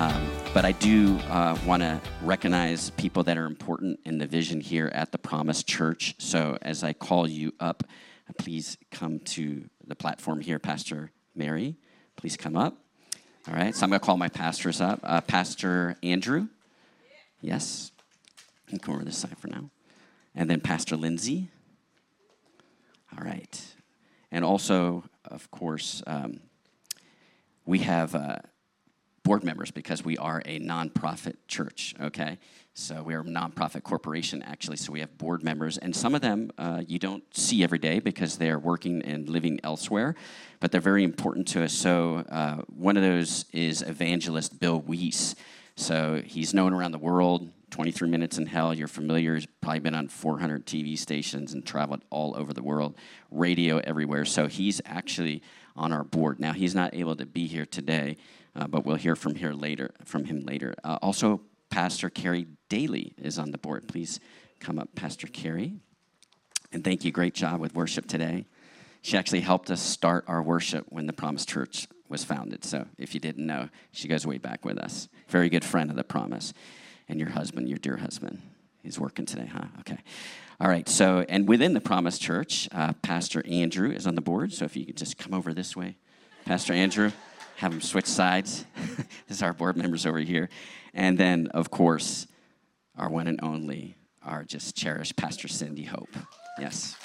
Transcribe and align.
Um, 0.00 0.30
but 0.54 0.64
I 0.64 0.72
do 0.72 1.18
uh, 1.28 1.58
want 1.66 1.82
to 1.82 2.00
recognize 2.22 2.88
people 2.88 3.22
that 3.24 3.36
are 3.36 3.44
important 3.44 4.00
in 4.06 4.16
the 4.16 4.26
vision 4.26 4.58
here 4.58 4.90
at 4.94 5.12
the 5.12 5.18
Promise 5.18 5.62
Church. 5.62 6.14
So 6.16 6.56
as 6.62 6.82
I 6.82 6.94
call 6.94 7.28
you 7.28 7.52
up, 7.60 7.84
please 8.38 8.78
come 8.90 9.18
to 9.18 9.68
the 9.86 9.94
platform 9.94 10.40
here. 10.40 10.58
Pastor 10.58 11.10
Mary, 11.34 11.76
please 12.16 12.38
come 12.38 12.56
up. 12.56 12.78
All 13.46 13.52
right, 13.52 13.76
so 13.76 13.84
I'm 13.84 13.90
going 13.90 14.00
to 14.00 14.06
call 14.06 14.16
my 14.16 14.30
pastors 14.30 14.80
up. 14.80 15.00
Uh, 15.02 15.20
Pastor 15.20 15.98
Andrew, 16.02 16.48
yes. 17.42 17.92
You 18.70 18.78
come 18.78 18.94
over 18.94 19.04
this 19.04 19.18
side 19.18 19.36
for 19.36 19.48
now. 19.48 19.68
And 20.34 20.48
then 20.48 20.62
Pastor 20.62 20.96
Lindsay. 20.96 21.50
All 23.14 23.22
right. 23.22 23.74
And 24.32 24.46
also, 24.46 25.04
of 25.26 25.50
course, 25.50 26.02
um, 26.06 26.40
we 27.66 27.80
have 27.80 28.14
uh, 28.14 28.36
board 29.30 29.44
members 29.44 29.70
because 29.70 30.04
we 30.04 30.18
are 30.18 30.42
a 30.44 30.58
nonprofit 30.58 31.36
church, 31.46 31.94
okay? 32.00 32.36
So 32.74 33.00
we 33.00 33.14
are 33.14 33.20
a 33.20 33.22
nonprofit 33.22 33.84
corporation, 33.84 34.42
actually. 34.42 34.76
So 34.76 34.90
we 34.90 34.98
have 34.98 35.18
board 35.18 35.44
members, 35.44 35.78
and 35.78 35.94
some 35.94 36.16
of 36.16 36.20
them 36.20 36.50
uh, 36.58 36.82
you 36.88 36.98
don't 36.98 37.22
see 37.32 37.62
every 37.62 37.78
day 37.78 38.00
because 38.00 38.38
they 38.38 38.50
are 38.50 38.58
working 38.58 39.02
and 39.02 39.28
living 39.28 39.60
elsewhere, 39.62 40.16
but 40.58 40.72
they're 40.72 40.80
very 40.80 41.04
important 41.04 41.46
to 41.46 41.62
us. 41.62 41.72
So 41.72 42.24
uh, 42.28 42.62
one 42.74 42.96
of 42.96 43.04
those 43.04 43.44
is 43.52 43.82
evangelist 43.82 44.58
Bill 44.58 44.80
Wiese. 44.80 45.36
So 45.76 46.20
he's 46.26 46.52
known 46.52 46.72
around 46.72 46.90
the 46.90 46.98
world. 46.98 47.50
23 47.70 48.08
Minutes 48.08 48.36
in 48.36 48.46
Hell, 48.46 48.74
you're 48.74 48.88
familiar. 48.88 49.36
He's 49.36 49.46
probably 49.60 49.78
been 49.78 49.94
on 49.94 50.08
400 50.08 50.66
TV 50.66 50.98
stations 50.98 51.52
and 51.52 51.64
traveled 51.64 52.02
all 52.10 52.36
over 52.36 52.52
the 52.52 52.64
world, 52.64 52.96
radio 53.30 53.78
everywhere. 53.78 54.24
So 54.24 54.48
he's 54.48 54.80
actually 54.84 55.40
on 55.76 55.92
our 55.92 56.04
board. 56.04 56.40
Now, 56.40 56.52
he's 56.52 56.74
not 56.74 56.94
able 56.94 57.14
to 57.16 57.26
be 57.26 57.46
here 57.46 57.64
today, 57.64 58.16
but 58.54 58.84
we'll 58.84 58.96
hear 58.96 59.16
from 59.16 59.34
here 59.34 59.52
later 59.52 59.92
from 60.04 60.24
him 60.24 60.40
later. 60.40 60.74
Uh, 60.84 60.98
also, 61.02 61.40
Pastor 61.70 62.10
Carrie 62.10 62.48
Daly 62.68 63.14
is 63.18 63.38
on 63.38 63.52
the 63.52 63.58
board. 63.58 63.88
Please 63.88 64.20
come 64.58 64.78
up, 64.78 64.94
Pastor 64.94 65.26
Carrie. 65.26 65.74
And 66.72 66.84
thank 66.84 67.04
you. 67.04 67.12
Great 67.12 67.34
job 67.34 67.60
with 67.60 67.74
worship 67.74 68.06
today. 68.06 68.46
She 69.02 69.16
actually 69.16 69.40
helped 69.40 69.70
us 69.70 69.80
start 69.80 70.24
our 70.28 70.42
worship 70.42 70.86
when 70.88 71.06
the 71.06 71.12
Promise 71.12 71.46
Church 71.46 71.88
was 72.08 72.24
founded. 72.24 72.64
So 72.64 72.86
if 72.98 73.14
you 73.14 73.20
didn't 73.20 73.46
know, 73.46 73.68
she 73.92 74.08
goes 74.08 74.26
way 74.26 74.38
back 74.38 74.64
with 74.64 74.78
us. 74.78 75.08
Very 75.28 75.48
good 75.48 75.64
friend 75.64 75.90
of 75.90 75.96
the 75.96 76.04
Promise 76.04 76.52
and 77.08 77.18
your 77.18 77.30
husband, 77.30 77.68
your 77.68 77.78
dear 77.78 77.96
husband. 77.96 78.42
He's 78.82 78.98
working 78.98 79.26
today, 79.26 79.46
huh? 79.46 79.66
Okay. 79.80 79.98
All 80.60 80.68
right. 80.68 80.88
So, 80.88 81.24
and 81.28 81.48
within 81.48 81.74
the 81.74 81.80
Promise 81.80 82.18
Church, 82.18 82.68
uh, 82.72 82.92
Pastor 83.02 83.42
Andrew 83.46 83.90
is 83.90 84.06
on 84.06 84.14
the 84.14 84.20
board. 84.20 84.52
So, 84.52 84.64
if 84.64 84.76
you 84.76 84.86
could 84.86 84.96
just 84.96 85.18
come 85.18 85.34
over 85.34 85.52
this 85.52 85.76
way, 85.76 85.96
Pastor 86.46 86.72
Andrew, 86.72 87.12
have 87.60 87.72
them 87.72 87.82
switch 87.82 88.06
sides. 88.06 88.64
this 89.28 89.36
is 89.36 89.42
our 89.42 89.52
board 89.52 89.76
members 89.76 90.06
over 90.06 90.18
here. 90.18 90.48
And 90.94 91.18
then, 91.18 91.48
of 91.48 91.70
course, 91.70 92.26
our 92.96 93.10
one 93.10 93.26
and 93.26 93.38
only, 93.42 93.96
our 94.24 94.44
just 94.44 94.74
cherished 94.76 95.14
Pastor 95.16 95.46
Cindy 95.46 95.84
Hope. 95.84 96.08
Yes. 96.58 96.96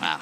Wow. 0.00 0.20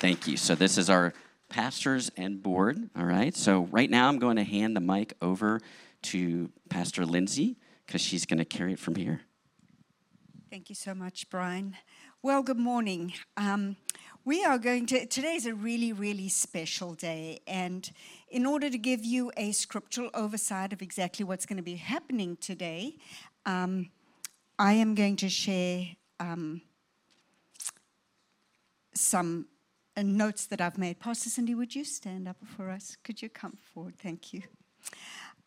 Thank 0.00 0.26
you. 0.26 0.36
So, 0.36 0.56
this 0.56 0.76
is 0.76 0.90
our 0.90 1.14
pastors 1.48 2.10
and 2.16 2.42
board. 2.42 2.90
All 2.96 3.04
right. 3.04 3.32
So, 3.36 3.68
right 3.70 3.88
now, 3.88 4.08
I'm 4.08 4.18
going 4.18 4.38
to 4.38 4.44
hand 4.44 4.74
the 4.74 4.80
mic 4.80 5.14
over 5.22 5.60
to 6.02 6.50
Pastor 6.68 7.06
Lindsay 7.06 7.58
because 7.86 8.00
she's 8.00 8.26
going 8.26 8.38
to 8.38 8.44
carry 8.44 8.72
it 8.72 8.80
from 8.80 8.96
here. 8.96 9.20
Thank 10.50 10.68
you 10.68 10.74
so 10.74 10.96
much, 10.96 11.30
Brian. 11.30 11.76
Well, 12.22 12.42
good 12.42 12.58
morning. 12.58 13.12
Um, 13.36 13.76
we 14.24 14.44
are 14.44 14.58
going 14.58 14.86
to, 14.86 15.06
today 15.06 15.34
is 15.34 15.46
a 15.46 15.54
really, 15.54 15.92
really 15.92 16.28
special 16.28 16.94
day. 16.94 17.40
And 17.46 17.90
in 18.28 18.46
order 18.46 18.70
to 18.70 18.78
give 18.78 19.04
you 19.04 19.32
a 19.36 19.52
scriptural 19.52 20.10
oversight 20.14 20.72
of 20.72 20.80
exactly 20.80 21.24
what's 21.24 21.44
going 21.44 21.56
to 21.56 21.62
be 21.62 21.74
happening 21.74 22.36
today, 22.36 22.96
um, 23.46 23.90
I 24.58 24.74
am 24.74 24.94
going 24.94 25.16
to 25.16 25.28
share 25.28 25.86
um, 26.20 26.62
some 28.94 29.46
uh, 29.96 30.02
notes 30.02 30.46
that 30.46 30.60
I've 30.60 30.78
made. 30.78 31.00
Pastor 31.00 31.28
Cindy, 31.28 31.56
would 31.56 31.74
you 31.74 31.84
stand 31.84 32.28
up 32.28 32.36
for 32.56 32.70
us? 32.70 32.96
Could 33.02 33.22
you 33.22 33.28
come 33.28 33.56
forward? 33.74 33.94
Thank 33.98 34.32
you. 34.32 34.42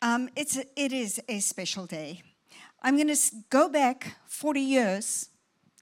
Um, 0.02 0.28
it's 0.36 0.58
a, 0.58 0.64
it 0.76 0.92
is 0.92 1.18
a 1.28 1.40
special 1.40 1.86
day. 1.86 2.22
I'm 2.82 2.96
going 2.96 3.08
to 3.08 3.36
go 3.48 3.70
back 3.70 4.18
40 4.26 4.60
years 4.60 5.30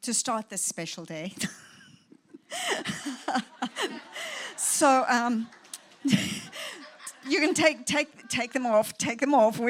to 0.03 0.15
start 0.15 0.49
this 0.49 0.63
special 0.63 1.05
day. 1.05 1.35
so 4.57 5.05
um, 5.09 5.49
you 6.05 7.41
can 7.41 7.55
take, 7.55 7.87
take, 7.87 8.29
take 8.29 8.53
them 8.53 8.67
off, 8.67 8.97
take 8.99 9.21
them 9.21 9.35
off. 9.35 9.61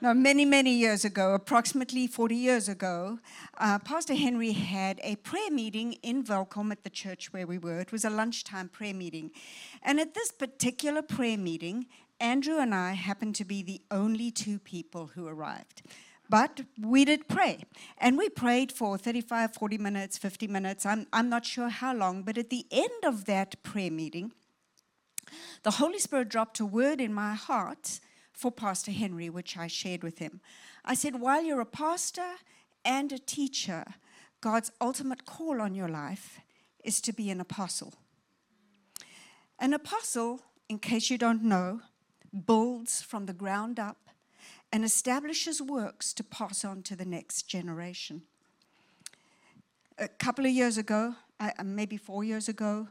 no, 0.00 0.14
many, 0.14 0.44
many 0.44 0.72
years 0.72 1.04
ago, 1.04 1.34
approximately 1.34 2.06
40 2.06 2.34
years 2.34 2.68
ago, 2.68 3.18
uh, 3.58 3.78
Pastor 3.78 4.14
Henry 4.14 4.52
had 4.52 5.00
a 5.02 5.16
prayer 5.16 5.50
meeting 5.50 5.94
in 6.02 6.24
Welkom 6.24 6.72
at 6.72 6.84
the 6.84 6.90
church 6.90 7.32
where 7.32 7.46
we 7.46 7.58
were. 7.58 7.80
It 7.80 7.92
was 7.92 8.04
a 8.04 8.10
lunchtime 8.10 8.68
prayer 8.68 8.94
meeting. 8.94 9.30
And 9.82 10.00
at 10.00 10.14
this 10.14 10.30
particular 10.30 11.02
prayer 11.02 11.38
meeting, 11.38 11.86
Andrew 12.18 12.58
and 12.58 12.74
I 12.74 12.92
happened 12.92 13.34
to 13.36 13.44
be 13.44 13.62
the 13.62 13.80
only 13.90 14.30
two 14.30 14.58
people 14.58 15.10
who 15.14 15.26
arrived. 15.26 15.82
But 16.32 16.62
we 16.80 17.04
did 17.04 17.28
pray. 17.28 17.66
And 17.98 18.16
we 18.16 18.30
prayed 18.30 18.72
for 18.72 18.96
35, 18.96 19.52
40 19.52 19.76
minutes, 19.76 20.16
50 20.16 20.46
minutes. 20.46 20.86
I'm, 20.86 21.06
I'm 21.12 21.28
not 21.28 21.44
sure 21.44 21.68
how 21.68 21.94
long. 21.94 22.22
But 22.22 22.38
at 22.38 22.48
the 22.48 22.64
end 22.70 23.04
of 23.04 23.26
that 23.26 23.62
prayer 23.62 23.90
meeting, 23.90 24.32
the 25.62 25.72
Holy 25.72 25.98
Spirit 25.98 26.30
dropped 26.30 26.58
a 26.58 26.64
word 26.64 27.02
in 27.02 27.12
my 27.12 27.34
heart 27.34 28.00
for 28.32 28.50
Pastor 28.50 28.92
Henry, 28.92 29.28
which 29.28 29.58
I 29.58 29.66
shared 29.66 30.02
with 30.02 30.20
him. 30.20 30.40
I 30.86 30.94
said, 30.94 31.20
While 31.20 31.44
you're 31.44 31.60
a 31.60 31.66
pastor 31.66 32.36
and 32.82 33.12
a 33.12 33.18
teacher, 33.18 33.84
God's 34.40 34.72
ultimate 34.80 35.26
call 35.26 35.60
on 35.60 35.74
your 35.74 35.88
life 35.88 36.40
is 36.82 37.02
to 37.02 37.12
be 37.12 37.28
an 37.28 37.42
apostle. 37.42 37.92
An 39.58 39.74
apostle, 39.74 40.40
in 40.70 40.78
case 40.78 41.10
you 41.10 41.18
don't 41.18 41.44
know, 41.44 41.82
builds 42.46 43.02
from 43.02 43.26
the 43.26 43.34
ground 43.34 43.78
up, 43.78 43.98
and 44.72 44.84
establishes 44.84 45.60
works 45.60 46.14
to 46.14 46.24
pass 46.24 46.64
on 46.64 46.82
to 46.84 46.96
the 46.96 47.04
next 47.04 47.42
generation. 47.42 48.22
A 49.98 50.08
couple 50.08 50.46
of 50.46 50.50
years 50.50 50.78
ago, 50.78 51.14
uh, 51.38 51.50
maybe 51.62 51.96
four 51.96 52.24
years 52.24 52.48
ago, 52.48 52.88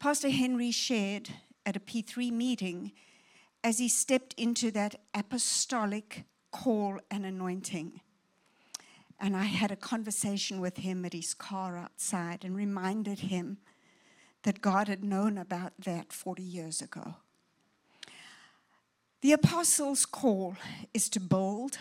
Pastor 0.00 0.30
Henry 0.30 0.72
shared 0.72 1.30
at 1.64 1.76
a 1.76 1.80
P3 1.80 2.32
meeting 2.32 2.92
as 3.62 3.78
he 3.78 3.88
stepped 3.88 4.34
into 4.36 4.72
that 4.72 4.96
apostolic 5.14 6.24
call 6.50 6.98
and 7.10 7.24
anointing. 7.24 8.00
And 9.20 9.36
I 9.36 9.44
had 9.44 9.70
a 9.70 9.76
conversation 9.76 10.60
with 10.60 10.78
him 10.78 11.04
at 11.04 11.12
his 11.12 11.32
car 11.32 11.76
outside 11.76 12.44
and 12.44 12.56
reminded 12.56 13.20
him 13.20 13.58
that 14.42 14.60
God 14.60 14.88
had 14.88 15.04
known 15.04 15.38
about 15.38 15.72
that 15.84 16.12
40 16.12 16.42
years 16.42 16.82
ago. 16.82 17.14
The 19.22 19.32
apostles' 19.32 20.04
call 20.04 20.56
is 20.92 21.08
to 21.10 21.20
build 21.20 21.78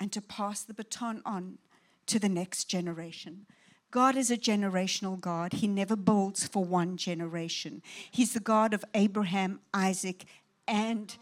and 0.00 0.10
to 0.12 0.20
pass 0.20 0.62
the 0.62 0.74
baton 0.74 1.22
on 1.24 1.58
to 2.06 2.18
the 2.18 2.28
next 2.28 2.64
generation. 2.64 3.46
God 3.92 4.16
is 4.16 4.32
a 4.32 4.36
generational 4.36 5.18
God. 5.18 5.54
He 5.54 5.68
never 5.68 5.94
builds 5.94 6.44
for 6.48 6.64
one 6.64 6.96
generation. 6.96 7.82
He's 8.10 8.34
the 8.34 8.40
God 8.40 8.74
of 8.74 8.84
Abraham, 8.94 9.60
Isaac, 9.72 10.24
and 10.66 11.16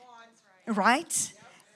right? 0.66 1.32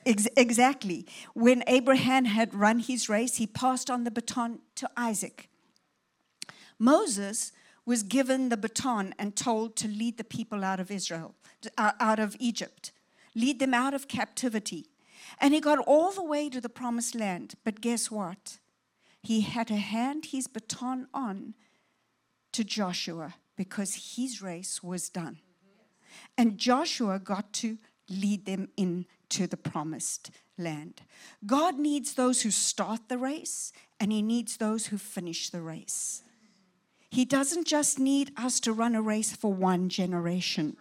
Ex- 0.06 0.28
exactly. 0.34 1.06
When 1.34 1.62
Abraham 1.66 2.24
had 2.24 2.54
run 2.54 2.78
his 2.78 3.10
race, 3.10 3.36
he 3.36 3.46
passed 3.46 3.90
on 3.90 4.04
the 4.04 4.10
baton 4.10 4.60
to 4.76 4.88
Isaac. 4.96 5.50
Moses 6.78 7.52
was 7.84 8.02
given 8.02 8.48
the 8.48 8.56
baton 8.56 9.14
and 9.18 9.36
told 9.36 9.76
to 9.76 9.88
lead 9.88 10.16
the 10.16 10.24
people 10.24 10.64
out 10.64 10.80
of 10.80 10.90
Israel, 10.90 11.34
out 11.76 12.18
of 12.18 12.34
Egypt 12.38 12.92
lead 13.34 13.58
them 13.58 13.74
out 13.74 13.94
of 13.94 14.08
captivity. 14.08 14.86
And 15.40 15.54
he 15.54 15.60
got 15.60 15.78
all 15.78 16.12
the 16.12 16.22
way 16.22 16.48
to 16.48 16.60
the 16.60 16.68
promised 16.68 17.14
land. 17.14 17.54
But 17.64 17.80
guess 17.80 18.10
what? 18.10 18.58
He 19.22 19.42
had 19.42 19.68
to 19.68 19.76
hand 19.76 20.26
his 20.26 20.46
baton 20.46 21.08
on 21.12 21.54
to 22.52 22.64
Joshua 22.64 23.34
because 23.56 24.14
his 24.16 24.40
race 24.40 24.82
was 24.82 25.08
done. 25.08 25.38
And 26.36 26.58
Joshua 26.58 27.18
got 27.18 27.52
to 27.54 27.78
lead 28.08 28.46
them 28.46 28.68
into 28.76 29.46
the 29.46 29.56
promised 29.56 30.30
land. 30.56 31.02
God 31.46 31.78
needs 31.78 32.14
those 32.14 32.42
who 32.42 32.50
start 32.50 33.08
the 33.08 33.18
race, 33.18 33.72
and 34.00 34.12
He 34.12 34.22
needs 34.22 34.56
those 34.56 34.86
who 34.86 34.98
finish 34.98 35.50
the 35.50 35.60
race. 35.60 36.22
He 37.10 37.24
doesn't 37.24 37.66
just 37.66 37.98
need 37.98 38.32
us 38.36 38.60
to 38.60 38.72
run 38.72 38.94
a 38.94 39.02
race 39.02 39.34
for 39.34 39.52
one 39.52 39.88
generation. 39.88 40.76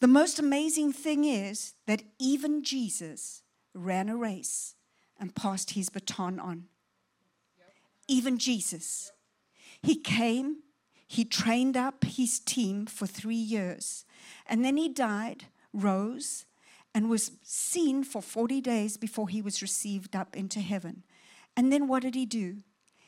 The 0.00 0.06
most 0.06 0.38
amazing 0.38 0.92
thing 0.92 1.24
is 1.24 1.74
that 1.86 2.02
even 2.18 2.62
Jesus 2.62 3.42
ran 3.74 4.08
a 4.08 4.16
race 4.16 4.76
and 5.18 5.34
passed 5.34 5.72
his 5.72 5.88
baton 5.88 6.38
on. 6.38 6.64
Even 8.06 8.38
Jesus. 8.38 9.10
He 9.82 9.96
came, 9.96 10.58
he 11.06 11.24
trained 11.24 11.76
up 11.76 12.04
his 12.04 12.38
team 12.38 12.86
for 12.86 13.06
three 13.06 13.34
years, 13.34 14.04
and 14.46 14.64
then 14.64 14.76
he 14.76 14.88
died, 14.88 15.46
rose, 15.72 16.46
and 16.94 17.10
was 17.10 17.32
seen 17.42 18.04
for 18.04 18.22
40 18.22 18.60
days 18.60 18.96
before 18.96 19.28
he 19.28 19.42
was 19.42 19.62
received 19.62 20.14
up 20.14 20.36
into 20.36 20.60
heaven. 20.60 21.04
And 21.56 21.72
then 21.72 21.88
what 21.88 22.02
did 22.02 22.14
he 22.14 22.24
do? 22.24 22.58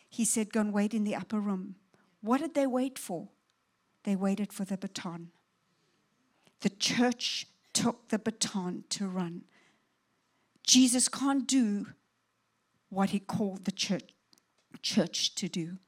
He 0.09 0.25
said, 0.25 0.53
Go 0.53 0.61
and 0.61 0.73
wait 0.73 0.93
in 0.93 1.05
the 1.05 1.15
upper 1.15 1.41
room. 1.41 1.77
What 2.21 2.41
did 2.41 2.55
they 2.55 2.67
wait 2.67 2.99
for? 2.99 3.29
They 4.05 4.17
waited 4.17 4.53
for 4.53 4.65
the 4.65 4.77
baton. 4.77 5.31
The 6.61 6.71
church 6.71 7.47
took 7.73 8.09
the 8.09 8.19
baton 8.19 8.85
to 8.91 9.09
run. 9.09 9.43
Jesus 10.67 11.09
can't 11.09 11.47
do 11.47 11.87
what 12.89 13.11
he 13.11 13.21
called 13.21 13.65
the 13.65 13.73
church, 13.73 14.11
church 14.83 15.35
to 15.37 15.49
do. 15.49 15.79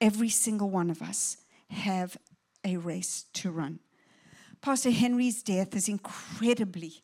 Every 0.00 0.28
single 0.28 0.70
one 0.70 0.90
of 0.90 1.02
us 1.02 1.38
have 1.70 2.16
a 2.64 2.76
race 2.76 3.24
to 3.34 3.50
run. 3.50 3.80
Pastor 4.60 4.90
Henry's 4.90 5.42
death 5.42 5.74
is 5.74 5.88
incredibly 5.88 7.02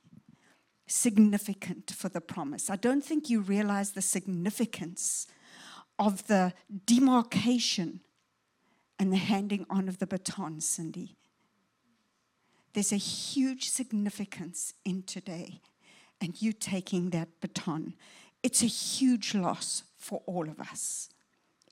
significant 0.86 1.90
for 1.90 2.08
the 2.08 2.20
promise. 2.20 2.68
I 2.68 2.76
don't 2.76 3.04
think 3.04 3.30
you 3.30 3.40
realize 3.40 3.92
the 3.92 4.02
significance 4.02 5.26
of 5.98 6.26
the 6.26 6.52
demarcation 6.84 8.00
and 8.98 9.12
the 9.12 9.16
handing 9.16 9.66
on 9.70 9.88
of 9.88 9.98
the 9.98 10.06
baton, 10.06 10.60
Cindy. 10.60 11.16
There's 12.74 12.92
a 12.92 12.96
huge 12.96 13.70
significance 13.70 14.74
in 14.84 15.04
today 15.04 15.60
and 16.20 16.40
you 16.42 16.52
taking 16.52 17.10
that 17.10 17.40
baton. 17.40 17.94
It's 18.42 18.62
a 18.62 18.66
huge 18.66 19.34
loss 19.34 19.84
for 19.96 20.22
all 20.26 20.48
of 20.48 20.60
us. 20.60 21.08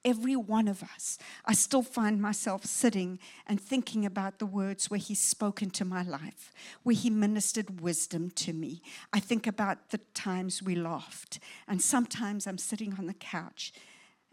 Every 0.05 0.35
one 0.35 0.69
of 0.69 0.83
us. 0.83 1.19
I 1.45 1.55
still 1.55 1.83
find 1.83 2.21
myself 2.21 2.65
sitting 2.65 3.19
and 3.47 3.61
thinking 3.61 4.05
about 4.05 4.39
the 4.39 4.47
words 4.47 4.91
where 4.91 4.99
He 4.99 5.15
spoke 5.15 5.63
into 5.63 5.85
my 5.85 6.03
life, 6.03 6.53
where 6.83 6.97
He 6.97 7.11
ministered 7.11 7.81
wisdom 7.81 8.31
to 8.31 8.53
me. 8.53 8.83
I 9.13 9.21
think 9.21 9.47
about 9.47 9.91
the 9.91 9.99
times 10.15 10.63
we 10.63 10.75
laughed. 10.75 11.39
And 11.69 11.81
sometimes 11.81 12.47
I'm 12.47 12.59
sitting 12.59 12.95
on 12.99 13.07
the 13.07 13.15
couch 13.15 13.73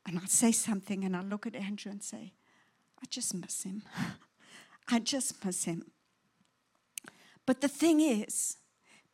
and 0.07 0.17
I'll 0.17 0.27
say 0.27 0.51
something 0.51 1.03
and 1.03 1.15
I'll 1.15 1.23
look 1.23 1.45
at 1.45 1.55
Andrew 1.55 1.91
and 1.91 2.01
say, 2.01 2.33
I 3.01 3.05
just 3.09 3.33
miss 3.33 3.63
him. 3.63 3.83
I 4.87 4.99
just 4.99 5.43
miss 5.45 5.65
him. 5.65 5.83
But 7.49 7.61
the 7.61 7.67
thing 7.67 7.99
is, 7.99 8.57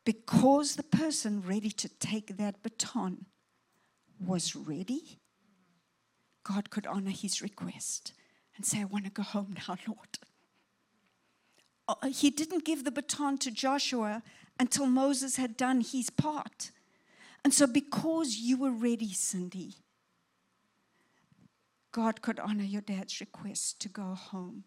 because 0.04 0.76
the 0.76 0.84
person 0.84 1.42
ready 1.42 1.70
to 1.70 1.88
take 1.88 2.36
that 2.36 2.62
baton 2.64 3.28
was 4.20 4.58
ready, 4.58 5.22
God 6.44 6.70
could 6.70 6.86
honor 6.86 7.12
his 7.12 7.42
request 7.42 8.12
and 8.58 8.66
say, 8.66 8.82
I 8.82 8.84
want 8.84 9.06
to 9.06 9.10
go 9.10 9.24
home 9.24 9.56
now, 9.56 9.78
Lord. 9.88 10.20
Uh, 11.88 12.10
he 12.10 12.30
didn't 12.30 12.66
give 12.66 12.84
the 12.84 12.92
baton 12.92 13.38
to 13.38 13.52
Joshua 13.52 14.22
until 14.60 14.86
Moses 14.86 15.38
had 15.38 15.56
done 15.56 15.80
his 15.80 16.10
part. 16.10 16.72
And 17.46 17.54
so, 17.54 17.66
because 17.66 18.36
you 18.36 18.58
were 18.58 18.74
ready, 18.74 19.14
Cindy, 19.14 19.76
God 21.94 22.22
could 22.22 22.42
honor 22.42 22.66
your 22.66 22.82
dad's 22.82 23.22
request 23.22 23.80
to 23.80 23.88
go 23.88 24.14
home 24.14 24.66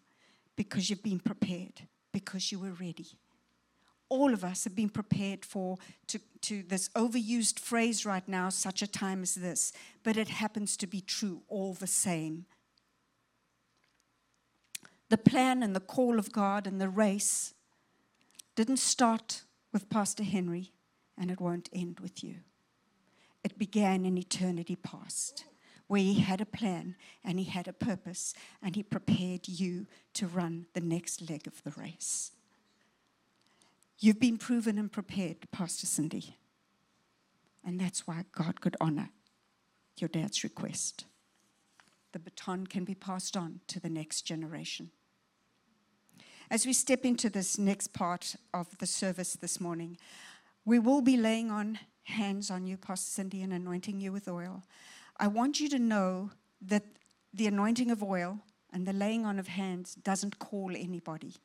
because 0.55 0.89
you've 0.89 1.03
been 1.03 1.19
prepared, 1.19 1.83
because 2.11 2.51
you 2.51 2.57
were 2.57 2.71
ready 2.71 3.19
all 4.09 4.33
of 4.33 4.43
us 4.43 4.63
have 4.63 4.75
been 4.75 4.89
prepared 4.89 5.45
for 5.45 5.77
to, 6.07 6.19
to 6.41 6.63
this 6.63 6.89
overused 6.89 7.59
phrase 7.59 8.05
right 8.05 8.27
now, 8.27 8.49
such 8.49 8.81
a 8.81 8.87
time 8.87 9.21
as 9.21 9.35
this, 9.35 9.71
but 10.03 10.17
it 10.17 10.27
happens 10.27 10.75
to 10.77 10.87
be 10.87 11.01
true 11.01 11.43
all 11.47 11.73
the 11.73 11.87
same. 11.87 12.45
The 15.09 15.17
plan 15.17 15.63
and 15.63 15.75
the 15.75 15.79
call 15.79 16.19
of 16.19 16.31
God 16.31 16.67
and 16.67 16.81
the 16.81 16.89
race 16.89 17.53
didn't 18.55 18.77
start 18.77 19.43
with 19.71 19.89
Pastor 19.89 20.23
Henry, 20.23 20.71
and 21.17 21.31
it 21.31 21.39
won't 21.39 21.69
end 21.71 21.99
with 21.99 22.23
you. 22.23 22.35
It 23.43 23.57
began 23.57 24.05
in 24.05 24.17
eternity 24.17 24.75
past, 24.75 25.45
where 25.87 26.01
he 26.01 26.19
had 26.19 26.41
a 26.41 26.45
plan 26.45 26.95
and 27.23 27.39
he 27.39 27.45
had 27.45 27.67
a 27.67 27.73
purpose, 27.73 28.33
and 28.61 28.75
he 28.75 28.83
prepared 28.83 29.47
you 29.47 29.87
to 30.13 30.27
run 30.27 30.65
the 30.73 30.81
next 30.81 31.29
leg 31.29 31.47
of 31.47 31.63
the 31.63 31.71
race. 31.79 32.31
You've 33.99 34.19
been 34.19 34.37
proven 34.37 34.77
and 34.77 34.91
prepared, 34.91 35.51
Pastor 35.51 35.85
Cindy. 35.85 36.37
And 37.65 37.79
that's 37.79 38.07
why 38.07 38.23
God 38.31 38.61
could 38.61 38.77
honor 38.79 39.09
your 39.97 40.07
dad's 40.07 40.43
request. 40.43 41.05
The 42.13 42.19
baton 42.19 42.65
can 42.65 42.85
be 42.85 42.95
passed 42.95 43.35
on 43.35 43.59
to 43.67 43.79
the 43.79 43.89
next 43.89 44.21
generation. 44.21 44.91
As 46.49 46.65
we 46.65 46.73
step 46.73 47.05
into 47.05 47.29
this 47.29 47.59
next 47.59 47.93
part 47.93 48.35
of 48.53 48.77
the 48.79 48.87
service 48.87 49.33
this 49.33 49.59
morning, 49.59 49.97
we 50.65 50.79
will 50.79 51.01
be 51.01 51.17
laying 51.17 51.51
on 51.51 51.77
hands 52.03 52.49
on 52.49 52.65
you, 52.65 52.77
Pastor 52.77 53.11
Cindy, 53.11 53.43
and 53.43 53.53
anointing 53.53 53.99
you 53.99 54.11
with 54.11 54.27
oil. 54.27 54.63
I 55.17 55.27
want 55.27 55.59
you 55.59 55.69
to 55.69 55.79
know 55.79 56.31
that 56.61 56.85
the 57.33 57.47
anointing 57.47 57.91
of 57.91 58.01
oil 58.01 58.39
and 58.71 58.87
the 58.87 58.93
laying 58.93 59.25
on 59.25 59.37
of 59.37 59.49
hands 59.49 59.93
doesn't 59.95 60.39
call 60.39 60.71
anybody. 60.75 61.35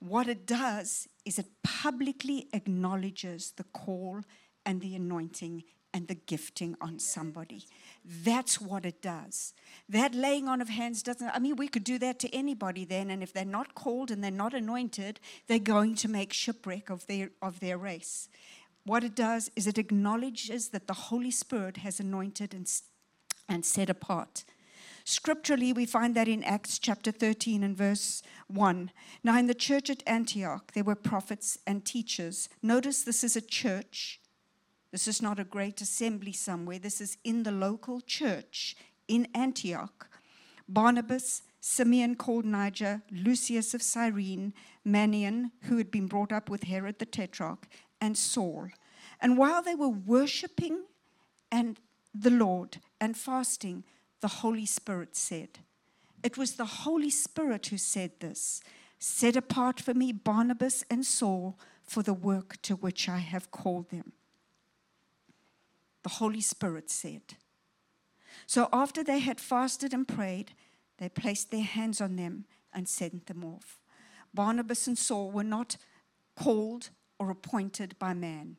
What 0.00 0.28
it 0.28 0.46
does 0.46 1.08
is 1.24 1.38
it 1.38 1.46
publicly 1.62 2.48
acknowledges 2.52 3.52
the 3.56 3.64
call 3.64 4.22
and 4.64 4.80
the 4.80 4.94
anointing 4.94 5.64
and 5.94 6.06
the 6.06 6.14
gifting 6.14 6.76
on 6.80 6.98
somebody. 6.98 7.64
That's 8.04 8.60
what 8.60 8.84
it 8.84 9.00
does. 9.02 9.54
That 9.88 10.14
laying 10.14 10.46
on 10.46 10.60
of 10.60 10.68
hands 10.68 11.02
doesn't, 11.02 11.28
I 11.30 11.38
mean, 11.38 11.56
we 11.56 11.66
could 11.66 11.84
do 11.84 11.98
that 11.98 12.18
to 12.20 12.34
anybody 12.34 12.84
then, 12.84 13.10
and 13.10 13.22
if 13.22 13.32
they're 13.32 13.44
not 13.44 13.74
called 13.74 14.10
and 14.10 14.22
they're 14.22 14.30
not 14.30 14.54
anointed, 14.54 15.18
they're 15.46 15.58
going 15.58 15.94
to 15.96 16.08
make 16.08 16.32
shipwreck 16.32 16.90
of 16.90 17.06
their, 17.06 17.30
of 17.40 17.60
their 17.60 17.78
race. 17.78 18.28
What 18.84 19.02
it 19.02 19.14
does 19.14 19.50
is 19.56 19.66
it 19.66 19.78
acknowledges 19.78 20.68
that 20.68 20.86
the 20.86 20.94
Holy 20.94 21.30
Spirit 21.30 21.78
has 21.78 22.00
anointed 22.00 22.54
and, 22.54 22.70
and 23.48 23.64
set 23.64 23.90
apart 23.90 24.44
Scripturally, 25.10 25.72
we 25.72 25.86
find 25.86 26.14
that 26.14 26.28
in 26.28 26.44
Acts 26.44 26.78
chapter 26.78 27.10
13 27.10 27.62
and 27.62 27.74
verse 27.74 28.22
1. 28.48 28.90
Now, 29.24 29.38
in 29.38 29.46
the 29.46 29.54
church 29.54 29.88
at 29.88 30.02
Antioch, 30.06 30.72
there 30.72 30.84
were 30.84 30.94
prophets 30.94 31.56
and 31.66 31.82
teachers. 31.82 32.50
Notice 32.60 33.04
this 33.04 33.24
is 33.24 33.34
a 33.34 33.40
church. 33.40 34.20
This 34.92 35.08
is 35.08 35.22
not 35.22 35.40
a 35.40 35.44
great 35.44 35.80
assembly 35.80 36.32
somewhere. 36.32 36.78
This 36.78 37.00
is 37.00 37.16
in 37.24 37.44
the 37.44 37.50
local 37.50 38.02
church 38.02 38.76
in 39.08 39.28
Antioch. 39.34 40.10
Barnabas, 40.68 41.40
Simeon 41.58 42.14
called 42.14 42.44
Niger, 42.44 43.00
Lucius 43.10 43.72
of 43.72 43.80
Cyrene, 43.80 44.52
Manaen, 44.86 45.52
who 45.62 45.78
had 45.78 45.90
been 45.90 46.06
brought 46.06 46.32
up 46.32 46.50
with 46.50 46.64
Herod 46.64 46.98
the 46.98 47.06
Tetrarch, 47.06 47.66
and 47.98 48.14
Saul. 48.14 48.68
And 49.22 49.38
while 49.38 49.62
they 49.62 49.74
were 49.74 49.88
worshiping 49.88 50.84
and 51.50 51.80
the 52.14 52.30
Lord 52.30 52.82
and 53.00 53.16
fasting, 53.16 53.84
the 54.20 54.28
Holy 54.28 54.66
Spirit 54.66 55.16
said. 55.16 55.60
It 56.22 56.36
was 56.36 56.52
the 56.52 56.64
Holy 56.64 57.10
Spirit 57.10 57.66
who 57.68 57.78
said 57.78 58.12
this 58.20 58.60
Set 58.98 59.36
apart 59.36 59.80
for 59.80 59.94
me 59.94 60.12
Barnabas 60.12 60.84
and 60.90 61.04
Saul 61.04 61.58
for 61.84 62.02
the 62.02 62.14
work 62.14 62.60
to 62.62 62.74
which 62.74 63.08
I 63.08 63.18
have 63.18 63.50
called 63.50 63.90
them. 63.90 64.12
The 66.02 66.10
Holy 66.10 66.40
Spirit 66.40 66.90
said. 66.90 67.22
So 68.46 68.68
after 68.72 69.04
they 69.04 69.20
had 69.20 69.40
fasted 69.40 69.92
and 69.92 70.06
prayed, 70.06 70.52
they 70.98 71.08
placed 71.08 71.50
their 71.50 71.62
hands 71.62 72.00
on 72.00 72.16
them 72.16 72.44
and 72.72 72.88
sent 72.88 73.26
them 73.26 73.44
off. 73.44 73.78
Barnabas 74.34 74.86
and 74.86 74.98
Saul 74.98 75.30
were 75.30 75.44
not 75.44 75.76
called 76.36 76.90
or 77.18 77.30
appointed 77.30 77.98
by 77.98 78.14
man. 78.14 78.56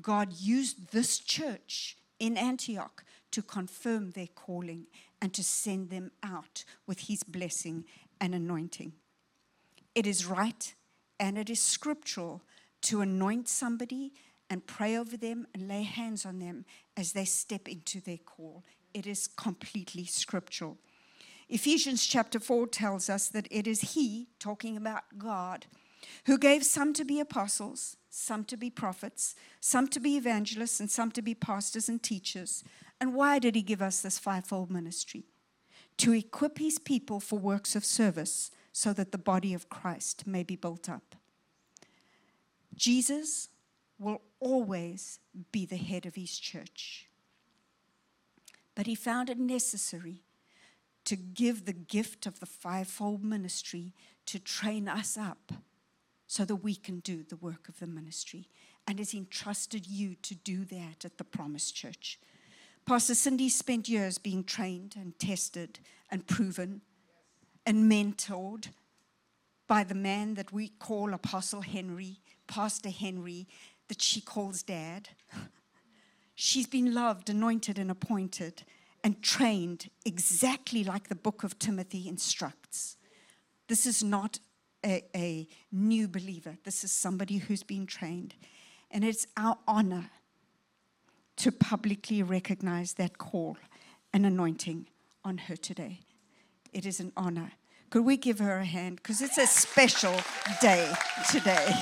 God 0.00 0.32
used 0.32 0.92
this 0.92 1.18
church 1.18 1.96
in 2.18 2.36
Antioch 2.36 3.04
to 3.32 3.42
confirm 3.42 4.10
their 4.10 4.28
calling 4.28 4.86
and 5.20 5.32
to 5.34 5.42
send 5.42 5.90
them 5.90 6.10
out 6.22 6.64
with 6.86 7.00
his 7.00 7.22
blessing 7.22 7.84
and 8.20 8.34
anointing. 8.34 8.92
It 9.94 10.06
is 10.06 10.26
right 10.26 10.74
and 11.18 11.36
it 11.36 11.50
is 11.50 11.60
scriptural 11.60 12.42
to 12.82 13.00
anoint 13.00 13.48
somebody 13.48 14.12
and 14.48 14.66
pray 14.66 14.96
over 14.96 15.16
them 15.16 15.46
and 15.54 15.68
lay 15.68 15.82
hands 15.82 16.26
on 16.26 16.38
them 16.38 16.64
as 16.96 17.12
they 17.12 17.24
step 17.24 17.68
into 17.68 18.00
their 18.00 18.18
call. 18.18 18.64
It 18.92 19.06
is 19.06 19.26
completely 19.26 20.04
scriptural. 20.04 20.78
Ephesians 21.48 22.06
chapter 22.06 22.40
4 22.40 22.66
tells 22.66 23.08
us 23.08 23.28
that 23.28 23.46
it 23.50 23.66
is 23.66 23.92
He, 23.92 24.28
talking 24.38 24.76
about 24.76 25.04
God, 25.18 25.66
who 26.26 26.38
gave 26.38 26.64
some 26.64 26.92
to 26.94 27.04
be 27.04 27.20
apostles, 27.20 27.96
some 28.10 28.44
to 28.44 28.56
be 28.56 28.70
prophets, 28.70 29.34
some 29.60 29.86
to 29.88 30.00
be 30.00 30.16
evangelists, 30.16 30.80
and 30.80 30.90
some 30.90 31.10
to 31.12 31.22
be 31.22 31.34
pastors 31.34 31.88
and 31.88 32.02
teachers 32.02 32.64
and 33.02 33.14
why 33.14 33.40
did 33.40 33.56
he 33.56 33.62
give 33.62 33.82
us 33.82 34.00
this 34.00 34.20
fivefold 34.20 34.70
ministry? 34.70 35.24
To 35.96 36.12
equip 36.12 36.58
his 36.58 36.78
people 36.78 37.18
for 37.18 37.36
works 37.36 37.74
of 37.74 37.84
service 37.84 38.52
so 38.70 38.92
that 38.92 39.10
the 39.10 39.18
body 39.18 39.52
of 39.54 39.68
Christ 39.68 40.24
may 40.24 40.44
be 40.44 40.54
built 40.54 40.88
up. 40.88 41.16
Jesus 42.76 43.48
will 43.98 44.22
always 44.38 45.18
be 45.50 45.66
the 45.66 45.78
head 45.78 46.06
of 46.06 46.14
his 46.14 46.38
church. 46.38 47.08
But 48.76 48.86
he 48.86 48.94
found 48.94 49.28
it 49.28 49.38
necessary 49.38 50.22
to 51.04 51.16
give 51.16 51.64
the 51.64 51.72
gift 51.72 52.24
of 52.24 52.38
the 52.38 52.46
fivefold 52.46 53.24
ministry 53.24 53.94
to 54.26 54.38
train 54.38 54.86
us 54.86 55.18
up 55.18 55.50
so 56.28 56.44
that 56.44 56.62
we 56.62 56.76
can 56.76 57.00
do 57.00 57.24
the 57.24 57.34
work 57.34 57.68
of 57.68 57.80
the 57.80 57.88
ministry 57.88 58.48
and 58.86 59.00
has 59.00 59.12
entrusted 59.12 59.88
you 59.88 60.14
to 60.22 60.36
do 60.36 60.64
that 60.66 61.04
at 61.04 61.18
the 61.18 61.24
Promise 61.24 61.72
Church. 61.72 62.20
Pastor 62.86 63.14
Cindy 63.14 63.48
spent 63.48 63.88
years 63.88 64.18
being 64.18 64.42
trained 64.44 64.94
and 64.96 65.18
tested 65.18 65.78
and 66.10 66.26
proven 66.26 66.82
and 67.64 67.90
mentored 67.90 68.68
by 69.68 69.84
the 69.84 69.94
man 69.94 70.34
that 70.34 70.52
we 70.52 70.68
call 70.68 71.14
Apostle 71.14 71.62
Henry, 71.62 72.18
Pastor 72.46 72.90
Henry, 72.90 73.46
that 73.88 74.02
she 74.02 74.20
calls 74.20 74.62
dad. 74.62 75.10
She's 76.34 76.66
been 76.66 76.92
loved, 76.92 77.30
anointed, 77.30 77.78
and 77.78 77.90
appointed 77.90 78.64
and 79.04 79.22
trained 79.22 79.90
exactly 80.04 80.84
like 80.84 81.08
the 81.08 81.14
book 81.14 81.44
of 81.44 81.58
Timothy 81.58 82.08
instructs. 82.08 82.96
This 83.68 83.86
is 83.86 84.02
not 84.02 84.38
a, 84.84 85.04
a 85.14 85.48
new 85.70 86.08
believer, 86.08 86.56
this 86.64 86.82
is 86.82 86.90
somebody 86.90 87.38
who's 87.38 87.62
been 87.62 87.86
trained. 87.86 88.34
And 88.90 89.04
it's 89.04 89.26
our 89.36 89.58
honor 89.66 90.10
to 91.36 91.52
publicly 91.52 92.22
recognize 92.22 92.94
that 92.94 93.18
call 93.18 93.56
and 94.12 94.26
anointing 94.26 94.86
on 95.24 95.38
her 95.38 95.56
today. 95.56 96.00
It 96.72 96.86
is 96.86 97.00
an 97.00 97.12
honor. 97.16 97.52
Could 97.90 98.04
we 98.04 98.16
give 98.16 98.38
her 98.38 98.58
a 98.58 98.64
hand? 98.64 98.96
Because 98.96 99.20
it's 99.20 99.38
a 99.38 99.46
special 99.46 100.14
day 100.60 100.92
today. 101.30 101.74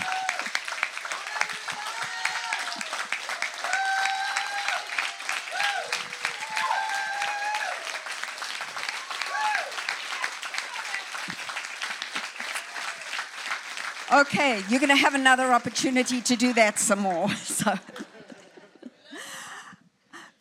Okay, 14.12 14.60
you're 14.68 14.80
going 14.80 14.88
to 14.88 14.96
have 14.96 15.14
another 15.14 15.52
opportunity 15.52 16.20
to 16.20 16.34
do 16.34 16.52
that 16.54 16.78
some 16.78 17.00
more. 17.00 17.28
So, 17.36 17.74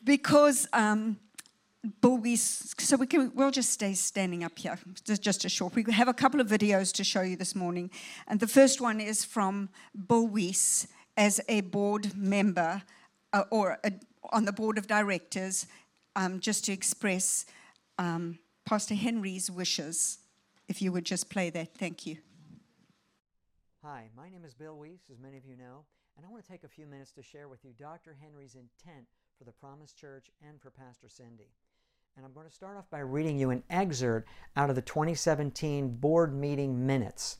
because 0.04 0.68
um, 0.74 1.18
Bill 2.02 2.22
so 2.36 2.98
we 2.98 3.08
can 3.08 3.32
we'll 3.36 3.52
just 3.52 3.70
stay 3.70 3.94
standing 3.94 4.44
up 4.44 4.58
here 4.58 4.78
just, 5.06 5.46
a 5.46 5.50
short. 5.50 5.76
We 5.76 5.84
have 5.94 6.08
a 6.08 6.14
couple 6.14 6.42
of 6.42 6.48
videos 6.48 6.92
to 6.94 7.04
show 7.04 7.22
you 7.22 7.38
this 7.38 7.56
morning, 7.56 7.90
and 8.28 8.40
the 8.40 8.48
first 8.48 8.82
one 8.82 9.00
is 9.00 9.24
from 9.24 9.70
Wiese 10.10 10.88
as 11.16 11.40
a 11.48 11.62
board 11.62 12.16
member 12.18 12.82
uh, 13.32 13.44
or 13.50 13.80
a, 13.84 13.94
on 14.32 14.46
the 14.46 14.52
board 14.52 14.78
of 14.78 14.88
directors, 14.88 15.68
um, 16.16 16.40
just 16.40 16.66
to 16.66 16.74
express 16.74 17.46
um, 17.98 18.40
Pastor 18.66 18.96
Henry's 18.96 19.50
wishes. 19.50 20.20
If 20.68 20.82
you 20.82 20.92
would 20.92 21.06
just 21.06 21.30
play 21.30 21.50
that, 21.50 21.76
thank 21.76 22.06
you. 22.06 22.18
Hi, 23.84 24.10
my 24.16 24.30
name 24.30 24.44
is 24.46 24.54
Bill 24.54 24.78
Wiese, 24.78 25.10
as 25.10 25.18
many 25.18 25.38
of 25.38 25.46
you 25.46 25.56
know, 25.56 25.86
and 26.18 26.26
I 26.26 26.30
want 26.30 26.44
to 26.44 26.52
take 26.52 26.66
a 26.66 26.68
few 26.68 26.86
minutes 26.86 27.12
to 27.14 27.24
share 27.24 27.48
with 27.48 27.64
you 27.64 27.72
Dr. 27.80 28.18
Henry's 28.22 28.56
intent 28.56 29.08
for 29.40 29.46
the 29.46 29.52
Promise 29.54 29.94
Church 29.94 30.30
and 30.46 30.60
for 30.60 30.70
Pastor 30.70 31.08
Cindy. 31.08 31.48
And 32.18 32.26
I'm 32.26 32.34
going 32.34 32.46
to 32.46 32.54
start 32.54 32.76
off 32.78 32.90
by 32.90 33.00
reading 33.00 33.40
you 33.40 33.52
an 33.52 33.64
excerpt 33.70 34.28
out 34.58 34.70
of 34.70 34.76
the 34.76 34.82
2017 34.82 35.96
board 35.96 36.36
meeting 36.36 36.86
minutes. 36.86 37.38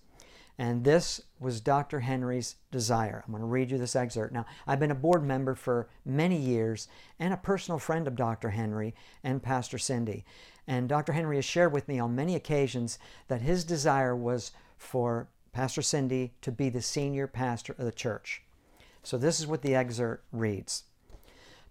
And 0.58 0.86
this 0.86 1.22
was 1.42 1.60
Dr. 1.60 2.00
Henry's 2.00 2.56
desire. 2.72 3.22
I'm 3.26 3.34
going 3.34 3.42
to 3.42 3.48
read 3.48 3.70
you 3.70 3.78
this 3.78 3.98
excerpt. 3.98 4.34
Now, 4.34 4.46
I've 4.66 4.80
been 4.80 4.92
a 4.92 4.96
board 4.96 5.26
member 5.26 5.56
for 5.56 5.90
many 6.06 6.38
years 6.38 6.88
and 7.20 7.34
a 7.34 7.38
personal 7.38 7.80
friend 7.80 8.08
of 8.08 8.16
Dr. 8.16 8.52
Henry 8.52 8.96
and 9.22 9.44
Pastor 9.44 9.78
Cindy. 9.78 10.24
And 10.68 10.88
Dr. 10.88 11.12
Henry 11.12 11.36
has 11.36 11.44
shared 11.44 11.74
with 11.74 11.90
me 11.90 12.00
on 12.00 12.16
many 12.16 12.34
occasions 12.34 12.98
that 13.28 13.42
his 13.42 13.66
desire 13.66 14.16
was 14.16 14.52
for 14.78 15.28
Pastor 15.52 15.82
Cindy 15.82 16.32
to 16.44 16.52
be 16.54 16.70
the 16.70 16.82
senior 16.82 17.28
pastor 17.28 17.76
of 17.78 17.84
the 17.84 17.92
church. 17.92 18.44
So 19.04 19.18
this 19.18 19.42
is 19.42 19.48
what 19.48 19.64
the 19.64 19.76
excerpt 19.76 20.24
reads. 20.32 20.84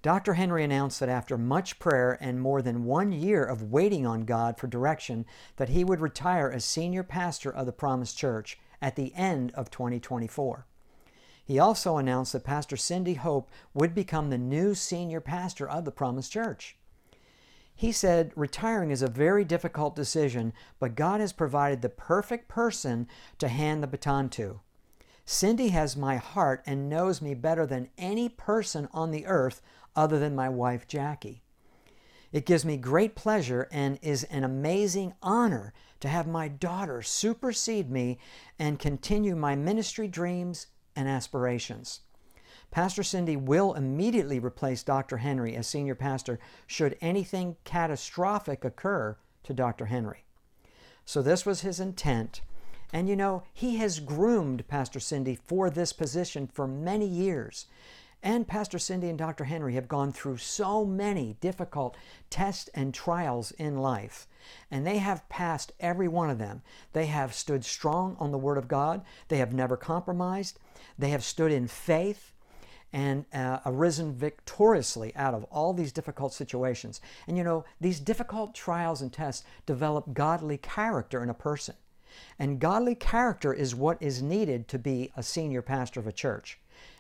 Dr. 0.01 0.35
Henry 0.35 0.63
announced 0.63 1.01
that 1.01 1.09
after 1.09 1.37
much 1.37 1.79
prayer 1.81 2.17
and 2.21 2.41
more 2.41 2.63
than 2.63 2.85
one 2.85 3.11
year 3.11 3.45
of 3.45 3.73
waiting 3.73 4.07
on 4.07 4.25
God 4.25 4.57
for 4.57 4.69
direction, 4.69 5.27
that 5.57 5.71
he 5.71 5.83
would 5.83 6.01
retire 6.01 6.51
as 6.51 6.65
senior 6.65 7.03
pastor 7.03 7.51
of 7.51 7.67
the 7.67 7.73
Promised 7.73 8.17
Church 8.17 8.59
at 8.81 8.95
the 8.95 9.13
end 9.15 9.51
of 9.53 9.71
2024. 9.71 10.67
He 11.45 11.59
also 11.59 11.97
announced 11.97 12.33
that 12.33 12.45
Pastor 12.45 12.77
Cindy 12.77 13.15
Hope 13.15 13.51
would 13.75 13.95
become 13.95 14.31
the 14.31 14.39
new 14.39 14.75
senior 14.75 15.21
pastor 15.21 15.69
of 15.69 15.85
the 15.85 15.91
Promised 15.91 16.31
Church. 16.31 16.77
He 17.75 17.91
said, 17.91 18.33
Retiring 18.37 18.91
is 18.91 19.03
a 19.03 19.09
very 19.09 19.45
difficult 19.45 19.97
decision, 19.97 20.53
but 20.79 20.95
God 20.95 21.21
has 21.21 21.33
provided 21.33 21.81
the 21.81 21.89
perfect 21.89 22.49
person 22.49 23.09
to 23.39 23.49
hand 23.49 23.83
the 23.83 23.87
baton 23.87 24.29
to. 24.31 24.61
Cindy 25.25 25.69
has 25.69 25.97
my 25.97 26.17
heart 26.17 26.63
and 26.67 26.89
knows 26.89 27.23
me 27.23 27.35
better 27.35 27.67
than 27.67 27.91
any 27.97 28.29
person 28.29 28.89
on 28.93 29.11
the 29.11 29.27
earth 29.27 29.63
other 29.99 30.21
than 30.21 30.33
my 30.33 30.49
wife, 30.49 30.87
Jackie. 30.87 31.43
It 32.31 32.47
gives 32.47 32.65
me 32.65 32.77
great 32.77 33.17
pleasure 33.17 33.67
and 33.73 33.99
is 34.01 34.23
an 34.25 34.45
amazing 34.45 35.15
honor 35.21 35.73
to 35.99 36.09
have 36.09 36.29
my 36.29 36.47
daughter 36.47 37.03
supersede 37.03 37.91
me 37.91 38.19
and 38.61 38.79
continue 38.79 39.35
my 39.35 39.57
ministry 39.57 40.07
dreams 40.07 40.69
and 40.95 41.09
aspirations. 41.09 42.03
Pastor 42.71 43.03
Cindy 43.03 43.35
will 43.35 43.75
immediately 43.75 44.39
replace 44.39 44.85
Dr. 44.85 45.17
Henry 45.17 45.57
as 45.57 45.67
senior 45.67 45.97
pastor 45.97 46.39
should 46.69 46.97
anything 47.01 47.57
catastrophic 47.65 48.65
occur 48.65 49.17
to 49.43 49.53
Dr. 49.53 49.87
Henry. 49.87 50.25
So, 51.05 51.23
this 51.23 51.45
was 51.45 51.63
his 51.63 51.81
intent. 51.81 52.43
And 52.93 53.09
you 53.09 53.17
know, 53.17 53.43
he 53.53 53.77
has 53.79 53.99
groomed 53.99 54.69
Pastor 54.69 55.01
Cindy 55.01 55.39
for 55.47 55.71
this 55.71 55.93
position 55.93 56.47
for 56.47 56.69
many 56.69 57.07
years. 57.07 57.67
And 58.23 58.49
Pastor 58.49 58.79
Cindy 58.79 59.09
and 59.09 59.19
Dr. 59.19 59.45
Henry 59.45 59.75
have 59.75 59.87
gone 59.87 60.13
through 60.13 60.39
so 60.39 60.85
many 60.85 61.37
difficult 61.41 61.97
tests 62.31 62.69
and 62.75 62.93
trials 62.93 63.53
in 63.53 63.79
life. 63.79 64.27
And 64.71 64.87
they 64.87 64.99
have 64.99 65.29
passed 65.29 65.73
every 65.79 66.09
one 66.09 66.29
of 66.29 66.39
them. 66.39 66.63
They 66.93 67.07
have 67.07 67.33
stood 67.33 67.65
strong 67.65 68.17
on 68.19 68.33
the 68.33 68.39
Word 68.39 68.59
of 68.59 68.67
God. 68.67 69.03
They 69.29 69.39
have 69.39 69.53
never 69.53 69.77
compromised. 69.77 70.59
They 70.99 71.11
have 71.11 71.23
stood 71.23 71.53
in 71.53 71.69
faith 71.69 72.33
and 72.93 73.27
uh, 73.33 73.59
arisen 73.67 74.15
victoriously 74.15 75.15
out 75.15 75.35
of 75.35 75.45
all 75.45 75.73
these 75.73 75.93
difficult 75.93 76.33
situations. 76.33 77.01
And 77.27 77.37
you 77.37 77.45
know, 77.45 77.65
these 77.81 78.01
difficult 78.01 78.55
trials 78.55 79.03
and 79.03 79.13
tests 79.13 79.45
develop 79.67 80.15
godly 80.15 80.57
character 80.59 81.23
in 81.23 81.31
a 81.31 81.35
person. 81.35 81.75
And 82.39 82.59
godly 82.59 82.95
character 82.95 83.53
is 83.53 83.75
what 83.75 84.03
is 84.03 84.23
needed 84.23 84.67
to 84.69 84.79
be 84.79 85.13
a 85.17 85.23
senior 85.23 85.63
pastor 85.63 86.01
of 86.01 86.07
a 86.07 86.13
church. 86.13 86.59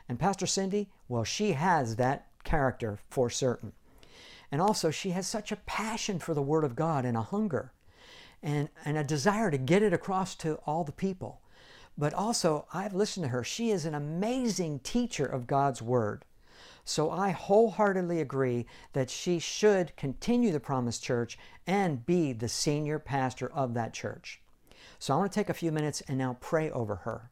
And 0.08 0.18
Pastor 0.18 0.46
Cindy, 0.46 0.88
well, 1.08 1.24
she 1.24 1.52
has 1.52 1.96
that 1.96 2.26
character 2.44 2.98
for 3.10 3.28
certain. 3.28 3.72
And 4.50 4.62
also, 4.62 4.90
she 4.90 5.10
has 5.10 5.26
such 5.26 5.52
a 5.52 5.56
passion 5.56 6.18
for 6.18 6.32
the 6.32 6.42
Word 6.42 6.64
of 6.64 6.74
God 6.74 7.04
and 7.04 7.16
a 7.16 7.22
hunger 7.22 7.72
and, 8.42 8.70
and 8.84 8.96
a 8.96 9.04
desire 9.04 9.50
to 9.50 9.58
get 9.58 9.82
it 9.82 9.92
across 9.92 10.34
to 10.36 10.54
all 10.66 10.84
the 10.84 10.92
people. 10.92 11.42
But 11.98 12.14
also, 12.14 12.66
I've 12.72 12.94
listened 12.94 13.24
to 13.24 13.30
her. 13.30 13.44
She 13.44 13.70
is 13.70 13.84
an 13.84 13.94
amazing 13.94 14.78
teacher 14.80 15.26
of 15.26 15.46
God's 15.46 15.82
Word. 15.82 16.24
So 16.84 17.10
I 17.10 17.30
wholeheartedly 17.32 18.20
agree 18.20 18.64
that 18.94 19.10
she 19.10 19.38
should 19.38 19.94
continue 19.96 20.52
the 20.52 20.60
Promised 20.60 21.02
Church 21.02 21.36
and 21.66 22.06
be 22.06 22.32
the 22.32 22.48
senior 22.48 22.98
pastor 22.98 23.52
of 23.52 23.74
that 23.74 23.92
church. 23.92 24.40
So 24.98 25.12
I 25.12 25.18
want 25.18 25.30
to 25.30 25.38
take 25.38 25.50
a 25.50 25.54
few 25.54 25.70
minutes 25.70 26.00
and 26.08 26.16
now 26.16 26.38
pray 26.40 26.70
over 26.70 26.96
her. 26.96 27.30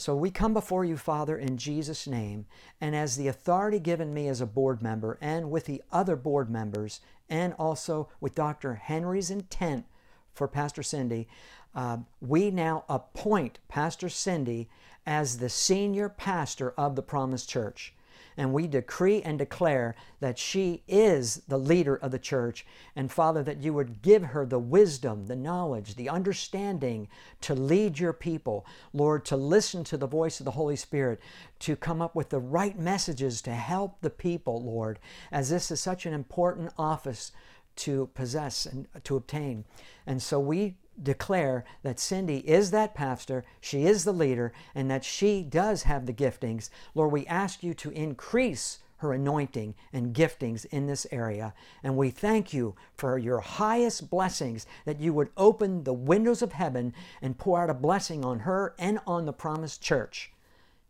So 0.00 0.16
we 0.16 0.30
come 0.30 0.54
before 0.54 0.82
you, 0.82 0.96
Father, 0.96 1.36
in 1.36 1.58
Jesus' 1.58 2.06
name, 2.06 2.46
and 2.80 2.96
as 2.96 3.18
the 3.18 3.28
authority 3.28 3.78
given 3.78 4.14
me 4.14 4.28
as 4.28 4.40
a 4.40 4.46
board 4.46 4.80
member 4.80 5.18
and 5.20 5.50
with 5.50 5.66
the 5.66 5.82
other 5.92 6.16
board 6.16 6.48
members, 6.48 7.00
and 7.28 7.52
also 7.58 8.08
with 8.18 8.34
Dr. 8.34 8.76
Henry's 8.76 9.30
intent 9.30 9.84
for 10.32 10.48
Pastor 10.48 10.82
Cindy, 10.82 11.28
uh, 11.74 11.98
we 12.22 12.50
now 12.50 12.86
appoint 12.88 13.58
Pastor 13.68 14.08
Cindy 14.08 14.70
as 15.04 15.36
the 15.36 15.50
senior 15.50 16.08
pastor 16.08 16.70
of 16.78 16.96
the 16.96 17.02
Promised 17.02 17.50
Church. 17.50 17.92
And 18.36 18.52
we 18.52 18.66
decree 18.66 19.22
and 19.22 19.38
declare 19.38 19.94
that 20.20 20.38
she 20.38 20.82
is 20.88 21.42
the 21.48 21.58
leader 21.58 21.96
of 21.96 22.10
the 22.10 22.18
church. 22.18 22.66
And 22.96 23.10
Father, 23.10 23.42
that 23.42 23.62
you 23.62 23.74
would 23.74 24.02
give 24.02 24.22
her 24.22 24.46
the 24.46 24.58
wisdom, 24.58 25.26
the 25.26 25.36
knowledge, 25.36 25.96
the 25.96 26.08
understanding 26.08 27.08
to 27.42 27.54
lead 27.54 27.98
your 27.98 28.12
people. 28.12 28.66
Lord, 28.92 29.24
to 29.26 29.36
listen 29.36 29.84
to 29.84 29.96
the 29.96 30.06
voice 30.06 30.40
of 30.40 30.44
the 30.44 30.52
Holy 30.52 30.76
Spirit, 30.76 31.20
to 31.60 31.76
come 31.76 32.00
up 32.00 32.14
with 32.14 32.30
the 32.30 32.38
right 32.38 32.78
messages 32.78 33.42
to 33.42 33.52
help 33.52 34.00
the 34.00 34.10
people, 34.10 34.62
Lord, 34.62 34.98
as 35.30 35.50
this 35.50 35.70
is 35.70 35.80
such 35.80 36.06
an 36.06 36.14
important 36.14 36.72
office 36.78 37.32
to 37.76 38.10
possess 38.14 38.66
and 38.66 38.86
to 39.04 39.16
obtain. 39.16 39.64
And 40.06 40.22
so 40.22 40.38
we 40.40 40.76
declare 41.02 41.64
that 41.82 41.98
Cindy 41.98 42.38
is 42.38 42.70
that 42.70 42.94
pastor, 42.94 43.44
she 43.60 43.84
is 43.86 44.04
the 44.04 44.12
leader, 44.12 44.52
and 44.74 44.90
that 44.90 45.04
she 45.04 45.42
does 45.42 45.84
have 45.84 46.06
the 46.06 46.12
giftings. 46.12 46.70
Lord, 46.94 47.12
we 47.12 47.26
ask 47.26 47.62
you 47.62 47.74
to 47.74 47.90
increase 47.90 48.78
her 49.00 49.14
anointing 49.14 49.74
and 49.94 50.14
giftings 50.14 50.66
in 50.66 50.86
this 50.86 51.06
area. 51.10 51.54
And 51.82 51.96
we 51.96 52.10
thank 52.10 52.52
you 52.52 52.76
for 52.94 53.16
your 53.16 53.40
highest 53.40 54.10
blessings 54.10 54.66
that 54.84 55.00
you 55.00 55.14
would 55.14 55.30
open 55.38 55.84
the 55.84 55.94
windows 55.94 56.42
of 56.42 56.52
heaven 56.52 56.92
and 57.22 57.38
pour 57.38 57.62
out 57.62 57.70
a 57.70 57.74
blessing 57.74 58.24
on 58.26 58.40
her 58.40 58.74
and 58.78 59.00
on 59.06 59.24
the 59.24 59.32
promised 59.32 59.80
church. 59.80 60.32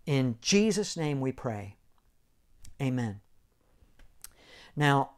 In 0.07 0.39
Jesus' 0.41 0.97
name 0.97 1.21
we 1.21 1.31
pray. 1.31 1.77
Amen. 2.83 3.21
Now, 4.75 5.11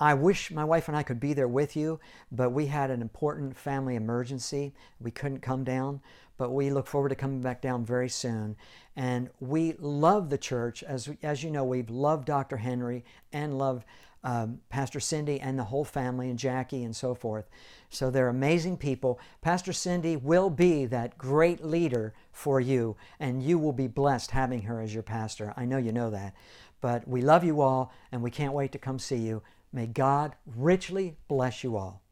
I 0.00 0.14
wish 0.14 0.50
my 0.50 0.64
wife 0.64 0.88
and 0.88 0.96
I 0.96 1.02
could 1.02 1.20
be 1.20 1.34
there 1.34 1.48
with 1.48 1.76
you, 1.76 2.00
but 2.32 2.50
we 2.50 2.66
had 2.66 2.90
an 2.90 3.00
important 3.00 3.56
family 3.56 3.94
emergency. 3.94 4.74
We 5.00 5.10
couldn't 5.10 5.40
come 5.40 5.62
down, 5.64 6.00
but 6.36 6.50
we 6.50 6.70
look 6.70 6.86
forward 6.86 7.10
to 7.10 7.14
coming 7.14 7.40
back 7.40 7.62
down 7.62 7.84
very 7.84 8.08
soon. 8.08 8.56
And 8.96 9.30
we 9.40 9.74
love 9.78 10.30
the 10.30 10.38
church. 10.38 10.82
As, 10.82 11.08
as 11.22 11.44
you 11.44 11.50
know, 11.50 11.64
we've 11.64 11.90
loved 11.90 12.26
Dr. 12.26 12.56
Henry 12.56 13.04
and 13.32 13.56
loved 13.56 13.84
um, 14.24 14.60
Pastor 14.70 15.00
Cindy 15.00 15.38
and 15.38 15.58
the 15.58 15.64
whole 15.64 15.84
family 15.84 16.30
and 16.30 16.38
Jackie 16.38 16.82
and 16.82 16.96
so 16.96 17.14
forth. 17.14 17.44
So 17.90 18.10
they're 18.10 18.30
amazing 18.30 18.78
people. 18.78 19.20
Pastor 19.42 19.72
Cindy 19.72 20.16
will 20.16 20.50
be 20.50 20.86
that 20.86 21.18
great 21.18 21.62
leader 21.62 22.14
for 22.32 22.60
you, 22.60 22.96
and 23.20 23.42
you 23.42 23.58
will 23.58 23.72
be 23.72 23.86
blessed 23.86 24.32
having 24.32 24.62
her 24.62 24.80
as 24.80 24.92
your 24.92 25.02
pastor. 25.02 25.52
I 25.56 25.66
know 25.66 25.76
you 25.76 25.92
know 25.92 26.10
that. 26.10 26.34
But 26.80 27.06
we 27.06 27.22
love 27.22 27.44
you 27.44 27.60
all, 27.60 27.92
and 28.10 28.22
we 28.22 28.30
can't 28.30 28.52
wait 28.52 28.72
to 28.72 28.78
come 28.78 28.98
see 28.98 29.16
you. 29.16 29.42
May 29.74 29.88
God 29.88 30.36
richly 30.46 31.16
bless 31.26 31.64
you 31.64 31.76
all. 31.76 32.04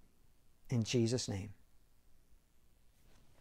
In 0.68 0.82
Jesus' 0.82 1.28
name. 1.28 1.50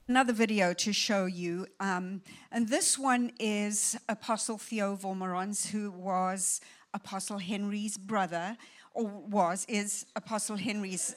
Another 0.07 0.31
video 0.31 0.73
to 0.73 0.93
show 0.93 1.25
you. 1.25 1.65
Um, 1.79 2.21
and 2.51 2.69
this 2.69 2.99
one 2.99 3.31
is 3.39 3.97
Apostle 4.07 4.59
Theo 4.59 4.95
Wolmarans, 4.95 5.65
who 5.65 5.89
was 5.89 6.61
Apostle 6.93 7.39
Henry's 7.39 7.97
brother 7.97 8.57
was, 8.93 9.65
is 9.69 10.05
Apostle 10.15 10.57
Henry's 10.57 11.15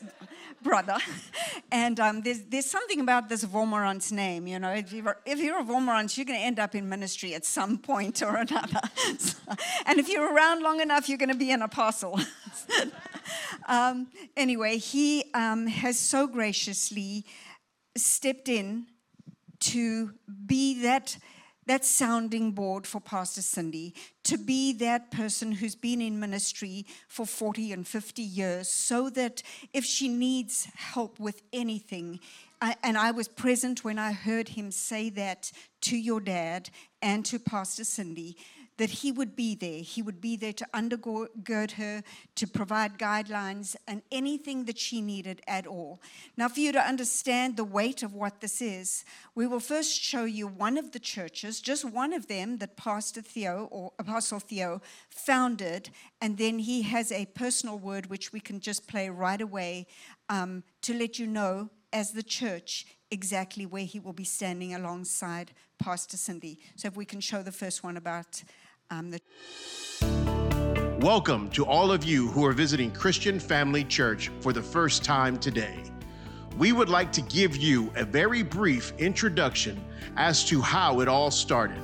brother. 0.63 0.97
And 1.73 1.99
um, 2.01 2.23
there's, 2.23 2.43
there's 2.43 2.67
something 2.67 3.01
about 3.01 3.29
this 3.29 3.45
Wolmarans 3.45 4.13
name, 4.13 4.47
you 4.47 4.59
know, 4.59 4.73
if 4.73 4.93
you're, 4.93 5.17
if 5.27 5.39
you're 5.39 5.59
a 5.59 5.65
Wolmarans, 5.65 6.17
you're 6.17 6.27
going 6.27 6.39
to 6.39 6.45
end 6.45 6.59
up 6.59 6.75
in 6.75 6.89
ministry 6.89 7.35
at 7.35 7.45
some 7.45 7.79
point 7.79 8.23
or 8.23 8.37
another. 8.37 8.81
and 9.87 9.99
if 9.99 10.09
you're 10.09 10.33
around 10.33 10.63
long 10.63 10.81
enough, 10.81 11.09
you're 11.09 11.19
going 11.19 11.31
to 11.31 11.37
be 11.37 11.51
an 11.51 11.63
apostle. 11.63 12.19
um, 13.69 14.09
anyway, 14.37 14.79
he 14.79 15.25
um, 15.35 15.67
has 15.67 15.99
so 15.99 16.27
graciously 16.27 17.25
stepped 17.97 18.49
in 18.49 18.87
to 19.61 20.13
be 20.47 20.83
that 20.83 21.17
that 21.67 21.85
sounding 21.85 22.53
board 22.53 22.87
for 22.87 23.01
Pastor 23.01 23.43
Cindy, 23.43 23.95
to 24.25 24.39
be 24.39 24.73
that 24.75 25.11
person 25.11 25.53
who's 25.53 25.75
been 25.75 26.01
in 26.01 26.21
ministry 26.21 26.87
for 27.09 27.27
40 27.27 27.73
and 27.73 27.87
50 27.87 28.23
years, 28.23 28.69
so 28.69 29.11
that 29.11 29.43
if 29.73 29.85
she 29.85 30.09
needs 30.09 30.69
help 30.75 31.19
with 31.19 31.43
anything, 31.53 32.21
I, 32.61 32.77
and 32.83 32.97
I 32.97 33.11
was 33.11 33.29
present 33.29 33.85
when 33.85 33.99
I 33.99 34.13
heard 34.13 34.49
him 34.49 34.71
say 34.71 35.11
that 35.11 35.53
to 35.83 35.97
your 35.97 36.21
dad 36.21 36.71
and 37.03 37.25
to 37.27 37.39
Pastor 37.39 37.85
Cindy, 37.85 38.37
that 38.77 38.91
he 38.91 39.13
would 39.13 39.37
be 39.37 39.55
there. 39.55 39.81
He 39.81 40.03
would 40.03 40.21
be 40.21 40.37
there 40.37 40.53
to 40.53 40.67
undergird 40.75 41.73
her, 41.73 42.03
to 42.35 42.47
provide 42.47 42.99
guidelines, 42.99 43.77
and 43.87 44.03
anything 44.11 44.65
that 44.65 44.79
she 44.79 45.01
needed 45.01 45.41
at 45.47 45.67
all. 45.67 46.01
Now, 46.37 46.49
for 46.49 46.61
you 46.61 46.73
to 46.73 46.81
understand 46.81 47.57
the 47.57 47.65
weight 47.65 48.03
of 48.03 48.15
what 48.15 48.41
this 48.41 48.61
is, 48.61 49.05
we 49.35 49.47
will 49.47 49.61
first 49.61 50.01
show 50.01 50.25
you 50.25 50.47
one 50.47 50.77
of 50.77 50.93
the 50.93 50.99
churches, 50.99 51.61
just 51.61 51.85
one 51.85 52.13
of 52.13 52.27
them 52.27 52.59
that 52.59 52.77
Pastor 52.77 53.23
Theo 53.23 53.69
or 53.71 53.93
Apostle 53.99 54.41
Theo 54.41 54.83
founded, 55.09 55.91
and 56.21 56.37
then 56.39 56.59
he 56.59 56.83
has 56.83 57.13
a 57.13 57.27
personal 57.27 57.79
word 57.79 58.07
which 58.07 58.33
we 58.33 58.41
can 58.41 58.61
just 58.61 58.89
play 58.89 59.09
right 59.09 59.41
away 59.41 59.87
um, 60.29 60.65
to 60.83 60.95
let 60.95 61.19
you 61.19 61.27
know 61.27 61.71
as 61.93 62.11
the 62.11 62.23
church 62.23 62.87
exactly 63.11 63.65
where 63.65 63.85
he 63.85 64.01
will 64.01 64.13
be 64.13 64.25
standing 64.25 64.75
alongside 64.75 65.53
Pastor 65.79 66.17
Cindy. 66.17 66.59
So, 66.77 66.89
if 66.89 66.97
we 66.97 67.05
can 67.05 67.21
show 67.21 67.43
the 67.43 67.53
first 67.53 67.85
one 67.85 67.97
about 67.97 68.43
um, 68.95 69.11
the 69.11 69.21
Welcome 71.01 71.51
to 71.51 71.67
all 71.67 71.93
of 71.93 72.05
you 72.05 72.29
who 72.29 72.45
are 72.47 72.53
visiting 72.53 72.91
Christian 72.91 73.39
Family 73.39 73.85
Church 73.85 74.31
for 74.41 74.53
the 74.53 74.63
first 74.63 75.05
time 75.05 75.37
today. 75.39 75.83
We 76.57 76.73
would 76.73 76.89
like 76.89 77.11
to 77.13 77.21
give 77.23 77.57
you 77.57 77.93
a 77.97 78.05
very 78.05 78.43
brief 78.43 78.93
introduction 78.99 79.85
as 80.17 80.45
to 80.47 80.61
how 80.61 81.01
it 81.01 81.09
all 81.09 81.31
started. 81.31 81.83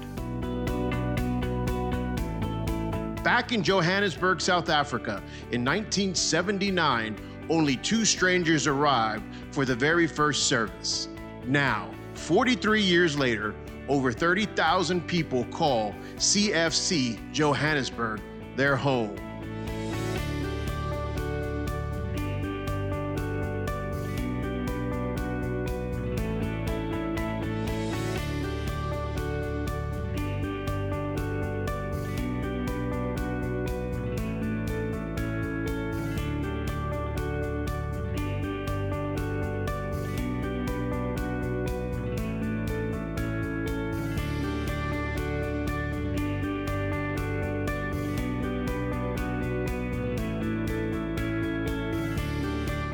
Back 3.25 3.53
in 3.53 3.63
Johannesburg, 3.63 4.41
South 4.41 4.71
Africa 4.71 5.23
in 5.51 5.65
1979, 5.65 7.17
only 7.51 7.77
two 7.77 8.05
strangers 8.05 8.67
arrived 8.67 9.25
for 9.51 9.65
the 9.65 9.75
very 9.75 10.07
first 10.07 10.45
service. 10.45 11.09
Now, 11.45 11.91
43 12.15 12.81
years 12.81 13.19
later, 13.19 13.55
over 13.91 14.13
30,000 14.13 15.05
people 15.09 15.45
call 15.47 15.93
CFC 16.15 17.19
Johannesburg 17.33 18.21
their 18.55 18.77
home. 18.77 19.17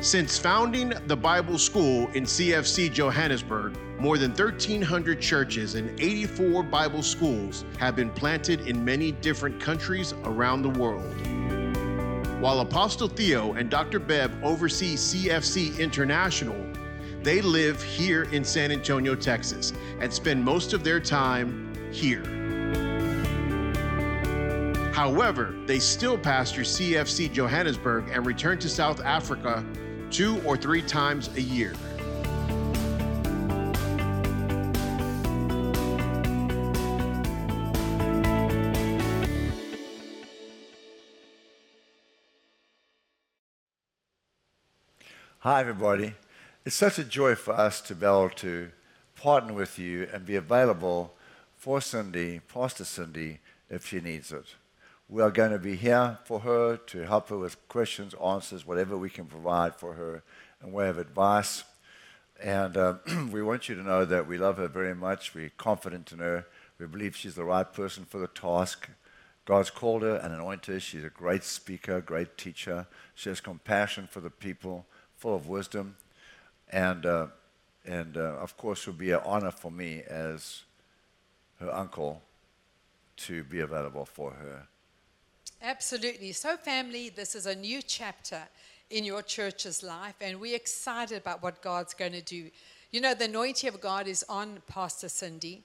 Since 0.07 0.37
founding 0.37 0.93
the 1.07 1.17
Bible 1.17 1.57
School 1.57 2.07
in 2.13 2.23
CFC 2.23 2.89
Johannesburg, 2.93 3.77
more 3.99 4.17
than 4.17 4.31
1,300 4.31 5.19
churches 5.19 5.75
and 5.75 5.99
84 5.99 6.63
Bible 6.63 7.03
schools 7.03 7.65
have 7.77 7.97
been 7.97 8.11
planted 8.11 8.69
in 8.69 8.85
many 8.85 9.11
different 9.11 9.59
countries 9.59 10.13
around 10.23 10.61
the 10.61 10.69
world. 10.69 11.13
While 12.41 12.61
Apostle 12.61 13.09
Theo 13.09 13.51
and 13.55 13.69
Dr. 13.69 13.99
Bev 13.99 14.31
oversee 14.45 14.95
CFC 14.95 15.77
International, 15.77 16.55
they 17.21 17.41
live 17.41 17.83
here 17.83 18.23
in 18.31 18.45
San 18.45 18.71
Antonio, 18.71 19.13
Texas, 19.13 19.73
and 19.99 20.13
spend 20.13 20.41
most 20.41 20.71
of 20.71 20.85
their 20.85 21.01
time 21.01 21.73
here. 21.91 22.23
However, 24.93 25.53
they 25.65 25.79
still 25.79 26.17
pastor 26.17 26.61
CFC 26.61 27.29
Johannesburg 27.29 28.05
and 28.09 28.25
return 28.25 28.57
to 28.59 28.69
South 28.69 29.01
Africa 29.03 29.65
two 30.11 30.41
or 30.45 30.57
three 30.57 30.81
times 30.81 31.29
a 31.35 31.41
year. 31.41 31.73
Hi, 45.39 45.61
everybody. 45.61 46.13
It's 46.65 46.75
such 46.75 46.99
a 46.99 47.03
joy 47.05 47.35
for 47.35 47.53
us 47.53 47.79
to 47.81 47.95
be 47.95 48.05
able 48.05 48.31
to 48.31 48.69
partner 49.15 49.53
with 49.53 49.79
you 49.79 50.09
and 50.11 50.25
be 50.25 50.35
available 50.35 51.13
for 51.55 51.79
Cindy, 51.79 52.41
Pastor 52.53 52.83
Cindy, 52.83 53.39
if 53.69 53.87
she 53.87 54.01
needs 54.01 54.31
it. 54.31 54.55
We 55.09 55.21
are 55.21 55.31
going 55.31 55.51
to 55.51 55.59
be 55.59 55.77
here 55.77 56.17
for 56.25 56.41
her 56.41 56.75
to 56.75 57.05
help 57.05 57.29
her 57.29 57.37
with 57.37 57.65
questions, 57.69 58.13
answers, 58.21 58.67
whatever 58.67 58.97
we 58.97 59.09
can 59.09 59.23
provide 59.23 59.73
for 59.73 59.93
her 59.93 60.21
in 60.61 60.73
way 60.73 60.89
of 60.89 60.97
advice. 60.97 61.63
And 62.43 62.75
uh, 62.75 62.95
we 63.31 63.41
want 63.41 63.69
you 63.69 63.75
to 63.75 63.83
know 63.83 64.03
that 64.03 64.27
we 64.27 64.37
love 64.37 64.57
her 64.57 64.67
very 64.67 64.93
much. 64.93 65.33
We're 65.33 65.51
confident 65.57 66.11
in 66.11 66.19
her. 66.19 66.45
We 66.77 66.87
believe 66.87 67.15
she's 67.15 67.35
the 67.35 67.45
right 67.45 67.71
person 67.71 68.03
for 68.03 68.17
the 68.17 68.27
task. 68.27 68.89
God's 69.45 69.69
called 69.69 70.01
her 70.01 70.17
and 70.17 70.33
anointed 70.33 70.73
her. 70.73 70.79
She's 70.81 71.05
a 71.05 71.09
great 71.09 71.45
speaker, 71.45 72.01
great 72.01 72.37
teacher. 72.37 72.85
She 73.15 73.29
has 73.29 73.39
compassion 73.39 74.09
for 74.11 74.19
the 74.19 74.29
people, 74.29 74.85
full 75.15 75.33
of 75.33 75.47
wisdom. 75.47 75.95
And, 76.69 77.05
uh, 77.05 77.27
and 77.85 78.17
uh, 78.17 78.35
of 78.41 78.57
course, 78.57 78.81
it 78.81 78.87
would 78.87 78.97
be 78.97 79.11
an 79.11 79.21
honor 79.23 79.51
for 79.51 79.71
me 79.71 80.03
as 80.05 80.63
her 81.61 81.73
uncle 81.73 82.23
to 83.15 83.45
be 83.45 83.61
available 83.61 84.03
for 84.03 84.31
her. 84.31 84.67
Absolutely. 85.61 86.33
So, 86.33 86.55
family, 86.55 87.09
this 87.09 87.33
is 87.33 87.47
a 87.47 87.55
new 87.55 87.81
chapter 87.81 88.41
in 88.91 89.03
your 89.03 89.23
church's 89.23 89.81
life, 89.81 90.13
and 90.21 90.39
we're 90.39 90.55
excited 90.55 91.17
about 91.17 91.41
what 91.41 91.63
God's 91.63 91.95
going 91.95 92.11
to 92.11 92.21
do. 92.21 92.51
You 92.91 93.01
know, 93.01 93.15
the 93.15 93.25
anointing 93.25 93.67
of 93.67 93.81
God 93.81 94.07
is 94.07 94.23
on 94.29 94.61
Pastor 94.67 95.09
Cindy, 95.09 95.63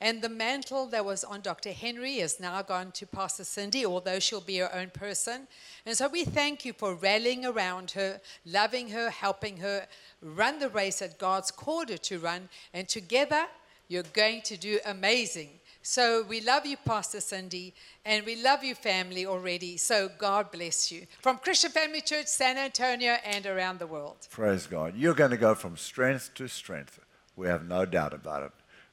And 0.00 0.22
the 0.22 0.28
mantle 0.28 0.86
that 0.86 1.04
was 1.04 1.24
on 1.24 1.40
Dr. 1.40 1.72
Henry 1.72 2.18
has 2.18 2.40
now 2.40 2.62
gone 2.62 2.90
to 2.92 3.06
Pastor 3.06 3.44
Cindy, 3.44 3.86
although 3.86 4.18
she'll 4.18 4.40
be 4.40 4.58
her 4.58 4.74
own 4.74 4.90
person. 4.90 5.46
And 5.86 5.96
so 5.96 6.08
we 6.08 6.24
thank 6.24 6.64
you 6.64 6.72
for 6.72 6.94
rallying 6.94 7.44
around 7.44 7.92
her, 7.92 8.20
loving 8.44 8.88
her, 8.88 9.10
helping 9.10 9.58
her 9.58 9.86
run 10.20 10.58
the 10.58 10.68
race 10.68 10.98
that 10.98 11.18
God's 11.18 11.50
called 11.50 11.90
her 11.90 11.98
to 11.98 12.18
run. 12.18 12.48
And 12.72 12.88
together, 12.88 13.46
you're 13.88 14.02
going 14.02 14.42
to 14.42 14.56
do 14.56 14.80
amazing. 14.84 15.60
So 15.86 16.24
we 16.26 16.40
love 16.40 16.64
you, 16.64 16.78
Pastor 16.78 17.20
Cindy, 17.20 17.74
and 18.06 18.24
we 18.24 18.36
love 18.42 18.64
you, 18.64 18.74
family, 18.74 19.26
already. 19.26 19.76
So 19.76 20.08
God 20.16 20.50
bless 20.50 20.90
you. 20.90 21.06
From 21.20 21.36
Christian 21.36 21.72
Family 21.72 22.00
Church, 22.00 22.26
San 22.26 22.56
Antonio, 22.56 23.18
and 23.22 23.44
around 23.44 23.80
the 23.80 23.86
world. 23.86 24.16
Praise 24.30 24.66
God. 24.66 24.96
You're 24.96 25.12
going 25.12 25.32
to 25.32 25.36
go 25.36 25.54
from 25.54 25.76
strength 25.76 26.30
to 26.36 26.48
strength. 26.48 27.00
We 27.36 27.48
have 27.48 27.68
no 27.68 27.84
doubt 27.84 28.14
about 28.14 28.44
it. 28.44 28.52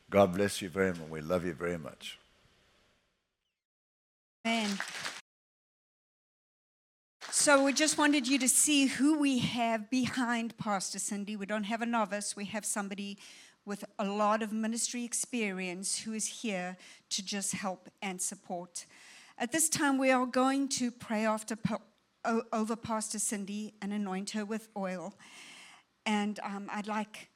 God 0.10 0.34
bless 0.36 0.62
you 0.62 0.67
very 0.67 0.89
much. 0.89 1.10
We 1.10 1.21
love 1.21 1.45
you 1.45 1.54
very 1.54 1.77
much. 1.77 2.19
Amen. 4.45 4.77
So 7.30 7.63
we 7.63 7.71
just 7.71 7.97
wanted 7.97 8.27
you 8.27 8.38
to 8.39 8.49
see 8.49 8.88
who 8.88 9.17
we 9.17 9.39
have 9.39 9.89
behind 9.89 10.58
Pastor 10.58 10.99
Cindy. 10.99 11.38
We 11.38 11.45
don't 11.45 11.63
have 11.63 11.82
a 11.82 11.86
novice, 11.86 12.36
we 12.36 12.45
have 12.45 12.65
somebody 12.65 13.17
with 13.65 13.86
a 14.00 14.06
lot 14.06 14.41
of 14.41 14.52
ministry 14.52 15.04
experience 15.04 16.00
who 16.00 16.13
is 16.13 16.26
here 16.26 16.78
to 17.10 17.24
just 17.24 17.54
help 17.54 17.89
and 18.02 18.21
support. 18.21 18.86
At 19.38 19.52
this 19.52 19.69
time, 19.69 19.97
we 19.97 20.12
are 20.12 20.26
going 20.26 20.67
to 20.69 20.91
pray 20.91 21.26
after 21.26 21.58
over 22.54 22.76
Pastor 22.76 23.19
Cindy 23.19 23.74
and 23.82 23.91
anoint 23.91 24.32
her 24.32 24.45
with 24.45 24.69
oil. 24.78 25.15
And 26.06 26.39
um, 26.43 26.67
I'd 26.71 26.88
like 26.88 27.30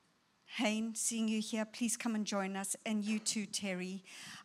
Hayne, 0.58 0.96
seeing 0.96 1.28
you 1.28 1.42
here, 1.42 1.66
please 1.66 1.98
come 1.98 2.16
and 2.16 2.26
join 2.26 2.56
us, 2.56 2.76
and 2.86 3.04
you 3.04 3.20
too, 3.20 3.46
Terry. 3.46 4.04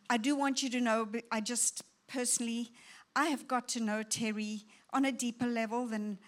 I 0.09 0.17
do 0.17 0.35
want 0.35 0.61
you 0.61 0.69
to 0.71 0.81
know, 0.81 1.07
I 1.31 1.39
just 1.39 1.83
personally, 2.07 2.71
I 3.15 3.27
have 3.27 3.47
got 3.47 3.69
to 3.69 3.79
know 3.79 4.03
Terry 4.03 4.65
on 4.91 5.05
a 5.05 5.11
deeper 5.11 5.47
level 5.47 5.87
than 5.87 6.19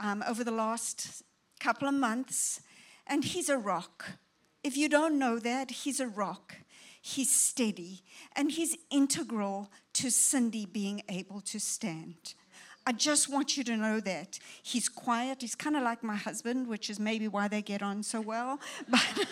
um, 0.00 0.24
over 0.26 0.42
the 0.42 0.50
last 0.50 1.22
couple 1.60 1.86
of 1.86 1.94
months, 1.94 2.62
and 3.06 3.24
he's 3.24 3.50
a 3.50 3.58
rock. 3.58 4.06
If 4.66 4.76
you 4.76 4.88
don't 4.88 5.16
know 5.16 5.38
that, 5.38 5.70
he's 5.70 6.00
a 6.00 6.08
rock. 6.08 6.56
He's 7.00 7.30
steady, 7.30 8.02
and 8.34 8.50
he's 8.50 8.76
integral 8.90 9.70
to 9.92 10.10
Cindy 10.10 10.66
being 10.66 11.02
able 11.08 11.40
to 11.42 11.60
stand. 11.60 12.34
I 12.84 12.90
just 12.90 13.28
want 13.28 13.56
you 13.56 13.62
to 13.62 13.76
know 13.76 14.00
that. 14.00 14.40
He's 14.60 14.88
quiet. 14.88 15.40
He's 15.40 15.54
kind 15.54 15.76
of 15.76 15.84
like 15.84 16.02
my 16.02 16.16
husband, 16.16 16.66
which 16.66 16.90
is 16.90 16.98
maybe 16.98 17.28
why 17.28 17.46
they 17.46 17.62
get 17.62 17.80
on 17.80 18.02
so 18.02 18.20
well. 18.20 18.58
But, 18.90 19.28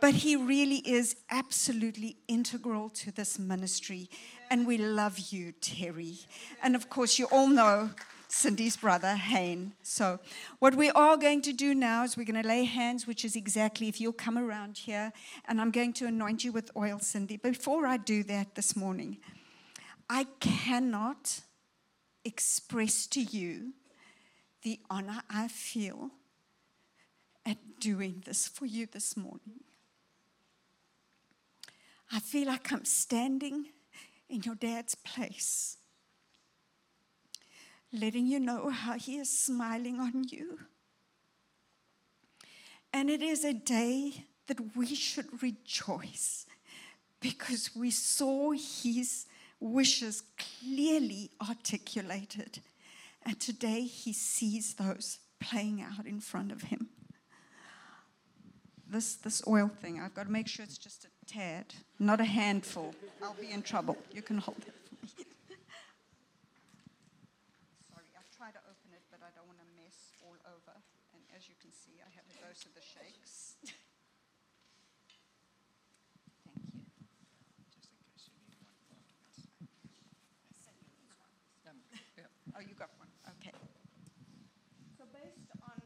but 0.00 0.14
he 0.14 0.36
really 0.36 0.82
is 0.86 1.16
absolutely 1.28 2.16
integral 2.28 2.90
to 2.90 3.10
this 3.10 3.36
ministry. 3.36 4.08
And 4.48 4.64
we 4.64 4.78
love 4.78 5.18
you, 5.32 5.50
Terry. 5.60 6.18
And 6.62 6.76
of 6.76 6.88
course, 6.88 7.18
you 7.18 7.26
all 7.32 7.48
know 7.48 7.90
Cindy's 8.34 8.76
brother, 8.76 9.14
Hayne. 9.14 9.74
So, 9.84 10.18
what 10.58 10.74
we 10.74 10.90
are 10.90 11.16
going 11.16 11.40
to 11.42 11.52
do 11.52 11.72
now 11.72 12.02
is 12.02 12.16
we're 12.16 12.26
going 12.26 12.42
to 12.42 12.46
lay 12.46 12.64
hands, 12.64 13.06
which 13.06 13.24
is 13.24 13.36
exactly 13.36 13.88
if 13.88 14.00
you'll 14.00 14.12
come 14.12 14.36
around 14.36 14.76
here, 14.76 15.12
and 15.46 15.60
I'm 15.60 15.70
going 15.70 15.92
to 15.94 16.06
anoint 16.06 16.42
you 16.42 16.50
with 16.50 16.70
oil, 16.76 16.98
Cindy. 16.98 17.36
Before 17.36 17.86
I 17.86 17.96
do 17.96 18.24
that 18.24 18.56
this 18.56 18.74
morning, 18.74 19.18
I 20.10 20.26
cannot 20.40 21.42
express 22.24 23.06
to 23.06 23.22
you 23.22 23.72
the 24.62 24.80
honor 24.90 25.22
I 25.30 25.46
feel 25.46 26.10
at 27.46 27.58
doing 27.78 28.24
this 28.26 28.48
for 28.48 28.66
you 28.66 28.86
this 28.90 29.16
morning. 29.16 29.60
I 32.12 32.18
feel 32.18 32.48
like 32.48 32.72
I'm 32.72 32.84
standing 32.84 33.66
in 34.28 34.42
your 34.42 34.56
dad's 34.56 34.96
place, 34.96 35.78
letting 37.94 38.26
you 38.26 38.40
know 38.40 38.70
how 38.70 38.98
he 38.98 39.16
is 39.16 39.30
smiling 39.30 40.00
on 40.00 40.24
you. 40.28 40.58
And 42.92 43.10
it 43.10 43.22
is 43.22 43.44
a 43.44 43.52
day 43.52 44.24
that 44.46 44.76
we 44.76 44.94
should 44.94 45.42
rejoice 45.42 46.46
because 47.20 47.70
we 47.74 47.90
saw 47.90 48.52
his 48.52 49.26
wishes 49.58 50.22
clearly 50.60 51.30
articulated. 51.48 52.60
And 53.24 53.40
today 53.40 53.82
he 53.82 54.12
sees 54.12 54.74
those 54.74 55.18
playing 55.40 55.82
out 55.82 56.06
in 56.06 56.20
front 56.20 56.52
of 56.52 56.62
him. 56.62 56.88
This, 58.86 59.16
this 59.16 59.42
oil 59.48 59.70
thing, 59.80 60.00
I've 60.00 60.14
got 60.14 60.26
to 60.26 60.30
make 60.30 60.46
sure 60.46 60.64
it's 60.64 60.78
just 60.78 61.06
a 61.06 61.08
tad, 61.26 61.74
not 61.98 62.20
a 62.20 62.24
handful. 62.24 62.94
I'll 63.22 63.34
be 63.40 63.50
in 63.50 63.62
trouble. 63.62 63.96
You 64.12 64.22
can 64.22 64.38
hold 64.38 64.58
it 64.58 64.74
for 64.86 64.94
me. 65.02 65.08
Sorry, 67.90 68.06
I've 68.14 68.30
tried 68.36 68.52
to 68.52 68.62
open 68.70 68.92
it, 68.92 69.02
but 69.10 69.18
I 69.24 69.34
don't 69.34 69.48
want 69.48 69.58
to 69.58 69.66
mess 69.74 70.12
all 70.22 70.36
over. 70.46 70.76
And 71.16 71.22
as 71.34 71.48
you 71.48 71.54
can 71.60 71.72
see, 71.72 71.98
I 72.54 72.56
have 72.56 72.62
a 72.62 72.62
dose 72.62 72.66
of 72.66 72.74
the 72.74 72.80
shakes. 72.80 73.54
Oh, 82.56 82.60
you 82.60 82.74
got 82.78 82.90
one. 82.98 83.08
Okay. 83.40 83.50
So 84.96 85.02
based 85.12 85.50
on, 85.60 85.82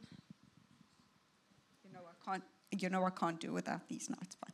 you 1.83 1.91
know, 1.95 2.01
I 2.05 2.31
can't, 2.31 2.43
you 2.79 2.91
know, 2.91 3.05
I 3.05 3.11
can't 3.11 3.41
do 3.41 3.53
without 3.55 3.89
these. 3.89 4.11
No, 4.11 4.17
it's 4.21 4.35
fine. 4.35 4.53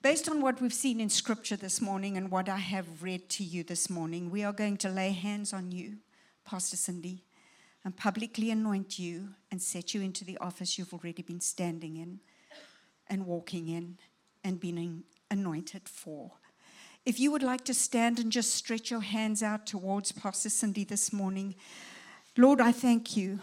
Based 0.00 0.28
on 0.28 0.40
what 0.42 0.60
we've 0.60 0.72
seen 0.72 1.00
in 1.00 1.10
Scripture 1.10 1.56
this 1.56 1.80
morning 1.80 2.16
and 2.16 2.30
what 2.30 2.48
I 2.48 2.58
have 2.58 3.02
read 3.02 3.28
to 3.30 3.42
you 3.42 3.64
this 3.64 3.90
morning, 3.90 4.30
we 4.30 4.44
are 4.44 4.52
going 4.52 4.76
to 4.76 4.88
lay 4.88 5.10
hands 5.10 5.52
on 5.52 5.72
you, 5.72 5.96
Pastor 6.44 6.76
Cindy, 6.76 7.24
and 7.84 7.96
publicly 7.96 8.50
anoint 8.50 8.98
you 8.98 9.30
and 9.50 9.60
set 9.60 9.94
you 9.94 10.02
into 10.02 10.24
the 10.24 10.38
office 10.38 10.78
you've 10.78 10.92
already 10.92 11.22
been 11.22 11.40
standing 11.40 11.96
in 11.96 12.20
and 13.08 13.26
walking 13.26 13.68
in 13.68 13.98
and 14.44 14.60
being 14.60 15.04
anointed 15.30 15.88
for. 15.88 16.32
If 17.06 17.18
you 17.18 17.32
would 17.32 17.42
like 17.42 17.64
to 17.64 17.74
stand 17.74 18.18
and 18.18 18.30
just 18.30 18.54
stretch 18.54 18.90
your 18.90 19.00
hands 19.00 19.42
out 19.42 19.66
towards 19.66 20.12
Pastor 20.12 20.50
Cindy 20.50 20.84
this 20.84 21.12
morning, 21.12 21.54
Lord, 22.36 22.60
I 22.60 22.72
thank 22.72 23.16
you 23.16 23.40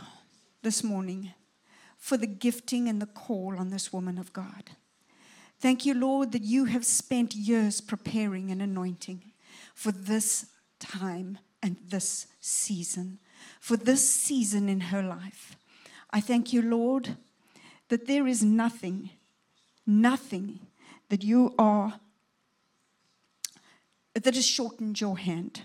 this 0.61 0.83
morning 0.83 1.33
for 1.97 2.17
the 2.17 2.27
gifting 2.27 2.87
and 2.87 3.01
the 3.01 3.07
call 3.07 3.55
on 3.57 3.69
this 3.69 3.91
woman 3.91 4.17
of 4.17 4.31
God. 4.31 4.71
Thank 5.59 5.85
you, 5.85 5.95
Lord, 5.95 6.31
that 6.33 6.43
you 6.43 6.65
have 6.65 6.85
spent 6.85 7.33
years 7.33 7.81
preparing 7.81 8.51
and 8.51 8.61
anointing 8.61 9.31
for 9.73 9.91
this 9.91 10.45
time 10.79 11.39
and 11.63 11.77
this 11.89 12.27
season, 12.39 13.19
for 13.59 13.77
this 13.77 14.07
season 14.07 14.69
in 14.69 14.79
her 14.79 15.01
life. 15.01 15.55
I 16.11 16.21
thank 16.21 16.53
you, 16.53 16.61
Lord, 16.61 17.17
that 17.89 18.07
there 18.07 18.27
is 18.27 18.43
nothing, 18.43 19.11
nothing 19.85 20.59
that 21.09 21.23
you 21.23 21.53
are 21.57 21.99
that 24.13 24.35
has 24.35 24.45
shortened 24.45 24.99
your 24.99 25.17
hand. 25.17 25.63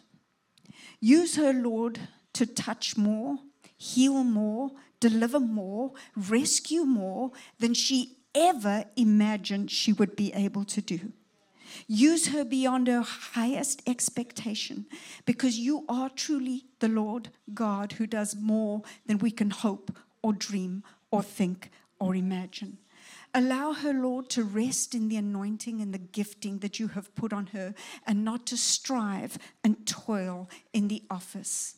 Use 1.01 1.37
her, 1.37 1.53
Lord, 1.53 2.01
to 2.35 2.47
touch 2.47 2.97
more, 2.97 3.39
heal 3.77 4.25
more, 4.25 4.71
deliver 5.01 5.41
more, 5.41 5.93
rescue 6.17 6.85
more 6.85 7.33
than 7.59 7.75
she 7.75 8.19
ever 8.35 8.85
imagined 8.97 9.71
she 9.71 9.93
would 9.93 10.17
be 10.17 10.33
able 10.33 10.65
to 10.65 10.81
do. 10.81 11.13
Use 11.87 12.29
her 12.29 12.45
beyond 12.45 12.87
her 12.87 13.03
highest 13.03 13.83
expectation 13.87 14.87
because 15.25 15.59
you 15.59 15.85
are 15.89 16.09
truly 16.09 16.65
the 16.81 16.89
Lord 16.89 17.31
God 17.55 17.93
who 17.93 18.07
does 18.07 18.37
more 18.37 18.83
than 19.07 19.19
we 19.19 19.31
can 19.31 19.51
hope 19.51 19.97
or 20.23 20.33
dream 20.33 20.83
or 21.11 21.23
think 21.23 21.71
or 21.99 22.15
imagine. 22.15 22.79
Allow 23.35 23.73
her, 23.73 23.95
Lord, 23.95 24.29
to 24.31 24.45
rest 24.45 24.95
in 24.95 25.09
the 25.09 25.17
anointing 25.17 25.81
and 25.81 25.95
the 25.95 25.99
gifting 25.99 26.59
that 26.59 26.79
you 26.79 26.89
have 26.89 27.15
put 27.15 27.33
on 27.33 27.49
her 27.49 27.75
and 28.07 28.25
not 28.25 28.47
to 28.47 28.57
strive 28.57 29.39
and 29.65 29.87
toil 29.87 30.51
in 30.73 30.89
the 30.89 31.03
office. 31.11 31.77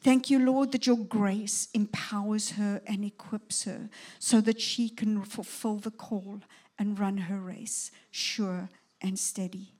Thank 0.00 0.30
you, 0.30 0.38
Lord, 0.38 0.70
that 0.72 0.86
your 0.86 0.96
grace 0.96 1.68
empowers 1.74 2.52
her 2.52 2.80
and 2.86 3.04
equips 3.04 3.64
her 3.64 3.90
so 4.20 4.40
that 4.42 4.60
she 4.60 4.88
can 4.88 5.22
fulfill 5.24 5.78
the 5.78 5.90
call 5.90 6.40
and 6.78 6.98
run 6.98 7.18
her 7.18 7.40
race 7.40 7.90
sure 8.12 8.68
and 9.00 9.18
steady. 9.18 9.74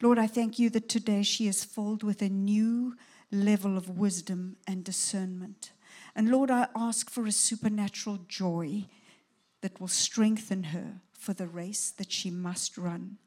Lord, 0.00 0.18
I 0.18 0.26
thank 0.26 0.58
you 0.58 0.70
that 0.70 0.88
today 0.88 1.22
she 1.22 1.48
is 1.48 1.64
filled 1.64 2.02
with 2.02 2.22
a 2.22 2.28
new 2.28 2.96
level 3.32 3.76
of 3.76 3.98
wisdom 3.98 4.56
and 4.66 4.84
discernment. 4.84 5.72
And 6.14 6.30
Lord, 6.30 6.50
I 6.50 6.68
ask 6.76 7.10
for 7.10 7.26
a 7.26 7.32
supernatural 7.32 8.20
joy 8.28 8.86
that 9.60 9.80
will 9.80 9.88
strengthen 9.88 10.64
her 10.64 11.00
for 11.12 11.32
the 11.34 11.48
race 11.48 11.90
that 11.90 12.12
she 12.12 12.30
must 12.30 12.78
run. 12.78 13.18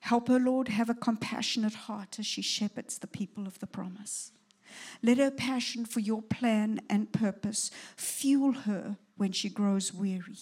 Help 0.00 0.28
her, 0.28 0.38
Lord, 0.38 0.68
have 0.68 0.88
a 0.88 0.94
compassionate 0.94 1.74
heart 1.74 2.18
as 2.18 2.26
she 2.26 2.42
shepherds 2.42 2.98
the 2.98 3.06
people 3.06 3.46
of 3.46 3.58
the 3.58 3.66
promise. 3.66 4.32
Let 5.02 5.18
her 5.18 5.30
passion 5.30 5.84
for 5.84 6.00
your 6.00 6.22
plan 6.22 6.80
and 6.88 7.12
purpose 7.12 7.70
fuel 7.96 8.52
her 8.52 8.96
when 9.16 9.32
she 9.32 9.48
grows 9.48 9.92
weary. 9.92 10.38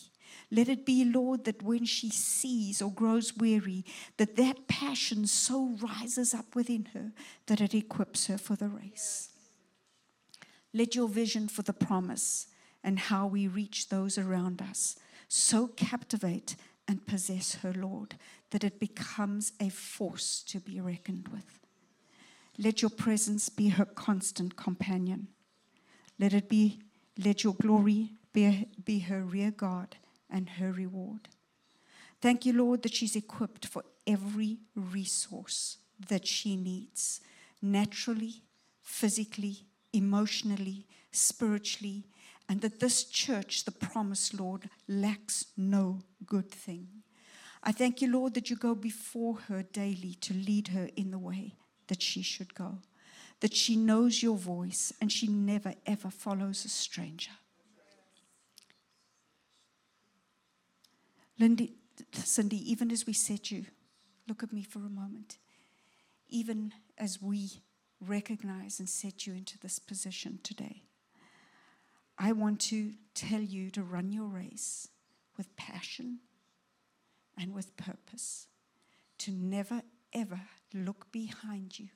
Let 0.50 0.68
it 0.68 0.86
be, 0.86 1.04
Lord, 1.04 1.44
that 1.44 1.62
when 1.62 1.84
she 1.84 2.10
sees 2.10 2.80
or 2.80 2.92
grows 2.92 3.36
weary, 3.36 3.84
that 4.18 4.36
that 4.36 4.68
passion 4.68 5.26
so 5.26 5.76
rises 5.80 6.34
up 6.34 6.54
within 6.54 6.88
her 6.94 7.12
that 7.46 7.60
it 7.60 7.74
equips 7.74 8.26
her 8.26 8.38
for 8.38 8.56
the 8.56 8.68
race. 8.68 9.30
Let 10.72 10.94
your 10.94 11.08
vision 11.08 11.48
for 11.48 11.62
the 11.62 11.72
promise 11.72 12.48
and 12.82 12.98
how 12.98 13.26
we 13.26 13.46
reach 13.46 13.88
those 13.88 14.18
around 14.18 14.60
us 14.60 14.96
so 15.28 15.68
captivate 15.68 16.56
and 16.86 17.06
possess 17.06 17.56
her, 17.56 17.72
Lord, 17.72 18.16
that 18.50 18.64
it 18.64 18.78
becomes 18.78 19.52
a 19.58 19.68
force 19.70 20.42
to 20.48 20.60
be 20.60 20.80
reckoned 20.80 21.28
with. 21.28 21.60
Let 22.58 22.82
your 22.82 22.90
presence 22.90 23.48
be 23.48 23.70
her 23.70 23.84
constant 23.84 24.56
companion. 24.56 25.28
Let 26.18 26.34
it 26.34 26.48
be, 26.48 26.80
let 27.18 27.42
your 27.42 27.54
glory 27.54 28.10
be, 28.32 28.68
be 28.84 29.00
her 29.00 29.22
rear 29.22 29.50
guard 29.50 29.96
and 30.30 30.48
her 30.50 30.72
reward. 30.72 31.28
Thank 32.20 32.46
you, 32.46 32.52
Lord, 32.52 32.82
that 32.82 32.94
she's 32.94 33.16
equipped 33.16 33.66
for 33.66 33.84
every 34.06 34.58
resource 34.74 35.78
that 36.08 36.26
she 36.26 36.56
needs 36.56 37.20
naturally, 37.60 38.42
physically, 38.82 39.66
emotionally, 39.92 40.86
spiritually, 41.10 42.04
and 42.48 42.60
that 42.60 42.80
this 42.80 43.04
church, 43.04 43.64
the 43.64 43.72
promised 43.72 44.38
Lord, 44.38 44.68
lacks 44.88 45.46
no 45.56 46.00
good 46.26 46.50
thing. 46.50 46.88
I 47.62 47.72
thank 47.72 48.02
you, 48.02 48.12
Lord, 48.12 48.34
that 48.34 48.50
you 48.50 48.56
go 48.56 48.74
before 48.74 49.38
her 49.48 49.62
daily 49.62 50.16
to 50.20 50.34
lead 50.34 50.68
her 50.68 50.90
in 50.96 51.10
the 51.10 51.18
way 51.18 51.54
that 51.86 52.02
she 52.02 52.20
should 52.20 52.54
go, 52.54 52.78
that 53.40 53.54
she 53.54 53.76
knows 53.76 54.22
your 54.22 54.36
voice 54.36 54.92
and 55.00 55.10
she 55.10 55.28
never 55.28 55.74
ever 55.86 56.10
follows 56.10 56.64
a 56.64 56.68
stranger. 56.68 57.30
Lindy, 61.38 61.74
Cindy, 62.12 62.70
even 62.70 62.90
as 62.90 63.06
we 63.06 63.12
set 63.12 63.50
you, 63.50 63.66
look 64.28 64.42
at 64.42 64.52
me 64.52 64.62
for 64.62 64.80
a 64.80 64.88
moment. 64.88 65.38
Even 66.28 66.72
as 66.96 67.20
we 67.20 67.60
recognize 68.00 68.78
and 68.78 68.88
set 68.88 69.26
you 69.26 69.34
into 69.34 69.58
this 69.58 69.78
position 69.78 70.38
today, 70.42 70.82
I 72.18 72.32
want 72.32 72.60
to 72.62 72.92
tell 73.14 73.40
you 73.40 73.70
to 73.70 73.82
run 73.82 74.12
your 74.12 74.26
race 74.26 74.88
with 75.36 75.56
passion 75.56 76.20
and 77.36 77.52
with 77.52 77.76
purpose, 77.76 78.46
to 79.18 79.32
never 79.32 79.82
ever 80.12 80.40
look 80.72 81.10
behind 81.10 81.78
you, 81.78 81.88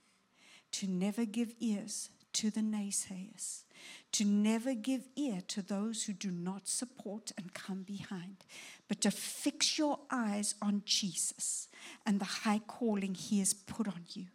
to 0.72 0.88
never 0.88 1.24
give 1.24 1.55
ears 1.61 2.11
to 2.38 2.51
the 2.51 2.61
naysayers, 2.61 3.64
to 4.12 4.24
never 4.24 4.72
give 4.72 5.09
ear 5.16 5.40
to 5.48 5.61
those 5.61 6.05
who 6.05 6.12
do 6.12 6.31
not 6.31 6.68
support 6.68 7.33
and 7.37 7.53
come 7.53 7.83
behind, 7.83 8.44
but 8.87 9.01
to 9.01 9.11
fix 9.11 9.77
your 9.77 9.98
eyes 10.09 10.55
on 10.62 10.83
Jesus 10.85 11.66
and 12.07 12.20
the 12.20 12.24
high 12.44 12.61
calling 12.68 13.16
he 13.16 13.40
has 13.40 13.53
put 13.53 13.88
on 13.88 14.03
you 14.14 14.27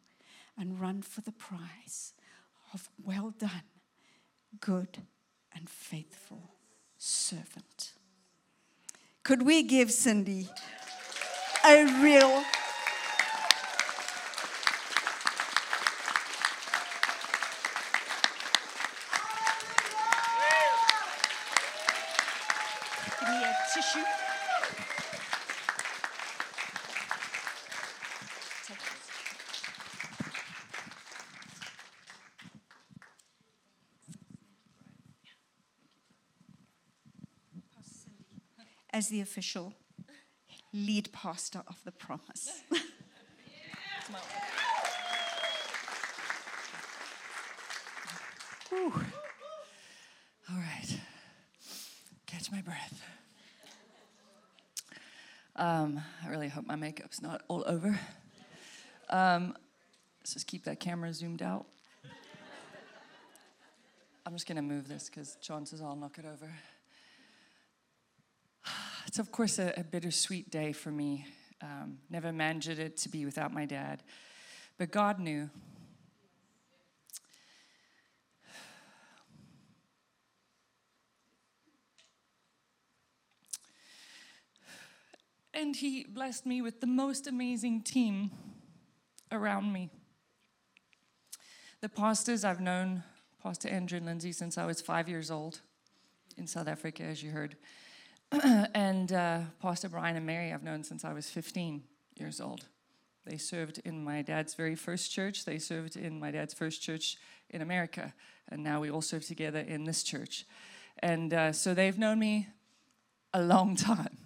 and 0.57 0.81
run 0.81 1.01
for 1.01 1.21
the 1.21 1.31
prize 1.31 2.11
of 2.73 2.89
well 3.01 3.33
done, 3.39 3.63
good 4.59 4.97
and 5.55 5.69
faithful 5.69 6.55
servant. 6.97 7.93
Could 9.23 9.43
we 9.43 9.63
give 9.63 9.91
Cindy 9.91 10.49
a 11.65 11.85
real 12.03 12.43
Give 23.23 23.31
me 23.31 23.43
a 23.45 23.55
tissue. 23.73 23.99
Take 28.67 28.77
this. 28.79 29.09
As 39.03 39.09
the 39.09 39.19
official 39.19 39.73
lead 40.71 41.11
pastor 41.11 41.61
of 41.67 41.75
the 41.83 41.91
promise. 41.91 42.61
All 48.71 48.93
right. 50.55 50.99
Catch 52.27 52.49
my 52.49 52.61
breath. 52.61 53.03
Um, 55.57 55.99
I 56.23 56.29
really 56.29 56.47
hope 56.47 56.65
my 56.65 56.77
makeup's 56.77 57.21
not 57.21 57.41
all 57.49 57.65
over. 57.67 57.99
Um, 59.09 59.53
let's 60.21 60.31
just 60.35 60.47
keep 60.47 60.63
that 60.63 60.79
camera 60.79 61.13
zoomed 61.13 61.41
out. 61.41 61.65
I'm 64.25 64.31
just 64.31 64.47
going 64.47 64.55
to 64.55 64.61
move 64.61 64.87
this 64.87 65.09
because 65.09 65.35
chances 65.41 65.81
I'll 65.81 65.97
knock 65.97 66.17
it 66.19 66.23
over. 66.25 66.49
It's, 69.13 69.19
of 69.19 69.31
course, 69.31 69.59
a, 69.59 69.71
a 69.77 69.83
bittersweet 69.83 70.49
day 70.49 70.71
for 70.71 70.89
me. 70.89 71.27
Um, 71.61 71.99
never 72.09 72.29
imagined 72.29 72.79
it 72.79 72.97
to 72.97 73.09
be 73.09 73.25
without 73.25 73.53
my 73.53 73.63
dad. 73.63 74.01
But 74.79 74.89
God 74.89 75.19
knew. 75.19 75.51
And 85.53 85.75
he 85.75 86.05
blessed 86.05 86.47
me 86.47 86.63
with 86.63 86.81
the 86.81 86.87
most 86.87 87.27
amazing 87.27 87.83
team 87.83 88.31
around 89.31 89.71
me. 89.71 89.91
The 91.81 91.89
pastors 91.89 92.43
I've 92.43 92.61
known, 92.61 93.03
Pastor 93.43 93.69
Andrew 93.69 93.97
and 93.97 94.07
Lindsay, 94.07 94.31
since 94.31 94.57
I 94.57 94.65
was 94.65 94.81
five 94.81 95.07
years 95.07 95.29
old 95.29 95.61
in 96.35 96.47
South 96.47 96.67
Africa, 96.67 97.03
as 97.03 97.21
you 97.21 97.29
heard. 97.29 97.55
and 98.73 99.11
uh, 99.13 99.41
Pastor 99.61 99.89
Brian 99.89 100.15
and 100.15 100.25
Mary 100.25 100.51
I've 100.51 100.63
known 100.63 100.83
since 100.83 101.05
I 101.05 101.13
was 101.13 101.29
15 101.29 101.83
years 102.15 102.41
old. 102.41 102.65
They 103.25 103.37
served 103.37 103.79
in 103.85 104.03
my 104.03 104.23
dad's 104.23 104.55
very 104.55 104.73
first 104.73 105.11
church. 105.11 105.45
They 105.45 105.59
served 105.59 105.95
in 105.95 106.19
my 106.19 106.31
dad's 106.31 106.53
first 106.53 106.81
church 106.81 107.17
in 107.51 107.61
America. 107.61 108.11
And 108.49 108.63
now 108.63 108.81
we 108.81 108.89
all 108.89 109.01
serve 109.01 109.23
together 109.23 109.59
in 109.59 109.83
this 109.83 110.01
church. 110.01 110.45
And 110.99 111.31
uh, 111.31 111.51
so 111.51 111.75
they've 111.75 111.97
known 111.97 112.17
me 112.17 112.47
a 113.35 113.41
long 113.41 113.75
time. 113.91 114.17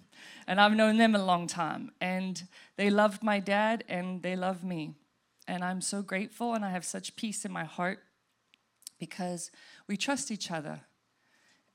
And 0.46 0.58
I've 0.58 0.74
known 0.74 0.96
them 0.96 1.14
a 1.14 1.22
long 1.22 1.46
time. 1.46 1.90
And 2.00 2.42
they 2.76 2.88
loved 2.88 3.22
my 3.22 3.40
dad 3.40 3.84
and 3.88 4.22
they 4.22 4.36
love 4.36 4.64
me. 4.64 4.94
And 5.46 5.62
I'm 5.62 5.82
so 5.82 6.00
grateful 6.00 6.54
and 6.54 6.64
I 6.64 6.70
have 6.70 6.84
such 6.84 7.14
peace 7.14 7.44
in 7.44 7.52
my 7.52 7.64
heart 7.64 7.98
because 8.98 9.50
we 9.86 9.98
trust 9.98 10.30
each 10.30 10.50
other 10.50 10.80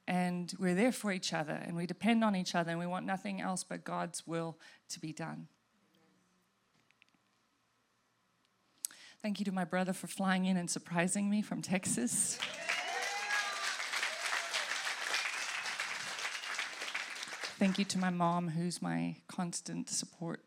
and 0.08 0.54
we're 0.60 0.76
there 0.76 0.92
for 0.92 1.12
each 1.12 1.34
other 1.34 1.54
and 1.54 1.76
we 1.76 1.86
depend 1.86 2.24
on 2.24 2.36
each 2.36 2.56
other 2.56 2.72
and 2.72 2.80
we 2.80 2.86
want 2.86 3.06
nothing 3.06 3.40
else 3.42 3.64
but 3.64 3.84
God's 3.84 4.28
will 4.28 4.58
to 4.90 5.00
be 5.00 5.14
done. 5.14 5.48
Thank 9.22 9.40
you 9.40 9.46
to 9.46 9.54
my 9.54 9.64
brother 9.64 9.94
for 9.94 10.08
flying 10.08 10.46
in 10.46 10.58
and 10.58 10.70
surprising 10.70 11.30
me 11.30 11.42
from 11.42 11.62
Texas. 11.62 12.38
Thank 17.58 17.80
you 17.80 17.86
to 17.86 17.98
my 17.98 18.10
mom, 18.10 18.50
who's 18.50 18.82
my 18.82 19.16
constant 19.30 19.90
support. 19.90 20.42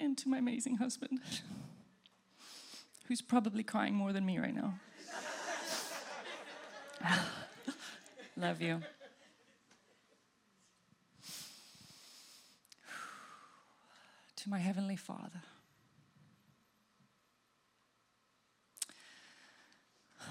And 0.00 0.18
to 0.18 0.28
my 0.28 0.38
amazing 0.38 0.78
husband, 0.78 1.20
who's 3.06 3.22
probably 3.22 3.62
crying 3.62 3.94
more 3.94 4.12
than 4.12 4.24
me 4.26 4.38
right 4.38 4.54
now. 4.54 4.74
Love 8.36 8.60
you. 8.60 8.80
To 14.36 14.50
my 14.50 14.58
Heavenly 14.58 14.96
Father. 14.96 15.40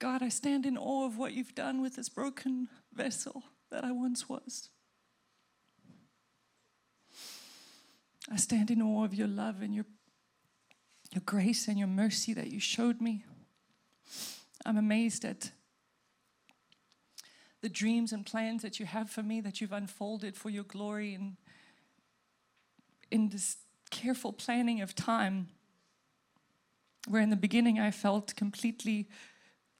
God, 0.00 0.22
I 0.24 0.28
stand 0.28 0.66
in 0.66 0.76
awe 0.76 1.06
of 1.06 1.16
what 1.18 1.34
you've 1.34 1.54
done 1.54 1.80
with 1.80 1.94
this 1.94 2.08
broken 2.08 2.66
vessel 2.92 3.44
that 3.70 3.84
I 3.84 3.92
once 3.92 4.28
was. 4.28 4.70
I 8.30 8.36
stand 8.36 8.70
in 8.70 8.80
awe 8.80 9.04
of 9.04 9.14
your 9.14 9.28
love 9.28 9.62
and 9.62 9.74
your, 9.74 9.86
your 11.12 11.22
grace 11.24 11.68
and 11.68 11.78
your 11.78 11.88
mercy 11.88 12.32
that 12.34 12.48
you 12.48 12.60
showed 12.60 13.00
me. 13.00 13.24
I'm 14.64 14.76
amazed 14.76 15.24
at 15.24 15.50
the 17.60 17.68
dreams 17.68 18.12
and 18.12 18.26
plans 18.26 18.62
that 18.62 18.78
you 18.80 18.86
have 18.86 19.10
for 19.10 19.22
me, 19.22 19.40
that 19.40 19.60
you've 19.60 19.72
unfolded 19.72 20.36
for 20.36 20.50
your 20.50 20.64
glory 20.64 21.14
and 21.14 21.36
in 23.10 23.28
this 23.28 23.56
careful 23.90 24.32
planning 24.32 24.80
of 24.80 24.94
time. 24.94 25.48
Where 27.08 27.22
in 27.22 27.30
the 27.30 27.36
beginning 27.36 27.78
I 27.78 27.90
felt 27.90 28.34
completely 28.36 29.08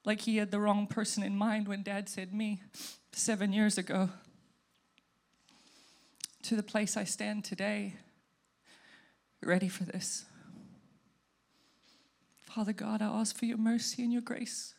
like 0.04 0.22
he 0.22 0.36
had 0.36 0.50
the 0.50 0.58
wrong 0.58 0.86
person 0.86 1.22
in 1.22 1.36
mind 1.36 1.68
when 1.68 1.82
dad 1.82 2.08
said 2.08 2.34
me 2.34 2.62
seven 3.12 3.52
years 3.52 3.78
ago, 3.78 4.10
to 6.42 6.56
the 6.56 6.62
place 6.62 6.96
I 6.96 7.04
stand 7.04 7.44
today, 7.44 7.94
ready 9.44 9.68
for 9.68 9.84
this. 9.84 10.24
Father 12.42 12.72
God, 12.72 13.00
I 13.00 13.06
ask 13.06 13.36
for 13.36 13.46
your 13.46 13.58
mercy 13.58 14.02
and 14.02 14.12
your 14.12 14.22
grace. 14.22 14.74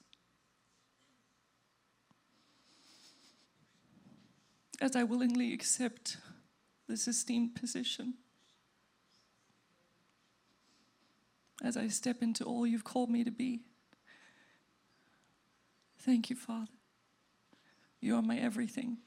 As 4.79 4.95
I 4.95 5.03
willingly 5.03 5.53
accept 5.53 6.17
this 6.87 7.07
esteemed 7.07 7.55
position, 7.55 8.15
as 11.63 11.77
I 11.77 11.87
step 11.87 12.21
into 12.21 12.43
all 12.43 12.67
you've 12.67 12.83
called 12.83 13.09
me 13.09 13.23
to 13.23 13.31
be. 13.31 13.61
Thank 15.99 16.29
you, 16.29 16.35
Father. 16.35 16.67
You 18.01 18.17
are 18.17 18.21
my 18.21 18.37
everything. 18.37 18.97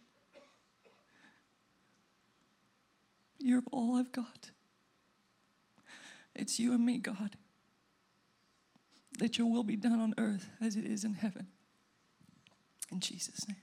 You're 3.38 3.62
all 3.71 3.97
I've 3.97 4.11
got. 4.11 4.51
It's 6.38 6.59
you 6.59 6.72
and 6.72 6.85
me, 6.85 6.99
God. 6.99 7.37
That 9.18 9.38
your 9.38 9.51
will 9.51 9.64
be 9.64 9.77
done 9.77 9.99
on 9.99 10.14
earth 10.18 10.51
as 10.61 10.77
it 10.77 10.85
is 10.85 11.03
in 11.03 11.14
heaven. 11.14 11.46
In 12.92 13.01
Jesus' 13.01 13.49
name. 13.49 13.57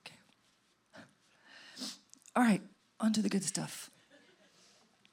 Okay. 0.00 0.16
All 2.34 2.42
right, 2.42 2.62
on 2.98 3.12
to 3.12 3.22
the 3.22 3.28
good 3.28 3.44
stuff. 3.44 3.90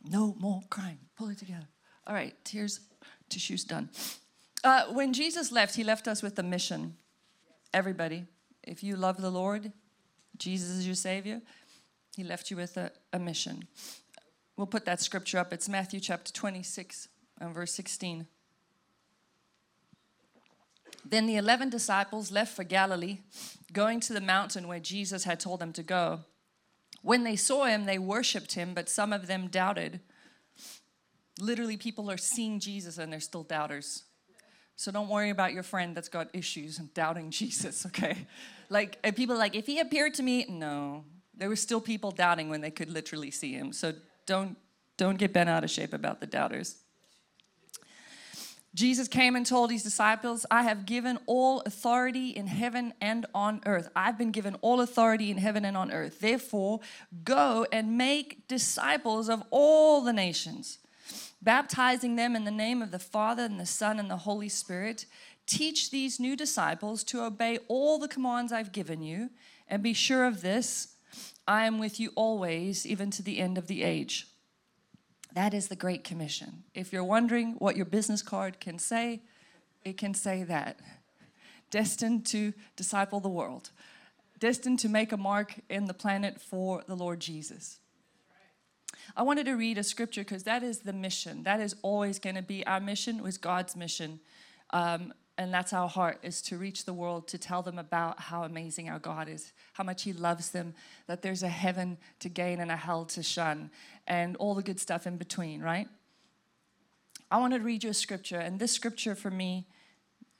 No 0.09 0.35
more 0.39 0.63
crying. 0.69 0.99
Pull 1.17 1.29
it 1.29 1.37
together. 1.37 1.67
All 2.07 2.13
right, 2.13 2.33
tears, 2.45 2.79
tissues 3.29 3.63
done. 3.63 3.89
Uh, 4.63 4.85
when 4.93 5.13
Jesus 5.13 5.51
left, 5.51 5.75
he 5.75 5.83
left 5.83 6.07
us 6.07 6.23
with 6.23 6.39
a 6.39 6.43
mission. 6.43 6.95
Everybody, 7.73 8.25
if 8.63 8.83
you 8.83 8.95
love 8.95 9.17
the 9.17 9.29
Lord, 9.29 9.71
Jesus 10.37 10.69
is 10.69 10.85
your 10.85 10.95
Savior, 10.95 11.41
he 12.15 12.23
left 12.23 12.49
you 12.49 12.57
with 12.57 12.77
a, 12.77 12.91
a 13.11 13.19
mission. 13.19 13.65
We'll 14.57 14.67
put 14.67 14.85
that 14.85 15.01
scripture 15.01 15.37
up. 15.37 15.51
It's 15.51 15.67
Matthew 15.67 15.99
chapter 15.99 16.31
26 16.31 17.09
and 17.41 17.53
verse 17.53 17.73
16. 17.73 18.25
Then 21.03 21.27
the 21.27 21.35
11 21.35 21.69
disciples 21.69 22.31
left 22.31 22.55
for 22.55 22.63
Galilee, 22.63 23.19
going 23.73 23.99
to 24.01 24.13
the 24.13 24.21
mountain 24.21 24.67
where 24.67 24.79
Jesus 24.79 25.25
had 25.25 25.39
told 25.39 25.59
them 25.59 25.73
to 25.73 25.83
go. 25.83 26.21
When 27.01 27.23
they 27.23 27.35
saw 27.35 27.65
him, 27.65 27.85
they 27.85 27.99
worshiped 27.99 28.53
him, 28.53 28.73
but 28.73 28.89
some 28.89 29.11
of 29.11 29.27
them 29.27 29.47
doubted. 29.47 29.99
Literally, 31.39 31.75
people 31.75 32.09
are 32.09 32.17
seeing 32.17 32.59
Jesus 32.59 32.97
and 32.97 33.11
they're 33.11 33.19
still 33.19 33.43
doubters. 33.43 34.05
So 34.77 34.91
don't 34.91 35.09
worry 35.09 35.29
about 35.29 35.53
your 35.53 35.63
friend 35.63 35.95
that's 35.95 36.09
got 36.09 36.33
issues 36.33 36.79
and 36.79 36.93
doubting 36.93 37.29
Jesus, 37.29 37.85
okay? 37.87 38.25
Like, 38.69 39.01
people 39.15 39.37
like, 39.37 39.55
if 39.55 39.65
he 39.65 39.79
appeared 39.79 40.13
to 40.15 40.23
me, 40.23 40.45
no. 40.47 41.03
There 41.37 41.49
were 41.49 41.57
still 41.57 41.81
people 41.81 42.11
doubting 42.11 42.49
when 42.49 42.61
they 42.61 42.71
could 42.71 42.89
literally 42.89 43.31
see 43.31 43.51
him. 43.51 43.73
So 43.73 43.93
don't, 44.25 44.57
don't 44.97 45.17
get 45.17 45.33
bent 45.33 45.49
out 45.49 45.63
of 45.63 45.69
shape 45.69 45.93
about 45.93 46.19
the 46.19 46.27
doubters. 46.27 46.77
Jesus 48.73 49.07
came 49.07 49.37
and 49.37 49.45
told 49.45 49.71
his 49.71 49.83
disciples, 49.83 50.45
I 50.51 50.63
have 50.63 50.85
given 50.85 51.17
all 51.27 51.61
authority 51.61 52.31
in 52.31 52.47
heaven 52.47 52.93
and 52.99 53.25
on 53.33 53.61
earth. 53.65 53.89
I've 53.95 54.17
been 54.17 54.31
given 54.31 54.55
all 54.55 54.81
authority 54.81 55.31
in 55.31 55.37
heaven 55.37 55.63
and 55.63 55.77
on 55.77 55.93
earth. 55.93 56.19
Therefore, 56.19 56.81
go 57.23 57.65
and 57.71 57.97
make 57.97 58.49
disciples 58.49 59.29
of 59.29 59.43
all 59.49 60.01
the 60.01 60.11
nations 60.11 60.79
baptizing 61.45 62.15
them 62.15 62.35
in 62.35 62.43
the 62.43 62.51
name 62.51 62.81
of 62.81 62.91
the 62.91 62.99
Father 62.99 63.43
and 63.43 63.59
the 63.59 63.65
Son 63.65 63.99
and 63.99 64.09
the 64.09 64.17
Holy 64.17 64.49
Spirit. 64.49 65.05
Teach 65.45 65.91
these 65.91 66.19
new 66.19 66.35
disciples 66.35 67.03
to 67.05 67.23
obey 67.23 67.59
all 67.67 67.99
the 67.99 68.07
commands 68.07 68.51
I've 68.51 68.71
given 68.71 69.01
you, 69.01 69.29
and 69.67 69.83
be 69.83 69.93
sure 69.93 70.25
of 70.25 70.41
this 70.41 70.94
I 71.47 71.65
am 71.65 71.77
with 71.77 71.99
you 71.99 72.11
always, 72.15 72.85
even 72.85 73.11
to 73.11 73.21
the 73.21 73.39
end 73.39 73.57
of 73.57 73.67
the 73.67 73.83
age. 73.83 74.27
That 75.33 75.53
is 75.53 75.67
the 75.67 75.75
Great 75.75 76.03
Commission. 76.03 76.63
If 76.73 76.91
you're 76.91 77.03
wondering 77.03 77.53
what 77.59 77.75
your 77.75 77.85
business 77.85 78.21
card 78.21 78.59
can 78.59 78.79
say, 78.79 79.21
it 79.83 79.97
can 79.97 80.13
say 80.13 80.43
that. 80.43 80.79
Destined 81.69 82.25
to 82.27 82.53
disciple 82.75 83.19
the 83.19 83.29
world, 83.29 83.71
destined 84.39 84.79
to 84.79 84.89
make 84.89 85.11
a 85.11 85.17
mark 85.17 85.55
in 85.69 85.85
the 85.85 85.93
planet 85.93 86.39
for 86.39 86.83
the 86.87 86.95
Lord 86.95 87.19
Jesus. 87.19 87.79
I 89.15 89.23
wanted 89.23 89.45
to 89.45 89.53
read 89.53 89.77
a 89.77 89.83
scripture 89.83 90.21
because 90.21 90.43
that 90.43 90.63
is 90.63 90.79
the 90.79 90.93
mission. 90.93 91.43
That 91.43 91.59
is 91.59 91.75
always 91.81 92.17
going 92.17 92.35
to 92.35 92.41
be 92.41 92.65
our 92.65 92.79
mission, 92.79 93.21
was 93.21 93.37
God's 93.37 93.75
mission. 93.75 94.19
Um, 94.71 95.13
and 95.37 95.53
that's 95.53 95.73
our 95.73 95.87
heart 95.87 96.19
is 96.23 96.41
to 96.43 96.57
reach 96.57 96.85
the 96.85 96.93
world 96.93 97.27
to 97.27 97.37
tell 97.37 97.61
them 97.61 97.77
about 97.77 98.19
how 98.19 98.43
amazing 98.43 98.89
our 98.89 98.99
God 98.99 99.27
is, 99.27 99.51
how 99.73 99.83
much 99.83 100.03
He 100.03 100.13
loves 100.13 100.51
them, 100.51 100.73
that 101.07 101.21
there's 101.21 101.43
a 101.43 101.49
heaven 101.49 101.97
to 102.19 102.29
gain 102.29 102.59
and 102.59 102.71
a 102.71 102.75
hell 102.75 103.05
to 103.05 103.23
shun, 103.23 103.69
and 104.07 104.35
all 104.37 104.55
the 104.55 104.63
good 104.63 104.79
stuff 104.79 105.05
in 105.05 105.17
between, 105.17 105.61
right? 105.61 105.87
I 107.29 107.37
want 107.37 107.53
to 107.53 107.59
read 107.59 107.83
you 107.83 107.89
a 107.89 107.93
scripture, 107.93 108.39
and 108.39 108.59
this 108.59 108.71
scripture 108.71 109.15
for 109.15 109.31
me, 109.31 109.67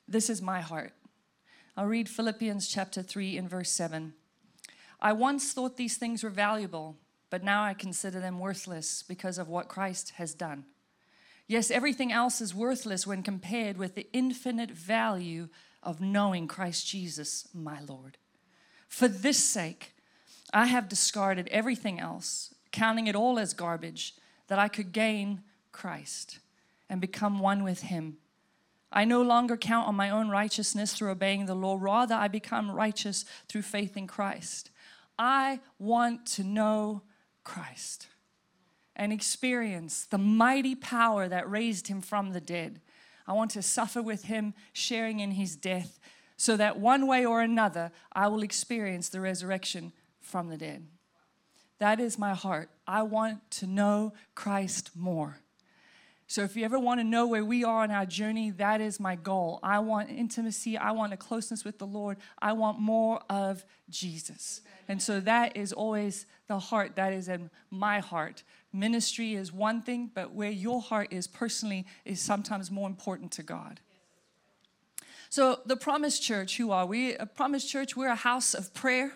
this 0.08 0.30
is 0.30 0.40
my 0.40 0.60
heart. 0.60 0.92
I'll 1.76 1.86
read 1.86 2.08
Philippians 2.08 2.68
chapter 2.68 3.02
3 3.02 3.36
in 3.36 3.48
verse 3.48 3.70
7. 3.70 4.14
I 5.00 5.12
once 5.12 5.52
thought 5.52 5.76
these 5.76 5.96
things 5.96 6.22
were 6.22 6.30
valuable 6.30 6.96
but 7.30 7.42
now 7.42 7.64
I 7.64 7.74
consider 7.74 8.20
them 8.20 8.38
worthless 8.38 9.02
because 9.02 9.38
of 9.38 9.48
what 9.48 9.68
Christ 9.68 10.10
has 10.16 10.34
done. 10.34 10.64
Yes, 11.48 11.70
everything 11.70 12.12
else 12.12 12.40
is 12.40 12.54
worthless 12.54 13.06
when 13.06 13.22
compared 13.22 13.76
with 13.76 13.94
the 13.94 14.08
infinite 14.12 14.70
value 14.70 15.48
of 15.82 16.00
knowing 16.00 16.48
Christ 16.48 16.88
Jesus, 16.88 17.48
my 17.54 17.80
Lord. 17.80 18.18
For 18.88 19.06
this 19.06 19.38
sake, 19.38 19.94
I 20.52 20.66
have 20.66 20.88
discarded 20.88 21.48
everything 21.52 22.00
else, 22.00 22.54
counting 22.72 23.06
it 23.06 23.14
all 23.14 23.38
as 23.38 23.54
garbage, 23.54 24.14
that 24.48 24.58
I 24.58 24.68
could 24.68 24.92
gain 24.92 25.42
Christ 25.70 26.40
and 26.88 27.00
become 27.00 27.38
one 27.38 27.62
with 27.62 27.82
Him. 27.82 28.16
I 28.90 29.04
no 29.04 29.22
longer 29.22 29.56
count 29.56 29.86
on 29.86 29.94
my 29.94 30.10
own 30.10 30.28
righteousness 30.28 30.94
through 30.94 31.10
obeying 31.10 31.46
the 31.46 31.54
law, 31.54 31.76
rather, 31.80 32.14
I 32.14 32.28
become 32.28 32.70
righteous 32.70 33.24
through 33.48 33.62
faith 33.62 33.96
in 33.96 34.06
Christ. 34.06 34.70
I 35.18 35.60
want 35.78 36.26
to 36.26 36.44
know 36.44 37.02
Christ 37.44 38.08
and 38.96 39.12
experience 39.12 40.06
the 40.06 40.18
mighty 40.18 40.74
power 40.74 41.28
that 41.28 41.48
raised 41.48 41.88
him 41.88 42.00
from 42.00 42.32
the 42.32 42.40
dead. 42.40 42.80
I 43.26 43.34
want 43.34 43.50
to 43.52 43.62
suffer 43.62 44.02
with 44.02 44.24
him, 44.24 44.54
sharing 44.72 45.20
in 45.20 45.32
his 45.32 45.54
death, 45.54 46.00
so 46.36 46.56
that 46.56 46.78
one 46.78 47.06
way 47.06 47.24
or 47.24 47.42
another 47.42 47.92
I 48.12 48.28
will 48.28 48.42
experience 48.42 49.08
the 49.08 49.20
resurrection 49.20 49.92
from 50.20 50.48
the 50.48 50.56
dead. 50.56 50.86
That 51.78 52.00
is 52.00 52.18
my 52.18 52.34
heart. 52.34 52.70
I 52.86 53.02
want 53.02 53.50
to 53.52 53.66
know 53.66 54.14
Christ 54.34 54.90
more. 54.94 55.40
So, 56.28 56.42
if 56.42 56.56
you 56.56 56.64
ever 56.64 56.78
want 56.78 56.98
to 56.98 57.04
know 57.04 57.28
where 57.28 57.44
we 57.44 57.62
are 57.62 57.84
on 57.84 57.92
our 57.92 58.04
journey, 58.04 58.50
that 58.52 58.80
is 58.80 58.98
my 58.98 59.14
goal. 59.14 59.60
I 59.62 59.78
want 59.78 60.10
intimacy. 60.10 60.76
I 60.76 60.90
want 60.90 61.12
a 61.12 61.16
closeness 61.16 61.64
with 61.64 61.78
the 61.78 61.86
Lord. 61.86 62.16
I 62.40 62.52
want 62.52 62.80
more 62.80 63.20
of 63.30 63.64
Jesus. 63.88 64.60
And 64.88 65.00
so, 65.00 65.20
that 65.20 65.56
is 65.56 65.72
always 65.72 66.26
the 66.48 66.58
heart 66.58 66.96
that 66.96 67.12
is 67.12 67.28
in 67.28 67.48
my 67.70 68.00
heart. 68.00 68.42
Ministry 68.72 69.34
is 69.34 69.52
one 69.52 69.82
thing, 69.82 70.10
but 70.12 70.32
where 70.32 70.50
your 70.50 70.80
heart 70.80 71.12
is 71.12 71.28
personally 71.28 71.86
is 72.04 72.20
sometimes 72.20 72.72
more 72.72 72.88
important 72.88 73.30
to 73.32 73.44
God. 73.44 73.80
So, 75.28 75.60
the 75.64 75.76
Promise 75.76 76.18
Church, 76.18 76.56
who 76.56 76.72
are 76.72 76.86
we? 76.86 77.14
A 77.14 77.26
Promise 77.26 77.70
Church, 77.70 77.96
we're 77.96 78.08
a 78.08 78.16
house 78.16 78.52
of 78.52 78.74
prayer. 78.74 79.12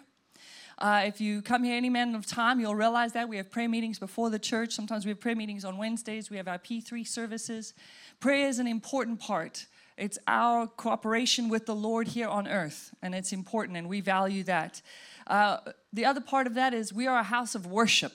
Uh, 0.81 1.03
if 1.05 1.21
you 1.21 1.43
come 1.43 1.63
here 1.63 1.77
any 1.77 1.91
man 1.91 2.15
of 2.15 2.25
time, 2.25 2.59
you'll 2.59 2.75
realize 2.75 3.13
that 3.13 3.29
we 3.29 3.37
have 3.37 3.51
prayer 3.51 3.69
meetings 3.69 3.99
before 3.99 4.31
the 4.31 4.39
church. 4.39 4.73
Sometimes 4.73 5.05
we 5.05 5.11
have 5.11 5.21
prayer 5.21 5.37
meetings 5.37 5.63
on 5.63 5.77
Wednesdays. 5.77 6.31
We 6.31 6.39
have 6.39 6.49
our 6.49 6.59
P3 6.59 7.07
services. 7.07 7.75
Prayer 8.19 8.49
is 8.49 8.59
an 8.59 8.67
important 8.67 9.21
part. 9.21 9.67
It's 9.99 10.19
our 10.27 10.67
cooperation 10.67 11.51
with 11.51 11.67
the 11.67 11.75
Lord 11.75 12.09
here 12.09 12.29
on 12.29 12.49
earth, 12.49 12.95
and 13.03 13.15
it's 13.15 13.31
important, 13.31 13.77
and 13.77 13.91
we 13.91 14.01
value 14.01 14.43
that. 14.45 14.81
Uh, 15.27 15.59
the 15.93 16.07
other 16.07 16.23
part 16.23 16.47
of 16.47 16.55
that 16.55 16.73
is 16.73 16.95
we 16.95 17.07
are 17.07 17.19
a 17.19 17.25
house 17.25 17.55
of 17.55 17.67
worship. 17.67 18.15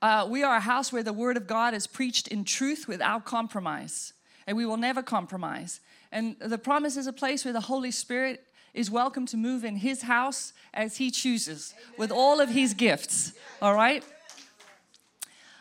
Uh, 0.00 0.26
we 0.28 0.42
are 0.42 0.56
a 0.56 0.60
house 0.60 0.92
where 0.92 1.04
the 1.04 1.12
Word 1.12 1.36
of 1.36 1.46
God 1.46 1.74
is 1.74 1.86
preached 1.86 2.26
in 2.26 2.44
truth 2.44 2.88
without 2.88 3.24
compromise, 3.24 4.14
and 4.48 4.56
we 4.56 4.66
will 4.66 4.76
never 4.76 5.00
compromise. 5.00 5.78
And 6.10 6.34
the 6.40 6.58
promise 6.58 6.96
is 6.96 7.06
a 7.06 7.12
place 7.12 7.44
where 7.44 7.54
the 7.54 7.60
Holy 7.60 7.92
Spirit 7.92 8.44
is 8.74 8.90
welcome 8.90 9.26
to 9.26 9.36
move 9.36 9.64
in 9.64 9.76
his 9.76 10.02
house 10.02 10.52
as 10.72 10.96
he 10.96 11.10
chooses 11.10 11.74
with 11.98 12.10
all 12.10 12.40
of 12.40 12.48
his 12.48 12.74
gifts. 12.74 13.32
All 13.60 13.74
right? 13.74 14.02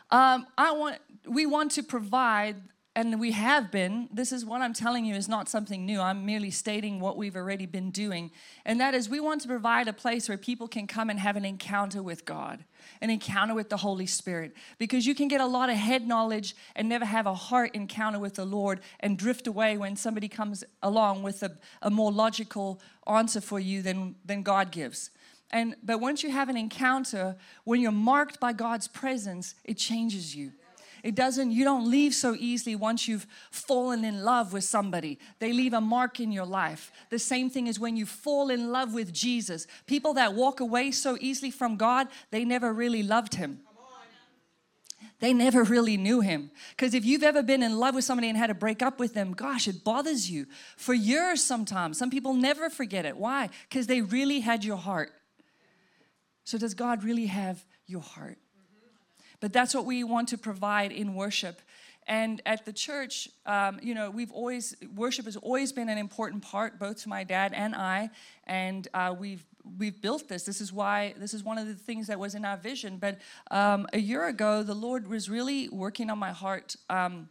Um, 0.10 0.48
I 0.58 0.72
want, 0.72 0.98
we 1.26 1.46
want 1.46 1.72
to 1.72 1.84
provide 1.84 2.56
and 2.94 3.22
we 3.22 3.32
have 3.32 3.72
been, 3.72 4.10
this 4.12 4.34
is 4.34 4.46
what 4.46 4.62
I'm 4.62 4.74
telling 4.74 5.06
you 5.06 5.16
is 5.16 5.30
not 5.30 5.48
something 5.48 5.86
new. 5.86 6.02
I'm 6.02 6.26
merely 6.26 6.52
stating 6.52 7.00
what 7.00 7.16
we've 7.16 7.38
already 7.38 7.66
been 7.66 7.90
doing. 7.90 8.32
And 8.66 8.82
that 8.82 8.94
is, 8.94 9.08
we 9.08 9.22
want 9.22 9.40
to 9.42 9.48
provide 9.48 9.88
a 9.88 9.94
place 9.94 10.28
where 10.28 10.38
people 10.38 10.68
can 10.68 10.88
come 10.88 11.10
and 11.10 11.18
have 11.18 11.38
an 11.38 11.46
encounter 11.46 12.04
with 12.04 12.26
God, 12.26 12.66
an 13.00 13.10
encounter 13.10 13.54
with 13.54 13.70
the 13.70 13.78
Holy 13.78 14.08
Spirit. 14.08 14.54
Because 14.78 15.08
you 15.08 15.16
can 15.16 15.30
get 15.30 15.40
a 15.40 15.46
lot 15.46 15.70
of 15.70 15.78
head 15.78 16.06
knowledge 16.06 16.54
and 16.76 16.90
never 16.90 17.06
have 17.06 17.28
a 17.28 17.34
heart 17.34 17.74
encounter 17.76 18.20
with 18.20 18.36
the 18.36 18.44
Lord 18.44 18.82
and 19.00 19.18
drift 19.18 19.48
away 19.48 19.78
when 19.78 19.96
somebody 19.96 20.28
comes 20.28 20.66
along 20.84 21.24
with 21.24 21.44
a, 21.44 21.58
a 21.82 21.90
more 21.90 22.12
logical 22.12 22.82
answer 23.08 23.40
for 23.40 23.62
you 23.62 23.82
than, 23.82 24.16
than 24.26 24.44
God 24.44 24.70
gives. 24.70 25.12
And, 25.52 25.78
but 25.82 26.02
once 26.02 26.24
you 26.24 26.32
have 26.32 26.50
an 26.50 26.58
encounter, 26.58 27.38
when 27.64 27.80
you're 27.80 27.94
marked 27.94 28.42
by 28.42 28.52
God's 28.52 28.90
presence, 28.90 29.56
it 29.64 29.78
changes 29.78 30.36
you. 30.36 30.52
It 31.04 31.16
doesn't, 31.16 31.52
you 31.52 31.64
don't 31.64 31.90
leave 31.90 32.14
so 32.14 32.36
easily 32.38 32.76
once 32.76 33.08
you've 33.08 33.28
fallen 33.50 34.06
in 34.06 34.24
love 34.24 34.54
with 34.54 34.64
somebody. 34.64 35.20
They 35.40 35.54
leave 35.54 35.74
a 35.74 35.82
mark 35.82 36.20
in 36.20 36.32
your 36.32 36.46
life. 36.46 36.92
The 37.10 37.20
same 37.20 37.50
thing 37.50 37.68
is 37.68 37.80
when 37.80 37.98
you 37.98 38.06
fall 38.06 38.50
in 38.50 38.72
love 38.72 38.94
with 38.94 39.12
Jesus. 39.12 39.68
People 39.88 40.14
that 40.16 40.34
walk 40.34 40.60
away 40.60 40.92
so 40.92 41.18
easily 41.20 41.52
from 41.52 41.76
God, 41.76 42.08
they 42.30 42.46
never 42.46 42.72
really 42.72 43.04
loved 43.04 43.36
Him. 43.36 43.62
They 45.22 45.34
never 45.34 45.64
really 45.64 45.98
knew 45.98 46.20
him. 46.20 46.50
Because 46.72 46.96
if 46.96 47.06
you've 47.06 47.22
ever 47.22 47.44
been 47.44 47.62
in 47.62 47.78
love 47.78 47.94
with 47.94 48.04
somebody 48.04 48.28
and 48.28 48.36
had 48.36 48.48
to 48.48 48.56
break 48.56 48.82
up 48.82 49.00
with 49.00 49.14
them, 49.14 49.34
gosh, 49.34 49.68
it 49.68 49.84
bothers 49.84 50.30
you 50.32 50.48
for 50.78 50.96
years 50.96 51.44
sometimes. 51.44 52.00
Some 52.00 52.10
people 52.10 52.34
never 52.34 52.72
forget 52.72 53.06
it. 53.06 53.16
Why? 53.16 53.50
Because 53.70 53.86
they 53.86 54.02
really 54.02 54.40
had 54.40 54.66
your 54.66 54.78
heart. 54.78 55.12
So, 56.44 56.58
does 56.58 56.74
God 56.74 57.04
really 57.04 57.28
have 57.28 57.64
your 57.86 58.02
heart? 58.02 58.40
But 59.42 59.52
that's 59.52 59.76
what 59.76 59.86
we 59.86 60.06
want 60.06 60.30
to 60.30 60.38
provide 60.38 60.94
in 60.94 61.14
worship. 61.14 61.62
And 62.08 62.42
at 62.46 62.66
the 62.66 62.74
church, 62.74 63.30
um, 63.46 63.80
you 63.82 63.94
know, 63.94 64.10
we've 64.10 64.32
always, 64.32 64.76
worship 64.96 65.26
has 65.26 65.36
always 65.36 65.72
been 65.72 65.90
an 65.90 65.98
important 65.98 66.42
part, 66.44 66.80
both 66.80 67.04
to 67.04 67.10
my 67.10 67.24
dad 67.24 67.54
and 67.54 67.76
I. 67.76 68.10
And 68.46 68.88
uh, 68.94 69.14
we've 69.18 69.44
we've 69.78 70.02
built 70.02 70.28
this. 70.28 70.44
This 70.44 70.62
is 70.62 70.74
why 70.74 71.14
this 71.18 71.34
is 71.34 71.44
one 71.44 71.58
of 71.58 71.68
the 71.68 71.76
things 71.76 72.08
that 72.08 72.20
was 72.20 72.36
in 72.36 72.46
our 72.46 72.58
vision. 72.58 72.98
But 72.98 73.20
um, 73.52 73.88
a 73.94 74.00
year 74.00 74.28
ago, 74.28 74.64
the 74.64 74.74
Lord 74.74 75.08
was 75.08 75.30
really 75.30 75.70
working 75.70 76.10
on 76.10 76.18
my 76.18 76.32
heart 76.32 76.76
um, 76.90 77.30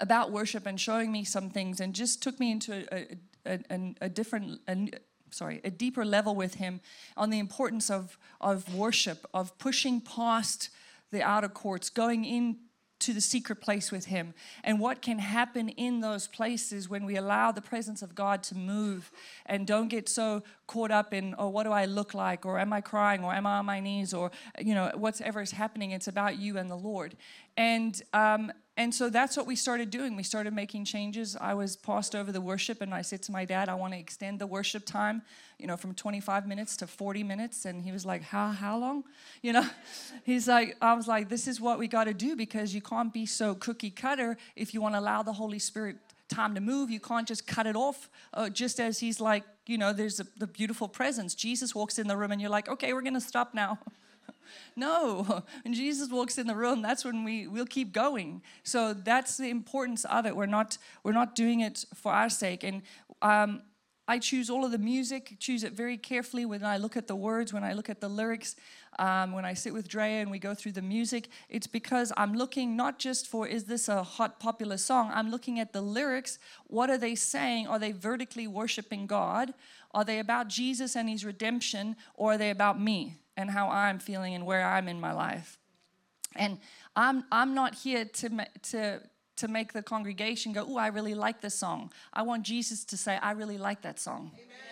about 0.00 0.32
worship 0.32 0.66
and 0.66 0.80
showing 0.80 1.12
me 1.12 1.24
some 1.24 1.50
things, 1.50 1.80
and 1.80 1.94
just 1.94 2.22
took 2.22 2.40
me 2.40 2.50
into 2.50 2.86
a, 2.92 3.18
a, 3.46 3.58
a, 3.70 3.94
a 4.02 4.08
different. 4.08 4.60
Sorry, 5.34 5.60
a 5.64 5.70
deeper 5.70 6.04
level 6.04 6.34
with 6.34 6.54
him 6.54 6.80
on 7.16 7.30
the 7.30 7.40
importance 7.40 7.90
of, 7.90 8.16
of 8.40 8.72
worship, 8.72 9.26
of 9.34 9.56
pushing 9.58 10.00
past 10.00 10.70
the 11.10 11.22
outer 11.22 11.48
courts, 11.48 11.90
going 11.90 12.24
in 12.24 12.58
to 13.00 13.12
the 13.12 13.20
secret 13.20 13.60
place 13.60 13.92
with 13.92 14.06
him 14.06 14.32
and 14.62 14.80
what 14.80 15.02
can 15.02 15.18
happen 15.18 15.68
in 15.68 16.00
those 16.00 16.26
places 16.26 16.88
when 16.88 17.04
we 17.04 17.16
allow 17.16 17.52
the 17.52 17.60
presence 17.60 18.00
of 18.00 18.14
God 18.14 18.42
to 18.44 18.54
move 18.54 19.10
and 19.44 19.66
don't 19.66 19.88
get 19.88 20.08
so 20.08 20.42
caught 20.66 20.90
up 20.90 21.12
in 21.12 21.34
oh 21.36 21.48
what 21.48 21.64
do 21.64 21.72
I 21.72 21.84
look 21.84 22.14
like 22.14 22.46
or 22.46 22.58
am 22.58 22.72
I 22.72 22.80
crying 22.80 23.22
or 23.22 23.34
am 23.34 23.46
I 23.46 23.58
on 23.58 23.66
my 23.66 23.80
knees 23.80 24.14
or 24.14 24.30
you 24.58 24.74
know 24.74 24.90
whatever 24.94 25.42
is 25.42 25.50
happening 25.50 25.90
it's 25.90 26.08
about 26.08 26.38
you 26.38 26.56
and 26.56 26.70
the 26.70 26.76
Lord. 26.76 27.16
And 27.58 28.00
um, 28.14 28.52
and 28.76 28.92
so 28.92 29.08
that's 29.08 29.36
what 29.36 29.46
we 29.46 29.54
started 29.54 29.90
doing. 29.90 30.16
We 30.16 30.24
started 30.24 30.52
making 30.52 30.84
changes. 30.84 31.36
I 31.40 31.54
was 31.54 31.76
passed 31.76 32.16
over 32.16 32.32
the 32.32 32.40
worship, 32.40 32.80
and 32.80 32.92
I 32.92 33.02
said 33.02 33.22
to 33.22 33.32
my 33.32 33.44
dad, 33.44 33.68
I 33.68 33.74
want 33.74 33.92
to 33.92 33.98
extend 34.00 34.40
the 34.40 34.48
worship 34.48 34.84
time, 34.84 35.22
you 35.60 35.68
know, 35.68 35.76
from 35.76 35.94
25 35.94 36.48
minutes 36.48 36.76
to 36.78 36.88
40 36.88 37.22
minutes. 37.22 37.66
And 37.66 37.84
he 37.84 37.92
was 37.92 38.04
like, 38.04 38.22
How, 38.22 38.50
how 38.50 38.76
long? 38.76 39.04
You 39.42 39.52
know, 39.52 39.66
he's 40.24 40.48
like, 40.48 40.76
I 40.80 40.94
was 40.94 41.06
like, 41.06 41.28
This 41.28 41.46
is 41.46 41.60
what 41.60 41.78
we 41.78 41.86
got 41.86 42.04
to 42.04 42.14
do 42.14 42.34
because 42.34 42.74
you 42.74 42.80
can't 42.80 43.12
be 43.12 43.26
so 43.26 43.54
cookie 43.54 43.90
cutter 43.90 44.36
if 44.56 44.74
you 44.74 44.80
want 44.80 44.96
to 44.96 44.98
allow 44.98 45.22
the 45.22 45.34
Holy 45.34 45.60
Spirit 45.60 45.96
time 46.28 46.56
to 46.56 46.60
move. 46.60 46.90
You 46.90 47.00
can't 47.00 47.28
just 47.28 47.46
cut 47.46 47.68
it 47.68 47.76
off 47.76 48.10
uh, 48.32 48.48
just 48.48 48.80
as 48.80 48.98
he's 48.98 49.20
like, 49.20 49.44
you 49.66 49.78
know, 49.78 49.92
there's 49.92 50.18
a, 50.18 50.26
the 50.36 50.48
beautiful 50.48 50.88
presence. 50.88 51.36
Jesus 51.36 51.76
walks 51.76 52.00
in 52.00 52.08
the 52.08 52.16
room, 52.16 52.32
and 52.32 52.40
you're 52.40 52.50
like, 52.50 52.68
Okay, 52.68 52.92
we're 52.92 53.02
going 53.02 53.14
to 53.14 53.20
stop 53.20 53.54
now. 53.54 53.78
No, 54.76 55.44
when 55.62 55.72
Jesus 55.72 56.10
walks 56.10 56.36
in 56.36 56.48
the 56.48 56.54
room, 56.56 56.82
that's 56.82 57.04
when 57.04 57.22
we 57.22 57.46
we'll 57.46 57.66
keep 57.66 57.92
going. 57.92 58.42
So 58.64 58.92
that's 58.92 59.36
the 59.36 59.48
importance 59.48 60.04
of 60.04 60.26
it. 60.26 60.34
We're 60.34 60.46
not 60.46 60.78
we're 61.04 61.12
not 61.12 61.36
doing 61.36 61.60
it 61.60 61.84
for 61.94 62.12
our 62.12 62.28
sake. 62.28 62.64
And 62.64 62.82
um, 63.22 63.62
I 64.06 64.18
choose 64.18 64.50
all 64.50 64.66
of 64.66 64.70
the 64.70 64.78
music, 64.78 65.36
choose 65.38 65.64
it 65.64 65.72
very 65.72 65.96
carefully 65.96 66.44
when 66.44 66.62
I 66.62 66.76
look 66.76 66.94
at 66.94 67.06
the 67.06 67.16
words, 67.16 67.54
when 67.54 67.64
I 67.64 67.72
look 67.72 67.88
at 67.88 68.02
the 68.02 68.08
lyrics, 68.08 68.54
um, 68.98 69.32
when 69.32 69.46
I 69.46 69.54
sit 69.54 69.72
with 69.72 69.88
Drea 69.88 70.20
and 70.20 70.30
we 70.30 70.38
go 70.38 70.54
through 70.54 70.72
the 70.72 70.82
music. 70.82 71.28
It's 71.48 71.66
because 71.66 72.12
I'm 72.16 72.34
looking 72.34 72.76
not 72.76 72.98
just 72.98 73.26
for 73.28 73.46
is 73.46 73.64
this 73.64 73.88
a 73.88 74.02
hot 74.02 74.40
popular 74.40 74.76
song, 74.76 75.10
I'm 75.14 75.30
looking 75.30 75.58
at 75.58 75.72
the 75.72 75.80
lyrics. 75.80 76.38
What 76.66 76.90
are 76.90 76.98
they 76.98 77.14
saying? 77.14 77.66
Are 77.66 77.78
they 77.78 77.92
vertically 77.92 78.46
worshiping 78.46 79.06
God? 79.06 79.54
Are 79.92 80.04
they 80.04 80.18
about 80.18 80.48
Jesus 80.48 80.96
and 80.96 81.08
his 81.08 81.24
redemption? 81.24 81.96
Or 82.14 82.32
are 82.32 82.38
they 82.38 82.50
about 82.50 82.78
me? 82.78 83.16
And 83.36 83.50
how 83.50 83.68
I'm 83.68 83.98
feeling 83.98 84.34
and 84.34 84.46
where 84.46 84.64
I'm 84.64 84.88
in 84.88 85.00
my 85.00 85.12
life. 85.12 85.58
And 86.36 86.58
I'm, 86.96 87.24
I'm 87.30 87.54
not 87.54 87.74
here 87.74 88.04
to, 88.04 88.46
to, 88.70 89.00
to 89.36 89.48
make 89.48 89.72
the 89.72 89.82
congregation 89.82 90.52
go, 90.52 90.66
Oh, 90.68 90.76
I 90.76 90.88
really 90.88 91.14
like 91.14 91.40
this 91.40 91.54
song. 91.54 91.92
I 92.12 92.22
want 92.22 92.44
Jesus 92.44 92.84
to 92.86 92.96
say, 92.96 93.18
I 93.20 93.32
really 93.32 93.58
like 93.58 93.82
that 93.82 93.98
song. 94.00 94.32
Amen. 94.34 94.64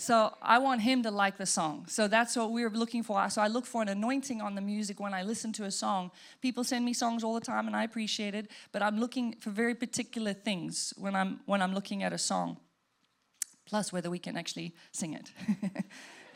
So 0.00 0.34
I 0.40 0.56
want 0.56 0.80
him 0.80 1.02
to 1.02 1.10
like 1.10 1.36
the 1.36 1.44
song. 1.44 1.84
So 1.86 2.08
that's 2.08 2.34
what 2.34 2.52
we're 2.52 2.70
looking 2.70 3.02
for. 3.02 3.28
So 3.28 3.42
I 3.42 3.48
look 3.48 3.66
for 3.66 3.82
an 3.82 3.88
anointing 3.90 4.40
on 4.40 4.54
the 4.54 4.62
music 4.62 4.98
when 4.98 5.12
I 5.12 5.22
listen 5.22 5.52
to 5.52 5.64
a 5.64 5.70
song. 5.70 6.10
People 6.40 6.64
send 6.64 6.86
me 6.86 6.94
songs 6.94 7.22
all 7.22 7.34
the 7.34 7.40
time 7.42 7.66
and 7.66 7.76
I 7.76 7.84
appreciate 7.84 8.34
it, 8.34 8.50
but 8.72 8.80
I'm 8.80 8.98
looking 8.98 9.34
for 9.40 9.50
very 9.50 9.74
particular 9.74 10.32
things 10.32 10.94
when 10.96 11.14
I'm 11.14 11.40
when 11.44 11.60
I'm 11.60 11.74
looking 11.74 12.02
at 12.02 12.14
a 12.14 12.18
song. 12.18 12.56
Plus 13.66 13.92
whether 13.92 14.08
we 14.08 14.18
can 14.18 14.38
actually 14.38 14.74
sing 14.90 15.12
it. 15.12 15.32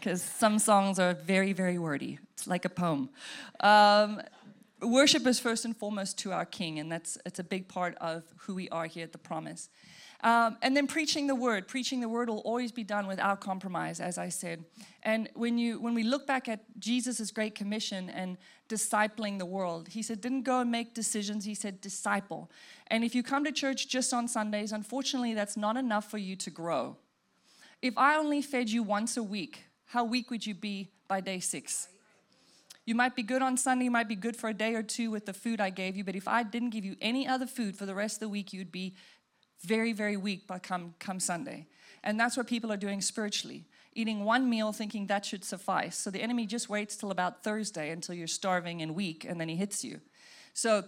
because 0.04 0.22
some 0.22 0.58
songs 0.58 0.98
are 0.98 1.14
very, 1.14 1.54
very 1.54 1.78
wordy. 1.78 2.18
It's 2.34 2.46
like 2.46 2.66
a 2.66 2.68
poem. 2.68 3.08
Um, 3.60 4.20
worship 4.82 5.26
is 5.26 5.40
first 5.40 5.64
and 5.64 5.74
foremost 5.74 6.18
to 6.18 6.32
our 6.32 6.44
King, 6.44 6.78
and 6.78 6.92
that's 6.92 7.16
it's 7.24 7.38
a 7.38 7.44
big 7.44 7.68
part 7.68 7.96
of 8.02 8.22
who 8.36 8.54
we 8.54 8.68
are 8.68 8.84
here 8.84 9.04
at 9.04 9.12
the 9.12 9.18
Promise. 9.18 9.70
Um, 10.22 10.58
and 10.60 10.76
then 10.76 10.86
preaching 10.86 11.26
the 11.26 11.34
word. 11.34 11.68
Preaching 11.68 12.00
the 12.00 12.08
word 12.08 12.28
will 12.28 12.40
always 12.40 12.70
be 12.70 12.84
done 12.84 13.06
without 13.06 13.40
compromise, 13.40 13.98
as 13.98 14.18
I 14.18 14.28
said. 14.28 14.64
And 15.02 15.30
when 15.34 15.56
you 15.56 15.80
when 15.80 15.94
we 15.94 16.02
look 16.02 16.26
back 16.26 16.50
at 16.50 16.60
Jesus' 16.78 17.30
great 17.30 17.54
commission 17.54 18.10
and 18.10 18.36
discipling 18.68 19.38
the 19.38 19.46
world, 19.46 19.88
he 19.88 20.02
said, 20.02 20.20
didn't 20.20 20.42
go 20.42 20.60
and 20.60 20.70
make 20.70 20.92
decisions, 20.92 21.46
he 21.46 21.54
said, 21.54 21.80
disciple. 21.80 22.50
And 22.88 23.04
if 23.04 23.14
you 23.14 23.22
come 23.22 23.42
to 23.44 23.52
church 23.52 23.88
just 23.88 24.12
on 24.12 24.28
Sundays, 24.28 24.70
unfortunately, 24.70 25.32
that's 25.32 25.56
not 25.56 25.78
enough 25.78 26.10
for 26.10 26.18
you 26.18 26.36
to 26.36 26.50
grow. 26.50 26.96
If 27.80 27.96
I 27.96 28.16
only 28.16 28.42
fed 28.42 28.68
you 28.68 28.82
once 28.82 29.16
a 29.16 29.22
week, 29.22 29.64
how 29.94 30.02
weak 30.02 30.28
would 30.28 30.44
you 30.44 30.54
be 30.54 30.88
by 31.06 31.20
day 31.20 31.38
six? 31.38 31.86
You 32.84 32.96
might 32.96 33.14
be 33.14 33.22
good 33.22 33.42
on 33.42 33.56
Sunday, 33.56 33.84
you 33.84 33.92
might 33.92 34.08
be 34.08 34.16
good 34.16 34.36
for 34.36 34.48
a 34.48 34.52
day 34.52 34.74
or 34.74 34.82
two 34.82 35.08
with 35.08 35.24
the 35.24 35.32
food 35.32 35.60
I 35.60 35.70
gave 35.70 35.96
you, 35.96 36.02
but 36.02 36.16
if 36.16 36.26
I 36.26 36.42
didn't 36.42 36.70
give 36.70 36.84
you 36.84 36.96
any 37.00 37.28
other 37.28 37.46
food 37.46 37.76
for 37.76 37.86
the 37.86 37.94
rest 37.94 38.16
of 38.16 38.20
the 38.20 38.28
week, 38.28 38.52
you'd 38.52 38.72
be 38.72 38.96
very, 39.62 39.92
very 39.92 40.16
weak 40.16 40.48
by 40.48 40.58
come, 40.58 40.94
come 40.98 41.20
Sunday. 41.20 41.68
And 42.02 42.18
that's 42.18 42.36
what 42.36 42.48
people 42.48 42.72
are 42.72 42.76
doing 42.76 43.00
spiritually. 43.00 43.66
Eating 43.94 44.24
one 44.24 44.50
meal 44.50 44.72
thinking 44.72 45.06
that 45.06 45.24
should 45.24 45.44
suffice. 45.44 45.96
So 45.96 46.10
the 46.10 46.22
enemy 46.22 46.44
just 46.44 46.68
waits 46.68 46.96
till 46.96 47.12
about 47.12 47.44
Thursday 47.44 47.90
until 47.90 48.16
you're 48.16 48.26
starving 48.26 48.82
and 48.82 48.96
weak, 48.96 49.24
and 49.24 49.40
then 49.40 49.48
he 49.48 49.54
hits 49.54 49.84
you. 49.84 50.00
So 50.54 50.82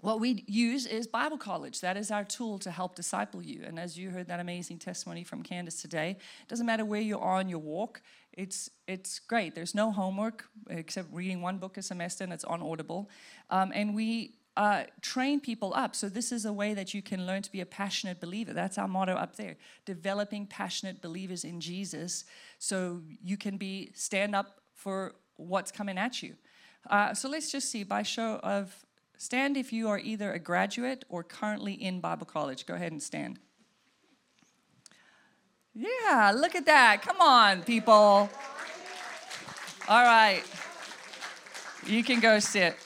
what 0.00 0.20
we 0.20 0.44
use 0.46 0.86
is 0.86 1.06
Bible 1.08 1.38
college. 1.38 1.80
That 1.80 1.96
is 1.96 2.10
our 2.10 2.24
tool 2.24 2.58
to 2.60 2.70
help 2.70 2.94
disciple 2.94 3.42
you. 3.42 3.62
And 3.64 3.78
as 3.78 3.98
you 3.98 4.10
heard 4.10 4.28
that 4.28 4.38
amazing 4.38 4.78
testimony 4.78 5.24
from 5.24 5.42
Candace 5.42 5.82
today, 5.82 6.10
it 6.10 6.48
doesn't 6.48 6.66
matter 6.66 6.84
where 6.84 7.00
you 7.00 7.18
are 7.18 7.36
on 7.36 7.48
your 7.48 7.58
walk, 7.58 8.00
it's, 8.32 8.70
it's 8.86 9.18
great. 9.18 9.56
There's 9.56 9.74
no 9.74 9.90
homework 9.90 10.44
except 10.70 11.12
reading 11.12 11.42
one 11.42 11.58
book 11.58 11.76
a 11.76 11.82
semester 11.82 12.22
and 12.22 12.32
it's 12.32 12.44
on 12.44 12.62
Audible. 12.62 13.10
Um, 13.50 13.72
and 13.74 13.94
we 13.94 14.34
uh, 14.56 14.84
train 15.00 15.40
people 15.40 15.72
up. 15.74 15.94
So, 15.94 16.08
this 16.08 16.32
is 16.32 16.44
a 16.44 16.52
way 16.52 16.74
that 16.74 16.92
you 16.92 17.00
can 17.00 17.26
learn 17.26 17.42
to 17.42 17.52
be 17.52 17.60
a 17.60 17.66
passionate 17.66 18.20
believer. 18.20 18.52
That's 18.52 18.76
our 18.76 18.88
motto 18.88 19.14
up 19.14 19.36
there 19.36 19.56
developing 19.84 20.46
passionate 20.46 21.00
believers 21.00 21.44
in 21.44 21.60
Jesus 21.60 22.24
so 22.58 23.02
you 23.22 23.36
can 23.36 23.56
be 23.56 23.92
stand 23.94 24.34
up 24.34 24.60
for 24.74 25.14
what's 25.36 25.70
coming 25.70 25.96
at 25.96 26.24
you. 26.24 26.34
Uh, 26.90 27.14
so, 27.14 27.28
let's 27.28 27.52
just 27.52 27.70
see 27.70 27.84
by 27.84 28.02
show 28.02 28.40
of 28.42 28.84
stand 29.18 29.56
if 29.56 29.72
you 29.72 29.88
are 29.88 29.98
either 29.98 30.32
a 30.32 30.38
graduate 30.38 31.04
or 31.10 31.22
currently 31.22 31.74
in 31.74 32.00
Bible 32.00 32.24
college. 32.24 32.64
Go 32.64 32.74
ahead 32.74 32.92
and 32.92 33.02
stand. 33.02 33.38
Yeah, 35.74 36.32
look 36.34 36.54
at 36.54 36.64
that. 36.66 37.02
Come 37.02 37.20
on, 37.20 37.62
people. 37.62 38.30
All 39.88 40.02
right. 40.02 40.42
You 41.86 42.02
can 42.02 42.20
go 42.20 42.38
sit. 42.38 42.76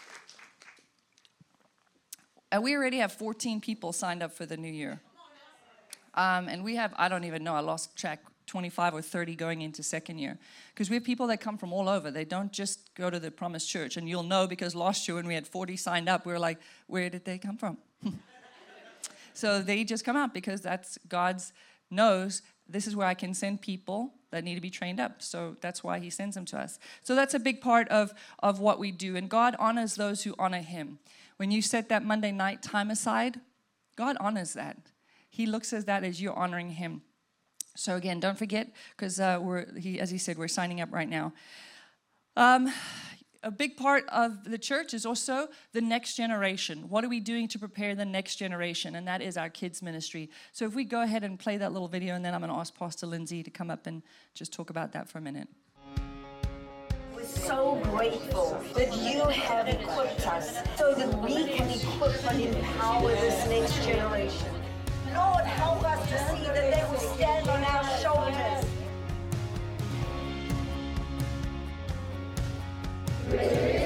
And 2.50 2.62
we 2.62 2.76
already 2.76 2.98
have 2.98 3.12
14 3.12 3.60
people 3.60 3.92
signed 3.92 4.22
up 4.22 4.32
for 4.32 4.44
the 4.44 4.56
new 4.56 4.70
year. 4.70 5.00
Um, 6.14 6.48
and 6.48 6.62
we 6.62 6.76
have, 6.76 6.92
I 6.96 7.08
don't 7.08 7.24
even 7.24 7.42
know, 7.42 7.54
I 7.54 7.60
lost 7.60 7.96
track, 7.96 8.22
25 8.46 8.94
or 8.94 9.02
30 9.02 9.34
going 9.34 9.62
into 9.62 9.82
second 9.82 10.18
year. 10.18 10.38
Because 10.74 10.90
we 10.90 10.96
have 10.96 11.04
people 11.04 11.26
that 11.28 11.40
come 11.40 11.58
from 11.58 11.72
all 11.72 11.88
over. 11.88 12.10
They 12.10 12.24
don't 12.24 12.52
just 12.52 12.94
go 12.94 13.10
to 13.10 13.18
the 13.18 13.30
Promise 13.30 13.66
Church. 13.66 13.96
And 13.96 14.08
you'll 14.08 14.22
know 14.22 14.46
because 14.46 14.74
last 14.74 15.06
year 15.08 15.16
when 15.16 15.26
we 15.26 15.34
had 15.34 15.46
40 15.46 15.76
signed 15.76 16.08
up, 16.08 16.26
we 16.26 16.32
were 16.32 16.38
like, 16.38 16.58
where 16.86 17.10
did 17.10 17.24
they 17.24 17.38
come 17.38 17.56
from? 17.56 17.78
so 19.34 19.62
they 19.62 19.84
just 19.84 20.04
come 20.04 20.16
out 20.16 20.34
because 20.34 20.60
that's 20.60 20.98
God's 21.08 21.52
knows 21.90 22.42
this 22.68 22.86
is 22.86 22.96
where 22.96 23.06
I 23.06 23.14
can 23.14 23.34
send 23.34 23.60
people 23.60 24.14
that 24.30 24.44
need 24.44 24.54
to 24.54 24.60
be 24.60 24.70
trained 24.70 24.98
up. 24.98 25.20
So 25.22 25.56
that's 25.60 25.84
why 25.84 25.98
he 25.98 26.10
sends 26.10 26.34
them 26.34 26.46
to 26.46 26.58
us. 26.58 26.78
So 27.02 27.14
that's 27.14 27.34
a 27.34 27.38
big 27.38 27.60
part 27.60 27.88
of, 27.88 28.12
of 28.38 28.60
what 28.60 28.78
we 28.78 28.90
do. 28.90 29.14
And 29.14 29.28
God 29.28 29.54
honors 29.58 29.94
those 29.96 30.24
who 30.24 30.34
honor 30.38 30.62
him. 30.62 30.98
When 31.36 31.50
you 31.50 31.60
set 31.60 31.88
that 31.90 32.04
Monday 32.04 32.32
night 32.32 32.62
time 32.62 32.90
aside, 32.90 33.40
God 33.94 34.16
honors 34.20 34.54
that. 34.54 34.78
He 35.28 35.46
looks 35.46 35.72
at 35.72 35.86
that 35.86 36.02
as 36.02 36.20
you're 36.20 36.34
honoring 36.36 36.70
him. 36.70 37.02
So 37.74 37.96
again, 37.96 38.20
don't 38.20 38.38
forget, 38.38 38.70
because 38.96 39.18
uh, 39.18 39.38
we're 39.40 39.66
he, 39.78 40.00
as 40.00 40.10
he 40.10 40.18
said, 40.18 40.36
we're 40.38 40.48
signing 40.48 40.80
up 40.80 40.92
right 40.92 41.08
now. 41.08 41.32
Um, 42.36 42.72
a 43.42 43.50
big 43.50 43.76
part 43.76 44.04
of 44.08 44.44
the 44.44 44.58
church 44.58 44.94
is 44.94 45.04
also 45.04 45.48
the 45.72 45.80
next 45.80 46.14
generation. 46.14 46.88
What 46.88 47.04
are 47.04 47.08
we 47.08 47.18
doing 47.18 47.48
to 47.48 47.58
prepare 47.58 47.94
the 47.94 48.04
next 48.04 48.36
generation? 48.36 48.94
And 48.94 49.06
that 49.08 49.20
is 49.20 49.36
our 49.36 49.50
kids' 49.50 49.82
ministry. 49.82 50.30
So 50.52 50.64
if 50.64 50.74
we 50.74 50.84
go 50.84 51.02
ahead 51.02 51.24
and 51.24 51.38
play 51.38 51.56
that 51.56 51.72
little 51.72 51.88
video, 51.88 52.14
and 52.14 52.24
then 52.24 52.34
I'm 52.34 52.40
going 52.40 52.52
to 52.52 52.58
ask 52.58 52.74
Pastor 52.74 53.06
Lindsay 53.06 53.42
to 53.42 53.50
come 53.50 53.70
up 53.70 53.86
and 53.86 54.02
just 54.34 54.52
talk 54.52 54.70
about 54.70 54.92
that 54.92 55.08
for 55.08 55.18
a 55.18 55.20
minute. 55.20 55.48
We're 57.14 57.24
so 57.24 57.80
grateful 57.84 58.60
that 58.74 58.96
you 58.96 59.24
have 59.24 59.68
equipped 59.68 60.26
us 60.26 60.58
so 60.76 60.94
that 60.94 61.18
we 61.20 61.48
can 61.48 61.68
equip 61.70 62.32
and 62.32 62.54
empower 62.54 63.10
this 63.10 63.48
next 63.48 63.84
generation. 63.84 64.54
Lord, 65.14 65.44
help 65.44 65.84
us 65.84 66.08
to 66.08 66.18
see 66.30 66.44
that 66.44 66.54
they 66.54 66.84
will 66.90 67.01
Father, 73.32 73.81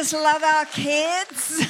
just 0.00 0.14
love 0.14 0.42
our 0.42 0.64
kids. 0.64 1.58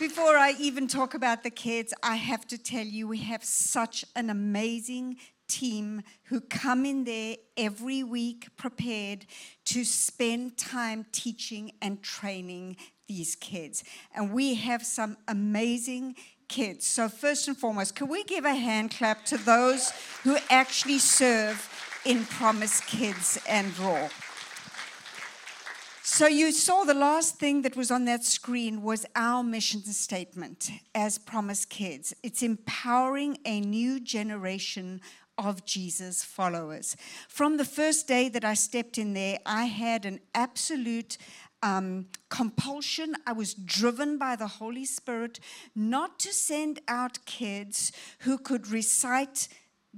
Before 0.00 0.36
I 0.36 0.56
even 0.58 0.88
talk 0.88 1.14
about 1.14 1.44
the 1.44 1.50
kids, 1.50 1.94
I 2.02 2.16
have 2.16 2.44
to 2.48 2.58
tell 2.58 2.84
you, 2.84 3.06
we 3.06 3.18
have 3.18 3.44
such 3.44 4.04
an 4.16 4.28
amazing 4.28 5.18
team 5.46 6.02
who 6.24 6.40
come 6.40 6.84
in 6.84 7.04
there 7.04 7.36
every 7.56 8.02
week 8.02 8.48
prepared 8.56 9.26
to 9.66 9.84
spend 9.84 10.58
time 10.58 11.06
teaching 11.12 11.70
and 11.80 12.02
training 12.02 12.78
these 13.06 13.36
kids. 13.36 13.84
And 14.12 14.32
we 14.32 14.54
have 14.54 14.84
some 14.84 15.16
amazing 15.28 16.16
kids. 16.48 16.84
So, 16.84 17.08
first 17.08 17.46
and 17.46 17.56
foremost, 17.56 17.94
can 17.94 18.08
we 18.08 18.24
give 18.24 18.44
a 18.44 18.56
hand 18.56 18.90
clap 18.90 19.24
to 19.26 19.36
those 19.36 19.92
who 20.24 20.36
actually 20.50 20.98
serve 20.98 21.70
in 22.04 22.24
Promise 22.24 22.80
Kids 22.80 23.38
and 23.48 23.78
Raw? 23.78 24.08
So 26.16 26.26
you 26.26 26.50
saw 26.50 26.84
the 26.84 26.94
last 26.94 27.38
thing 27.38 27.60
that 27.60 27.76
was 27.76 27.90
on 27.90 28.06
that 28.06 28.24
screen 28.24 28.80
was 28.80 29.04
our 29.14 29.42
mission 29.42 29.82
statement 29.82 30.70
as 30.94 31.18
Promise 31.18 31.66
Kids. 31.66 32.14
It's 32.22 32.42
empowering 32.42 33.36
a 33.44 33.60
new 33.60 34.00
generation 34.00 35.02
of 35.36 35.66
Jesus 35.66 36.24
followers. 36.24 36.96
From 37.28 37.58
the 37.58 37.66
first 37.66 38.08
day 38.08 38.30
that 38.30 38.46
I 38.46 38.54
stepped 38.54 38.96
in 38.96 39.12
there, 39.12 39.40
I 39.44 39.66
had 39.66 40.06
an 40.06 40.20
absolute 40.34 41.18
um, 41.62 42.06
compulsion. 42.30 43.14
I 43.26 43.32
was 43.32 43.52
driven 43.52 44.16
by 44.16 44.36
the 44.36 44.46
Holy 44.46 44.86
Spirit 44.86 45.38
not 45.74 46.18
to 46.20 46.32
send 46.32 46.80
out 46.88 47.26
kids 47.26 47.92
who 48.20 48.38
could 48.38 48.70
recite 48.70 49.48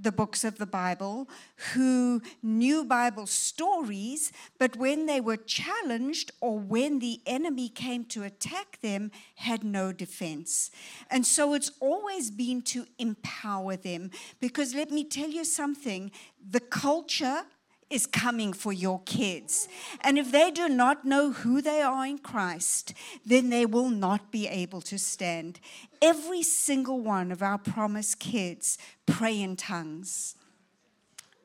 the 0.01 0.12
books 0.12 0.44
of 0.44 0.59
the 0.59 0.66
Bible, 0.66 1.28
who 1.72 2.22
knew 2.42 2.84
Bible 2.84 3.26
stories, 3.26 4.32
but 4.59 4.76
when 4.76 5.07
they 5.07 5.20
were 5.20 5.36
challenged 5.36 6.30
or 6.40 6.59
when 6.59 6.99
the 6.99 7.20
enemy 7.26 7.68
came 7.68 8.05
to 8.07 8.22
attack 8.22 8.80
them, 8.80 9.11
had 9.36 9.64
no 9.64 9.92
defense. 9.92 10.70
And 11.11 11.26
so 11.26 11.55
it's 11.55 11.72
always 11.80 12.30
been 12.30 12.62
to 12.62 12.86
empower 12.99 13.76
them. 13.76 14.11
Because 14.40 14.74
let 14.74 14.90
me 14.90 15.05
tell 15.05 15.30
you 15.30 15.44
something 15.44 16.11
the 16.51 16.61
culture 16.61 17.42
is 17.91 18.07
coming 18.07 18.53
for 18.53 18.72
your 18.72 19.01
kids. 19.07 19.68
And 20.03 20.18
if 20.18 20.30
they 20.30 20.51
do 20.51 20.68
not 20.68 21.05
know 21.05 21.32
who 21.32 21.62
they 21.62 21.80
are 21.80 22.07
in 22.07 22.18
Christ, 22.18 22.93
then 23.24 23.51
they 23.51 23.64
will 23.64 23.89
not 23.89 24.30
be 24.30 24.47
able 24.47 24.80
to 24.82 24.99
stand. 24.99 25.59
Every 26.03 26.43
single 26.43 27.01
one 27.01 27.32
of 27.32 27.43
our 27.43 27.59
Promise 27.59 28.14
Kids 28.14 28.78
pray 29.07 29.41
in 29.41 29.57
tongues. 29.57 30.34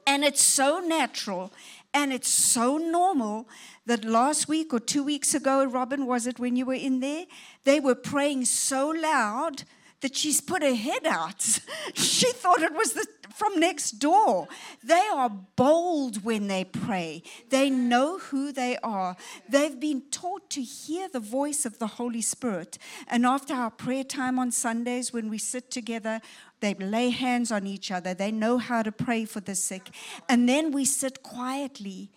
And 0.06 0.24
it's 0.24 0.44
so 0.44 0.80
natural 0.80 1.54
and 1.94 2.12
it's 2.12 2.28
so 2.28 2.78
normal 2.78 3.48
that 3.86 4.04
last 4.04 4.48
week 4.48 4.74
or 4.74 4.80
two 4.80 5.04
weeks 5.04 5.34
ago, 5.34 5.64
Robin, 5.64 6.06
was 6.06 6.28
it 6.28 6.40
when 6.40 6.56
you 6.56 6.66
were 6.66 6.74
in 6.74 7.00
there? 7.00 7.26
They 7.64 7.80
were 7.80 7.96
praying 7.96 8.46
so 8.46 8.90
loud 8.90 9.64
that 10.04 10.16
she's 10.18 10.42
put 10.42 10.62
her 10.62 10.76
head 10.76 11.08
out. 11.08 11.42
she 11.94 12.32
thought 12.34 12.62
it 12.62 12.74
was 12.74 12.92
the, 12.92 13.08
from 13.34 13.58
next 13.58 13.92
door. 13.94 14.50
They 14.84 15.08
are 15.14 15.30
bold 15.30 16.26
when 16.26 16.48
they 16.48 16.66
pray, 16.66 17.24
they 17.50 17.70
know 17.70 18.20
who 18.20 18.52
they 18.52 18.78
are. 18.84 19.16
They've 19.50 19.80
been 19.80 20.04
taught 20.12 20.50
to 20.52 20.62
hear 20.62 21.08
the 21.08 21.22
voice 21.22 21.66
of 21.66 21.80
the 21.80 21.88
Holy 21.88 22.22
Spirit. 22.22 22.78
And 23.08 23.26
after 23.26 23.54
our 23.54 23.72
prayer 23.72 24.04
time 24.04 24.38
on 24.38 24.52
Sundays, 24.52 25.14
when 25.14 25.30
we 25.30 25.38
sit 25.38 25.72
together, 25.72 26.20
they 26.60 26.74
lay 26.74 27.10
hands 27.10 27.50
on 27.52 27.66
each 27.66 27.90
other. 27.90 28.14
They 28.14 28.32
know 28.32 28.58
how 28.58 28.84
to 28.84 28.92
pray 28.92 29.24
for 29.24 29.40
the 29.40 29.56
sick. 29.56 29.90
And 30.28 30.48
then 30.48 30.72
we 30.72 30.84
sit 30.84 31.24
quietly 31.24 32.12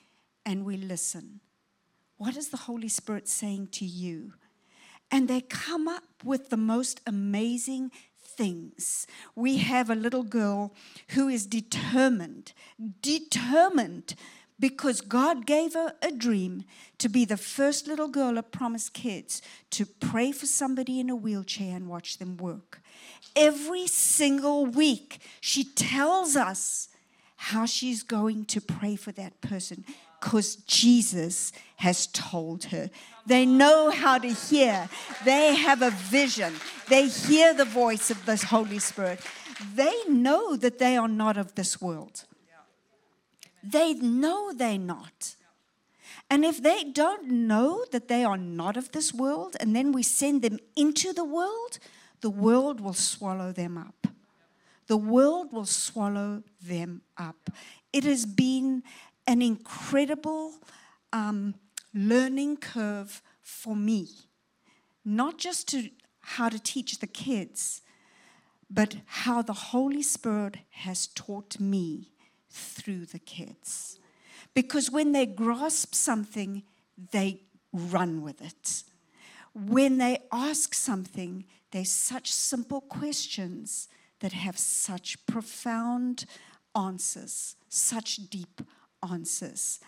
and 0.44 0.64
we 0.64 0.76
listen. 0.76 1.40
What 2.16 2.36
is 2.36 2.48
the 2.48 2.56
Holy 2.56 2.88
Spirit 2.88 3.28
saying 3.28 3.68
to 3.72 3.84
you? 3.84 4.32
And 5.10 5.28
they 5.28 5.40
come 5.40 5.88
up 5.88 6.04
with 6.24 6.50
the 6.50 6.56
most 6.56 7.00
amazing 7.06 7.90
things. 8.18 9.06
We 9.34 9.58
have 9.58 9.88
a 9.88 9.94
little 9.94 10.22
girl 10.22 10.74
who 11.10 11.28
is 11.28 11.46
determined, 11.46 12.52
determined 13.00 14.14
because 14.58 15.00
God 15.00 15.46
gave 15.46 15.74
her 15.74 15.94
a 16.02 16.10
dream 16.10 16.64
to 16.98 17.08
be 17.08 17.24
the 17.24 17.36
first 17.36 17.86
little 17.86 18.08
girl 18.08 18.38
at 18.38 18.52
Promise 18.52 18.88
Kids 18.88 19.42
to 19.70 19.84
pray 19.84 20.32
for 20.32 20.46
somebody 20.46 20.98
in 20.98 21.10
a 21.10 21.16
wheelchair 21.16 21.76
and 21.76 21.88
watch 21.88 22.18
them 22.18 22.36
work. 22.36 22.80
Every 23.34 23.86
single 23.86 24.64
week, 24.64 25.20
she 25.40 25.64
tells 25.64 26.36
us 26.36 26.88
how 27.36 27.66
she's 27.66 28.02
going 28.02 28.46
to 28.46 28.60
pray 28.60 28.96
for 28.96 29.12
that 29.12 29.40
person 29.42 29.84
because 30.20 30.56
Jesus 30.56 31.52
has 31.76 32.06
told 32.08 32.64
her. 32.64 32.90
They 33.26 33.44
know 33.44 33.90
how 33.90 34.18
to 34.18 34.28
hear, 34.28 34.88
they 35.24 35.54
have 35.54 35.82
a 35.82 35.90
vision, 35.90 36.54
they 36.88 37.08
hear 37.08 37.52
the 37.54 37.64
voice 37.64 38.10
of 38.10 38.24
the 38.24 38.36
Holy 38.36 38.78
Spirit. 38.78 39.20
They 39.74 39.94
know 40.08 40.56
that 40.56 40.78
they 40.78 40.96
are 40.96 41.08
not 41.08 41.36
of 41.36 41.54
this 41.54 41.80
world. 41.80 42.24
They 43.62 43.94
know 43.94 44.52
they're 44.52 44.78
not. 44.78 45.34
And 46.28 46.44
if 46.44 46.62
they 46.62 46.84
don't 46.84 47.28
know 47.30 47.84
that 47.92 48.08
they 48.08 48.24
are 48.24 48.36
not 48.36 48.76
of 48.76 48.92
this 48.92 49.12
world, 49.14 49.56
and 49.60 49.74
then 49.74 49.92
we 49.92 50.02
send 50.02 50.42
them 50.42 50.58
into 50.76 51.12
the 51.12 51.24
world, 51.24 51.78
the 52.20 52.30
world 52.30 52.80
will 52.80 52.94
swallow 52.94 53.52
them 53.52 53.78
up. 53.78 54.08
the 54.86 54.96
world 54.96 55.52
will 55.52 55.66
swallow 55.66 56.42
them 56.62 57.02
up. 57.16 57.50
It 57.92 58.04
has 58.04 58.26
been 58.26 58.82
an 59.26 59.42
incredible 59.42 60.54
um, 61.12 61.54
learning 61.94 62.56
curve 62.58 63.22
for 63.42 63.74
me, 63.74 64.08
not 65.04 65.38
just 65.38 65.68
to 65.68 65.90
how 66.20 66.48
to 66.48 66.58
teach 66.58 66.98
the 66.98 67.06
kids, 67.06 67.82
but 68.68 68.96
how 69.06 69.42
the 69.42 69.52
Holy 69.52 70.02
Spirit 70.02 70.58
has 70.70 71.06
taught 71.06 71.60
me 71.60 72.10
through 72.50 73.06
the 73.06 73.18
kids. 73.18 73.98
Because 74.54 74.90
when 74.90 75.12
they 75.12 75.26
grasp 75.26 75.94
something, 75.94 76.64
they 77.12 77.42
run 77.72 78.22
with 78.22 78.40
it. 78.42 78.82
When 79.54 79.98
they 79.98 80.18
ask 80.32 80.74
something, 80.74 81.44
they're 81.70 81.84
such 81.84 82.32
simple 82.32 82.80
questions 82.80 83.88
that 84.20 84.32
have 84.32 84.58
such 84.58 85.24
profound 85.26 86.24
answers, 86.74 87.56
such 87.68 88.16
deep 88.30 88.62
answers. 89.10 89.80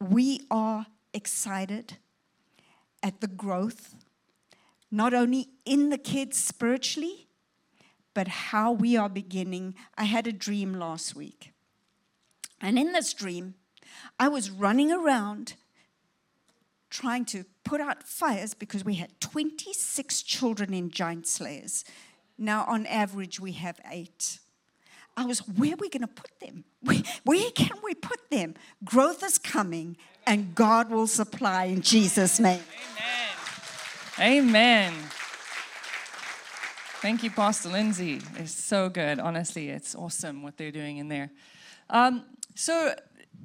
We 0.00 0.46
are 0.50 0.86
excited 1.12 1.96
at 3.02 3.20
the 3.20 3.28
growth, 3.28 3.94
not 4.90 5.14
only 5.14 5.48
in 5.64 5.90
the 5.90 5.98
kids 5.98 6.36
spiritually, 6.38 7.28
but 8.14 8.28
how 8.28 8.72
we 8.72 8.96
are 8.96 9.08
beginning. 9.08 9.74
I 9.96 10.04
had 10.04 10.26
a 10.26 10.32
dream 10.32 10.74
last 10.74 11.14
week. 11.14 11.52
And 12.60 12.78
in 12.78 12.92
this 12.92 13.12
dream, 13.12 13.54
I 14.18 14.28
was 14.28 14.50
running 14.50 14.90
around 14.90 15.54
trying 16.88 17.24
to 17.26 17.44
put 17.64 17.80
out 17.80 18.04
fires 18.04 18.54
because 18.54 18.84
we 18.84 18.94
had 18.94 19.20
26 19.20 20.22
children 20.22 20.72
in 20.72 20.90
giant 20.90 21.26
slayers. 21.26 21.84
Now, 22.38 22.64
on 22.66 22.86
average, 22.86 23.40
we 23.40 23.52
have 23.52 23.80
eight. 23.90 24.38
I 25.16 25.24
was, 25.24 25.38
where 25.40 25.72
are 25.72 25.76
we 25.76 25.88
going 25.88 26.02
to 26.02 26.06
put 26.06 26.30
them? 26.40 26.64
Where, 26.82 27.02
where, 27.24 27.50
can 27.52 27.76
we 27.82 27.94
put 27.94 28.30
them? 28.30 28.54
Growth 28.84 29.24
is 29.24 29.38
coming, 29.38 29.96
and 30.26 30.54
God 30.54 30.90
will 30.90 31.06
supply 31.06 31.64
in 31.64 31.80
Jesus' 31.80 32.38
name. 32.38 32.60
Amen. 34.18 34.42
Amen. 34.44 34.94
Thank 37.00 37.22
you, 37.22 37.30
Pastor 37.30 37.70
Lindsay. 37.70 38.20
It's 38.36 38.52
so 38.52 38.88
good. 38.90 39.18
Honestly, 39.18 39.70
it's 39.70 39.94
awesome 39.94 40.42
what 40.42 40.58
they're 40.58 40.70
doing 40.70 40.98
in 40.98 41.08
there. 41.08 41.30
Um, 41.88 42.24
so, 42.54 42.94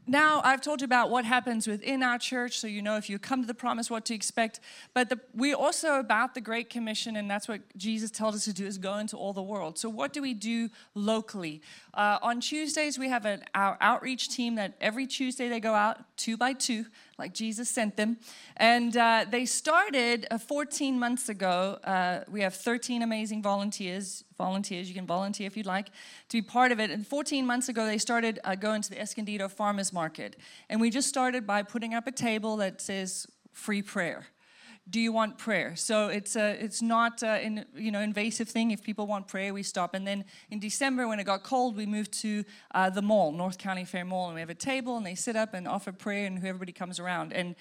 now 0.07 0.41
I've 0.43 0.61
told 0.61 0.81
you 0.81 0.85
about 0.85 1.09
what 1.09 1.25
happens 1.25 1.67
within 1.67 2.03
our 2.03 2.17
church, 2.17 2.59
so 2.59 2.67
you 2.67 2.81
know 2.81 2.97
if 2.97 3.09
you 3.09 3.17
come 3.17 3.41
to 3.41 3.47
the 3.47 3.53
promise 3.53 3.89
what 3.89 4.03
to 4.05 4.13
expect. 4.13 4.59
But 4.93 5.09
the, 5.09 5.19
we're 5.33 5.55
also 5.55 5.99
about 5.99 6.33
the 6.33 6.41
Great 6.41 6.69
Commission, 6.69 7.15
and 7.15 7.29
that's 7.29 7.47
what 7.47 7.61
Jesus 7.77 8.11
tells 8.11 8.35
us 8.35 8.45
to 8.45 8.53
do: 8.53 8.65
is 8.65 8.77
go 8.77 8.97
into 8.97 9.15
all 9.15 9.31
the 9.31 9.41
world. 9.41 9.77
So 9.77 9.89
what 9.89 10.11
do 10.11 10.21
we 10.21 10.33
do 10.33 10.69
locally? 10.95 11.61
Uh, 11.93 12.17
on 12.21 12.41
Tuesdays 12.41 12.99
we 12.99 13.09
have 13.09 13.25
our 13.55 13.77
outreach 13.79 14.29
team 14.29 14.55
that 14.55 14.73
every 14.81 15.07
Tuesday 15.07 15.47
they 15.47 15.59
go 15.59 15.73
out 15.73 15.99
two 16.17 16.35
by 16.35 16.53
two, 16.53 16.85
like 17.21 17.33
Jesus 17.33 17.69
sent 17.69 17.95
them, 17.97 18.17
and 18.57 18.97
uh, 18.97 19.25
they 19.29 19.45
started 19.45 20.27
uh, 20.31 20.37
14 20.37 20.99
months 20.99 21.29
ago. 21.29 21.77
Uh, 21.83 22.21
we 22.29 22.41
have 22.41 22.53
13 22.53 23.01
amazing 23.01 23.41
volunteers 23.41 24.23
volunteers. 24.37 24.89
You 24.89 24.95
can 24.95 25.05
volunteer 25.05 25.45
if 25.45 25.55
you'd 25.55 25.67
like 25.67 25.89
to 26.29 26.37
be 26.37 26.41
part 26.41 26.71
of 26.71 26.79
it. 26.79 26.89
And 26.89 27.05
14 27.05 27.45
months 27.45 27.69
ago, 27.69 27.85
they 27.85 27.99
started 27.99 28.39
uh, 28.43 28.55
going 28.55 28.81
to 28.81 28.89
the 28.89 28.99
Escondido 28.99 29.47
Farmers 29.47 29.93
Market. 29.93 30.35
And 30.67 30.81
we 30.81 30.89
just 30.89 31.07
started 31.07 31.45
by 31.45 31.61
putting 31.61 31.93
up 31.93 32.07
a 32.07 32.11
table 32.11 32.57
that 32.57 32.81
says 32.81 33.27
free 33.53 33.83
prayer. 33.83 34.25
Do 34.91 34.99
you 34.99 35.13
want 35.13 35.37
prayer? 35.37 35.77
So 35.77 36.09
it's 36.09 36.35
a, 36.35 36.61
it's 36.61 36.81
not 36.81 37.23
a, 37.23 37.41
in, 37.41 37.65
you 37.73 37.91
know 37.91 38.01
invasive 38.01 38.49
thing. 38.49 38.71
If 38.71 38.83
people 38.83 39.07
want 39.07 39.27
prayer, 39.27 39.53
we 39.53 39.63
stop. 39.63 39.93
And 39.93 40.05
then 40.05 40.25
in 40.49 40.59
December, 40.59 41.07
when 41.07 41.17
it 41.17 41.23
got 41.23 41.43
cold, 41.43 41.77
we 41.77 41.85
moved 41.85 42.11
to 42.21 42.43
uh, 42.75 42.89
the 42.89 43.01
mall, 43.01 43.31
North 43.31 43.57
County 43.57 43.85
Fair 43.85 44.03
Mall, 44.03 44.25
and 44.25 44.35
we 44.35 44.41
have 44.41 44.49
a 44.49 44.55
table, 44.55 44.97
and 44.97 45.05
they 45.05 45.15
sit 45.15 45.37
up 45.37 45.53
and 45.53 45.65
offer 45.65 45.93
prayer, 45.93 46.27
and 46.27 46.37
everybody 46.37 46.73
comes 46.73 46.99
around. 46.99 47.31
And 47.31 47.55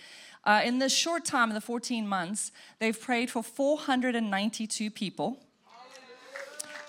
uh, 0.45 0.63
in 0.65 0.81
this 0.81 0.93
short 0.93 1.25
time, 1.25 1.51
the 1.51 1.61
14 1.61 2.07
months, 2.07 2.51
they've 2.81 3.01
prayed 3.01 3.31
for 3.31 3.45
492 3.45 4.91
people 4.91 5.39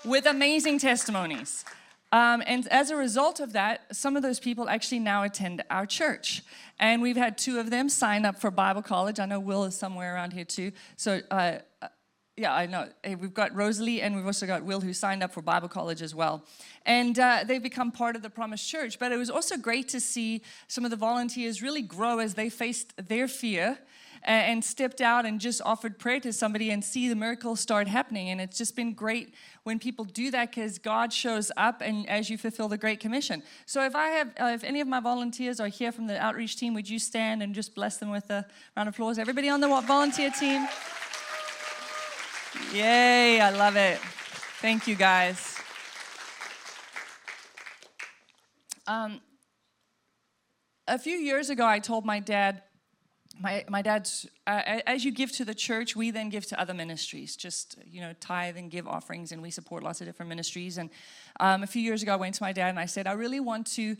with 0.04 0.26
amazing 0.26 0.80
testimonies. 0.80 1.64
Um, 2.12 2.42
and 2.46 2.68
as 2.68 2.90
a 2.90 2.96
result 2.96 3.40
of 3.40 3.54
that, 3.54 3.96
some 3.96 4.16
of 4.16 4.22
those 4.22 4.38
people 4.38 4.68
actually 4.68 4.98
now 4.98 5.22
attend 5.22 5.64
our 5.70 5.86
church. 5.86 6.42
And 6.78 7.00
we've 7.00 7.16
had 7.16 7.38
two 7.38 7.58
of 7.58 7.70
them 7.70 7.88
sign 7.88 8.26
up 8.26 8.38
for 8.38 8.50
Bible 8.50 8.82
college. 8.82 9.18
I 9.18 9.24
know 9.24 9.40
Will 9.40 9.64
is 9.64 9.74
somewhere 9.74 10.14
around 10.14 10.34
here 10.34 10.44
too. 10.44 10.72
So, 10.96 11.20
uh, 11.30 11.58
uh 11.80 11.88
yeah, 12.36 12.54
I 12.54 12.64
know. 12.64 12.88
We've 13.04 13.34
got 13.34 13.54
Rosalie 13.54 14.00
and 14.00 14.16
we've 14.16 14.24
also 14.24 14.46
got 14.46 14.64
Will 14.64 14.80
who 14.80 14.94
signed 14.94 15.22
up 15.22 15.32
for 15.34 15.42
Bible 15.42 15.68
college 15.68 16.00
as 16.00 16.14
well. 16.14 16.46
And 16.86 17.18
uh, 17.18 17.44
they've 17.46 17.62
become 17.62 17.92
part 17.92 18.16
of 18.16 18.22
the 18.22 18.30
Promise 18.30 18.66
Church. 18.66 18.98
But 18.98 19.12
it 19.12 19.18
was 19.18 19.28
also 19.28 19.58
great 19.58 19.88
to 19.88 20.00
see 20.00 20.40
some 20.66 20.84
of 20.86 20.90
the 20.90 20.96
volunteers 20.96 21.60
really 21.60 21.82
grow 21.82 22.20
as 22.20 22.32
they 22.32 22.48
faced 22.48 22.94
their 23.08 23.28
fear 23.28 23.78
and 24.24 24.64
stepped 24.64 25.00
out 25.00 25.26
and 25.26 25.40
just 25.40 25.60
offered 25.64 25.98
prayer 25.98 26.20
to 26.20 26.32
somebody 26.32 26.70
and 26.70 26.84
see 26.84 27.08
the 27.08 27.16
miracles 27.16 27.60
start 27.60 27.88
happening. 27.88 28.28
And 28.30 28.40
it's 28.40 28.56
just 28.56 28.76
been 28.76 28.92
great 28.92 29.34
when 29.64 29.78
people 29.78 30.04
do 30.04 30.30
that 30.30 30.50
because 30.50 30.78
God 30.78 31.12
shows 31.12 31.50
up 31.56 31.80
and 31.80 32.08
as 32.08 32.30
you 32.30 32.38
fulfill 32.38 32.68
the 32.68 32.78
Great 32.78 33.00
Commission. 33.00 33.42
So 33.66 33.84
if 33.84 33.94
I 33.96 34.08
have, 34.08 34.28
uh, 34.40 34.52
if 34.54 34.64
any 34.64 34.80
of 34.80 34.88
my 34.88 35.00
volunteers 35.00 35.58
are 35.60 35.68
here 35.68 35.90
from 35.90 36.06
the 36.06 36.18
outreach 36.22 36.56
team, 36.56 36.74
would 36.74 36.88
you 36.88 36.98
stand 36.98 37.42
and 37.42 37.54
just 37.54 37.74
bless 37.74 37.96
them 37.96 38.10
with 38.10 38.30
a 38.30 38.46
round 38.76 38.88
of 38.88 38.94
applause? 38.94 39.18
Everybody 39.18 39.48
on 39.48 39.60
the 39.60 39.68
volunteer 39.68 40.30
team? 40.30 40.66
Yay, 42.72 43.40
I 43.40 43.50
love 43.50 43.76
it. 43.76 43.98
Thank 44.60 44.86
you 44.86 44.94
guys. 44.94 45.56
Um, 48.86 49.20
a 50.86 50.98
few 50.98 51.16
years 51.16 51.50
ago, 51.50 51.66
I 51.66 51.78
told 51.78 52.04
my 52.04 52.20
dad, 52.20 52.62
my, 53.42 53.64
my 53.68 53.82
dad's, 53.82 54.26
uh, 54.46 54.80
as 54.86 55.04
you 55.04 55.10
give 55.10 55.32
to 55.32 55.44
the 55.44 55.54
church, 55.54 55.96
we 55.96 56.12
then 56.12 56.28
give 56.28 56.46
to 56.46 56.60
other 56.60 56.72
ministries, 56.72 57.34
just, 57.34 57.76
you 57.90 58.00
know, 58.00 58.14
tithe 58.20 58.56
and 58.56 58.70
give 58.70 58.86
offerings, 58.86 59.32
and 59.32 59.42
we 59.42 59.50
support 59.50 59.82
lots 59.82 60.00
of 60.00 60.06
different 60.06 60.28
ministries. 60.28 60.78
And 60.78 60.90
um, 61.40 61.64
a 61.64 61.66
few 61.66 61.82
years 61.82 62.02
ago, 62.04 62.12
I 62.12 62.16
went 62.16 62.36
to 62.36 62.42
my 62.42 62.52
dad 62.52 62.68
and 62.68 62.78
I 62.78 62.86
said, 62.86 63.08
I 63.08 63.12
really 63.12 63.40
want 63.40 63.66
to 63.72 63.96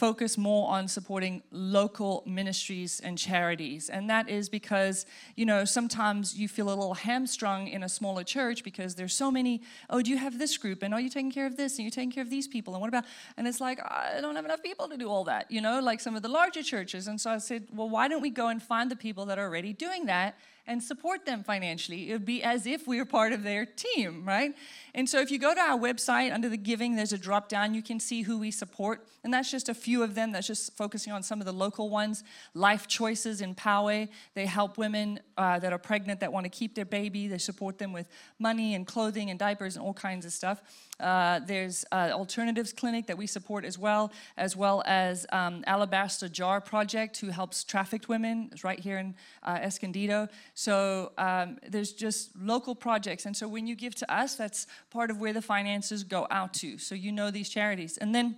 focus 0.00 0.38
more 0.38 0.66
on 0.70 0.88
supporting 0.88 1.42
local 1.50 2.22
ministries 2.26 3.00
and 3.00 3.18
charities. 3.18 3.90
And 3.90 4.08
that 4.08 4.30
is 4.30 4.48
because, 4.48 5.04
you 5.36 5.44
know, 5.44 5.66
sometimes 5.66 6.34
you 6.38 6.48
feel 6.48 6.68
a 6.68 6.76
little 6.80 6.94
hamstrung 6.94 7.68
in 7.68 7.82
a 7.82 7.88
smaller 7.88 8.24
church 8.24 8.64
because 8.64 8.94
there's 8.94 9.12
so 9.12 9.30
many, 9.30 9.60
oh, 9.90 10.00
do 10.00 10.10
you 10.10 10.16
have 10.16 10.38
this 10.38 10.56
group? 10.56 10.82
And 10.82 10.94
are 10.94 11.02
you 11.02 11.10
taking 11.10 11.30
care 11.30 11.46
of 11.46 11.58
this? 11.58 11.76
And 11.76 11.84
you're 11.84 11.90
taking 11.90 12.10
care 12.10 12.22
of 12.22 12.30
these 12.30 12.48
people? 12.48 12.72
And 12.72 12.80
what 12.80 12.88
about, 12.88 13.04
and 13.36 13.46
it's 13.46 13.60
like, 13.60 13.78
I 13.84 14.20
don't 14.22 14.36
have 14.36 14.46
enough 14.46 14.62
people 14.62 14.88
to 14.88 14.96
do 14.96 15.10
all 15.10 15.24
that, 15.24 15.50
you 15.50 15.60
know, 15.60 15.80
like 15.80 16.00
some 16.00 16.16
of 16.16 16.22
the 16.22 16.30
larger 16.30 16.62
churches. 16.62 17.06
And 17.06 17.20
so 17.20 17.30
I 17.30 17.36
said, 17.36 17.64
well, 17.70 17.90
why 17.90 18.08
don't 18.08 18.22
we 18.22 18.30
go 18.30 18.48
and 18.48 18.62
find 18.62 18.90
the 18.90 18.96
people 18.96 19.26
that 19.26 19.38
are 19.38 19.48
already 19.48 19.74
doing 19.74 20.06
that 20.06 20.34
and 20.66 20.82
support 20.82 21.26
them 21.26 21.42
financially. 21.42 22.10
It 22.10 22.12
would 22.12 22.24
be 22.24 22.42
as 22.42 22.64
if 22.64 22.86
we 22.86 22.98
were 22.98 23.04
part 23.04 23.32
of 23.32 23.42
their 23.42 23.66
team, 23.66 24.24
right? 24.24 24.54
And 24.94 25.08
so 25.08 25.20
if 25.20 25.30
you 25.30 25.38
go 25.38 25.52
to 25.52 25.60
our 25.60 25.78
website 25.78 26.32
under 26.32 26.48
the 26.48 26.56
giving, 26.56 26.94
there's 26.94 27.12
a 27.12 27.18
drop 27.18 27.48
down. 27.48 27.74
You 27.74 27.82
can 27.82 27.98
see 27.98 28.22
who 28.22 28.38
we 28.38 28.50
support. 28.50 29.06
And 29.22 29.34
that's 29.34 29.50
just 29.50 29.68
a 29.68 29.74
few 29.74 30.02
of 30.02 30.14
them. 30.14 30.32
That's 30.32 30.46
just 30.46 30.76
focusing 30.76 31.12
on 31.12 31.22
some 31.22 31.40
of 31.40 31.46
the 31.46 31.52
local 31.52 31.90
ones. 31.90 32.24
Life 32.54 32.86
Choices 32.86 33.42
in 33.42 33.54
Poway. 33.54 34.08
They 34.34 34.46
help 34.46 34.78
women 34.78 35.20
uh, 35.36 35.58
that 35.58 35.72
are 35.72 35.78
pregnant 35.78 36.20
that 36.20 36.32
want 36.32 36.44
to 36.44 36.50
keep 36.50 36.74
their 36.74 36.86
baby. 36.86 37.28
They 37.28 37.38
support 37.38 37.78
them 37.78 37.92
with 37.92 38.08
money 38.38 38.74
and 38.74 38.86
clothing 38.86 39.28
and 39.28 39.38
diapers 39.38 39.76
and 39.76 39.84
all 39.84 39.92
kinds 39.92 40.24
of 40.24 40.32
stuff. 40.32 40.62
Uh, 40.98 41.40
there's 41.40 41.84
uh, 41.92 42.10
Alternatives 42.12 42.72
Clinic 42.72 43.06
that 43.06 43.18
we 43.18 43.26
support 43.26 43.64
as 43.64 43.78
well, 43.78 44.12
as 44.36 44.56
well 44.56 44.82
as 44.86 45.26
um, 45.32 45.64
Alabaster 45.66 46.28
Jar 46.28 46.60
Project, 46.60 47.18
who 47.18 47.28
helps 47.28 47.64
trafficked 47.64 48.08
women. 48.08 48.48
It's 48.52 48.64
right 48.64 48.78
here 48.78 48.98
in 48.98 49.14
uh, 49.42 49.58
Escondido. 49.62 50.28
So 50.54 51.12
um, 51.18 51.58
there's 51.68 51.92
just 51.92 52.36
local 52.36 52.74
projects. 52.74 53.26
And 53.26 53.36
so 53.36 53.48
when 53.48 53.66
you 53.66 53.74
give 53.74 53.94
to 53.96 54.12
us, 54.12 54.34
that's 54.36 54.66
part 54.90 55.10
of 55.10 55.20
where 55.20 55.32
the 55.32 55.42
finances 55.42 56.04
go 56.04 56.26
out 56.30 56.54
to. 56.54 56.78
So 56.78 56.94
you 56.94 57.12
know 57.12 57.30
these 57.30 57.48
charities. 57.48 57.98
And 57.98 58.14
then 58.14 58.36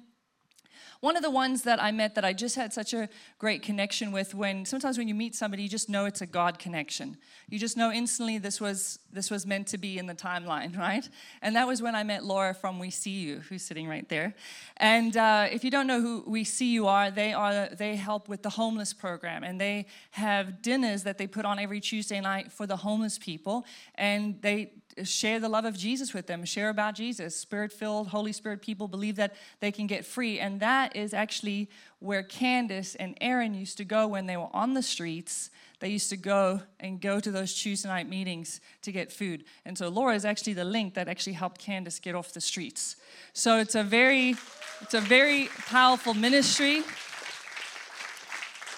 one 1.03 1.17
of 1.17 1.23
the 1.23 1.31
ones 1.31 1.63
that 1.63 1.83
I 1.83 1.91
met 1.91 2.15
that 2.15 2.25
I 2.25 2.33
just 2.33 2.55
had 2.55 2.73
such 2.73 2.95
a 2.95 3.09
great 3.41 3.61
connection 3.61 4.13
with 4.13 4.37
when 4.37 4.65
sometimes 4.65 4.99
when 4.99 5.09
you 5.09 5.17
meet 5.17 5.35
somebody, 5.35 5.65
you 5.65 5.69
just 5.69 5.89
know 5.89 6.05
it's 6.05 6.21
a 6.21 6.27
God 6.27 6.61
connection. 6.61 7.17
You 7.49 7.59
just 7.59 7.77
know 7.77 7.91
instantly 7.91 8.39
this 8.39 8.61
was 8.61 9.01
this 9.13 9.29
was 9.29 9.45
meant 9.45 9.67
to 9.67 9.79
be 9.79 9.99
in 9.99 10.07
the 10.07 10.15
timeline, 10.15 10.79
right? 10.89 11.07
And 11.43 11.57
that 11.57 11.67
was 11.67 11.83
when 11.83 11.97
I 11.97 12.05
met 12.05 12.25
Laura 12.25 12.55
from 12.55 12.79
We 12.79 12.91
See 12.91 13.11
You, 13.11 13.41
who's 13.49 13.63
sitting 13.63 13.89
right 13.89 14.09
there. 14.09 14.33
And 14.77 15.17
uh, 15.17 15.49
if 15.51 15.65
you 15.65 15.73
don't 15.73 15.89
know 15.89 16.01
who 16.01 16.23
We 16.25 16.45
See 16.45 16.73
You 16.73 16.87
are, 16.87 17.11
they 17.11 17.33
are 17.33 17.71
they 17.71 17.97
help 17.97 18.29
with 18.29 18.45
the 18.45 18.51
homeless 18.51 18.93
program, 18.93 19.43
and 19.43 19.61
they 19.61 19.87
have 20.13 20.63
dinners 20.63 21.03
that 21.03 21.19
they 21.19 21.27
put 21.27 21.45
on 21.45 21.59
every 21.59 21.81
Tuesday 21.81 22.21
night 22.21 22.53
for 22.53 22.65
the 22.65 22.77
homeless 22.77 23.19
people, 23.19 23.65
and 23.97 24.41
they 24.41 24.71
share 25.05 25.41
the 25.41 25.49
love 25.49 25.65
of 25.65 25.77
Jesus 25.77 26.15
with 26.15 26.27
them, 26.27 26.45
share 26.45 26.69
about 26.69 26.95
Jesus. 26.95 27.37
Spirit 27.37 27.73
filled, 27.73 28.09
Holy 28.09 28.33
Spirit 28.33 28.63
people 28.63 28.89
believe 28.89 29.17
that 29.17 29.35
they 29.61 29.73
can 29.73 29.87
get 29.87 30.05
free. 30.05 30.39
And 30.39 30.61
that 30.61 30.97
is 30.97 31.15
actually 31.15 31.69
where 31.99 32.23
Candace 32.23 32.95
and 32.95 33.17
Aaron 33.21 33.55
used 33.55 33.77
to 33.79 33.85
go 33.85 34.07
when 34.07 34.27
they 34.27 34.37
were 34.37 34.55
on 34.55 34.75
the 34.75 34.83
streets. 34.83 35.51
They 35.81 35.89
used 35.89 36.11
to 36.11 36.17
go 36.17 36.63
and 36.79 37.01
go 37.01 37.19
to 37.21 37.31
those 37.31 37.55
Tuesday 37.55 37.89
night 37.89 38.09
meetings 38.09 38.61
to 38.83 38.93
get 38.93 39.11
food. 39.11 39.45
And 39.65 39.77
so 39.77 39.89
Laura 39.89 40.15
is 40.15 40.25
actually 40.25 40.53
the 40.53 40.65
link 40.65 40.95
that 40.95 41.09
actually 41.09 41.33
helped 41.33 41.61
Candace 41.61 41.99
get 41.99 42.15
off 42.15 42.33
the 42.33 42.41
streets. 42.41 42.97
So 43.33 43.59
it's 43.59 43.75
a 43.75 43.83
very, 43.83 44.37
it's 44.81 44.95
a 44.95 45.01
very 45.01 45.49
powerful 45.67 46.15
ministry. 46.15 46.83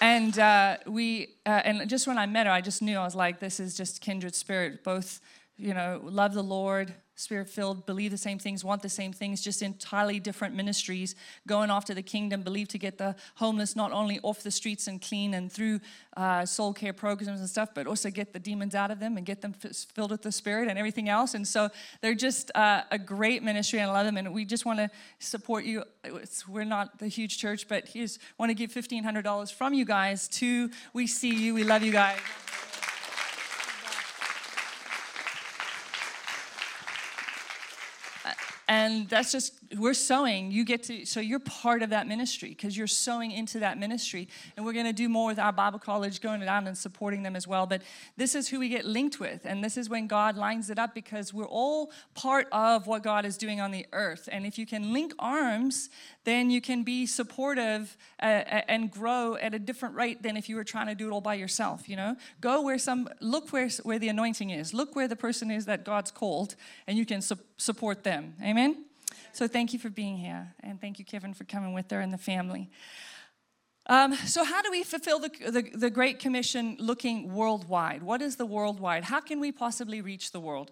And 0.00 0.38
uh, 0.38 0.76
we, 0.86 1.34
uh, 1.46 1.62
and 1.64 1.88
just 1.88 2.06
when 2.06 2.18
I 2.18 2.26
met 2.26 2.46
her, 2.46 2.52
I 2.52 2.60
just 2.60 2.82
knew 2.82 2.98
I 2.98 3.04
was 3.04 3.14
like, 3.14 3.38
this 3.38 3.58
is 3.58 3.74
just 3.74 4.02
kindred 4.02 4.34
spirit. 4.34 4.84
Both, 4.84 5.20
you 5.56 5.72
know, 5.72 6.00
love 6.02 6.34
the 6.34 6.42
Lord, 6.42 6.92
spirit 7.14 7.48
filled, 7.48 7.86
believe 7.86 8.10
the 8.10 8.18
same 8.18 8.40
things, 8.40 8.64
want 8.64 8.82
the 8.82 8.88
same 8.88 9.12
things, 9.12 9.40
just 9.40 9.62
entirely 9.62 10.18
different 10.18 10.52
ministries, 10.52 11.14
going 11.46 11.70
after 11.70 11.94
the 11.94 12.02
kingdom, 12.02 12.42
believe 12.42 12.66
to 12.66 12.78
get 12.78 12.98
the 12.98 13.14
homeless 13.36 13.76
not 13.76 13.92
only 13.92 14.18
off 14.24 14.42
the 14.42 14.50
streets 14.50 14.88
and 14.88 15.00
clean 15.00 15.34
and 15.34 15.52
through 15.52 15.78
uh, 16.16 16.44
soul 16.44 16.72
care 16.72 16.92
programs 16.92 17.38
and 17.38 17.48
stuff, 17.48 17.68
but 17.72 17.86
also 17.86 18.10
get 18.10 18.32
the 18.32 18.40
demons 18.40 18.74
out 18.74 18.90
of 18.90 18.98
them 18.98 19.16
and 19.16 19.24
get 19.24 19.42
them 19.42 19.52
filled 19.52 20.10
with 20.10 20.22
the 20.22 20.32
spirit 20.32 20.66
and 20.68 20.76
everything 20.76 21.08
else. 21.08 21.34
And 21.34 21.46
so 21.46 21.70
they're 22.00 22.16
just 22.16 22.50
uh, 22.56 22.82
a 22.90 22.98
great 22.98 23.44
ministry, 23.44 23.78
and 23.78 23.90
I 23.90 23.94
love 23.94 24.06
them. 24.06 24.16
And 24.16 24.34
we 24.34 24.44
just 24.44 24.66
want 24.66 24.80
to 24.80 24.90
support 25.20 25.64
you. 25.64 25.84
It's, 26.02 26.48
we're 26.48 26.64
not 26.64 26.98
the 26.98 27.06
huge 27.06 27.38
church, 27.38 27.68
but 27.68 27.86
here's 27.86 28.18
want 28.38 28.50
to 28.50 28.54
give 28.54 28.72
fifteen 28.72 29.04
hundred 29.04 29.22
dollars 29.22 29.52
from 29.52 29.72
you 29.72 29.84
guys 29.84 30.26
to 30.28 30.68
We 30.92 31.06
See 31.06 31.32
You. 31.32 31.54
We 31.54 31.62
love 31.62 31.84
you 31.84 31.92
guys. 31.92 32.18
And 38.68 39.08
that's 39.08 39.32
just 39.32 39.54
we're 39.76 39.94
sowing. 39.94 40.50
You 40.50 40.64
get 40.64 40.84
to 40.84 41.04
so 41.04 41.20
you're 41.20 41.38
part 41.38 41.82
of 41.82 41.90
that 41.90 42.06
ministry 42.06 42.50
because 42.50 42.76
you're 42.76 42.86
sowing 42.86 43.30
into 43.30 43.58
that 43.60 43.78
ministry. 43.78 44.28
And 44.56 44.64
we're 44.64 44.72
going 44.72 44.86
to 44.86 44.92
do 44.92 45.08
more 45.08 45.26
with 45.26 45.38
our 45.38 45.52
bible 45.52 45.78
college 45.78 46.20
going 46.20 46.40
down 46.40 46.66
and 46.66 46.76
supporting 46.76 47.22
them 47.22 47.36
as 47.36 47.46
well. 47.46 47.66
But 47.66 47.82
this 48.16 48.34
is 48.34 48.48
who 48.48 48.58
we 48.58 48.68
get 48.68 48.84
linked 48.84 49.20
with. 49.20 49.44
And 49.44 49.62
this 49.62 49.76
is 49.76 49.88
when 49.88 50.06
god 50.06 50.36
lines 50.36 50.70
it 50.70 50.78
up 50.78 50.94
because 50.94 51.34
we're 51.34 51.46
all 51.46 51.92
part 52.14 52.48
of 52.52 52.86
what 52.86 53.02
god 53.02 53.24
is 53.24 53.36
doing 53.36 53.60
on 53.60 53.70
the 53.70 53.86
earth. 53.92 54.28
And 54.30 54.46
if 54.46 54.58
you 54.58 54.66
can 54.66 54.92
link 54.92 55.12
arms 55.18 55.90
then 56.24 56.50
you 56.50 56.60
can 56.60 56.84
be 56.84 57.04
supportive 57.04 57.98
uh, 58.18 58.24
and 58.24 58.90
grow 58.90 59.36
at 59.36 59.52
a 59.52 59.58
different 59.58 59.94
rate 59.94 60.22
than 60.22 60.38
if 60.38 60.48
you 60.48 60.56
were 60.56 60.64
trying 60.64 60.86
to 60.86 60.94
do 60.94 61.06
it 61.06 61.12
all 61.12 61.20
by 61.20 61.34
yourself 61.34 61.88
you 61.88 61.96
know? 61.96 62.16
Go 62.40 62.62
where 62.62 62.78
some 62.78 63.08
look 63.20 63.50
where 63.52 63.68
where 63.82 63.98
the 63.98 64.08
anointing 64.08 64.50
is. 64.50 64.72
Look 64.72 64.96
where 64.96 65.08
the 65.08 65.16
person 65.16 65.50
is 65.50 65.66
that 65.66 65.84
god's 65.84 66.10
called 66.10 66.54
and 66.86 66.96
you 66.96 67.04
can 67.04 67.20
su- 67.20 67.38
support 67.56 68.04
them 68.04 68.34
amen 68.42 68.84
so 69.34 69.48
thank 69.48 69.72
you 69.72 69.80
for 69.80 69.90
being 69.90 70.16
here. 70.16 70.54
And 70.60 70.80
thank 70.80 71.00
you, 71.00 71.04
Kevin, 71.04 71.34
for 71.34 71.42
coming 71.42 71.74
with 71.74 71.90
her 71.90 72.00
and 72.00 72.12
the 72.12 72.18
family. 72.18 72.70
Um, 73.86 74.14
so, 74.14 74.44
how 74.44 74.62
do 74.62 74.70
we 74.70 74.84
fulfill 74.84 75.18
the, 75.18 75.28
the, 75.28 75.70
the, 75.74 75.90
Great 75.90 76.20
Commission 76.20 76.76
looking 76.78 77.34
worldwide? 77.34 78.02
What 78.02 78.22
is 78.22 78.36
the 78.36 78.46
worldwide? 78.46 79.04
How 79.04 79.20
can 79.20 79.40
we 79.40 79.50
possibly 79.50 80.00
reach 80.00 80.30
the 80.30 80.38
world? 80.38 80.70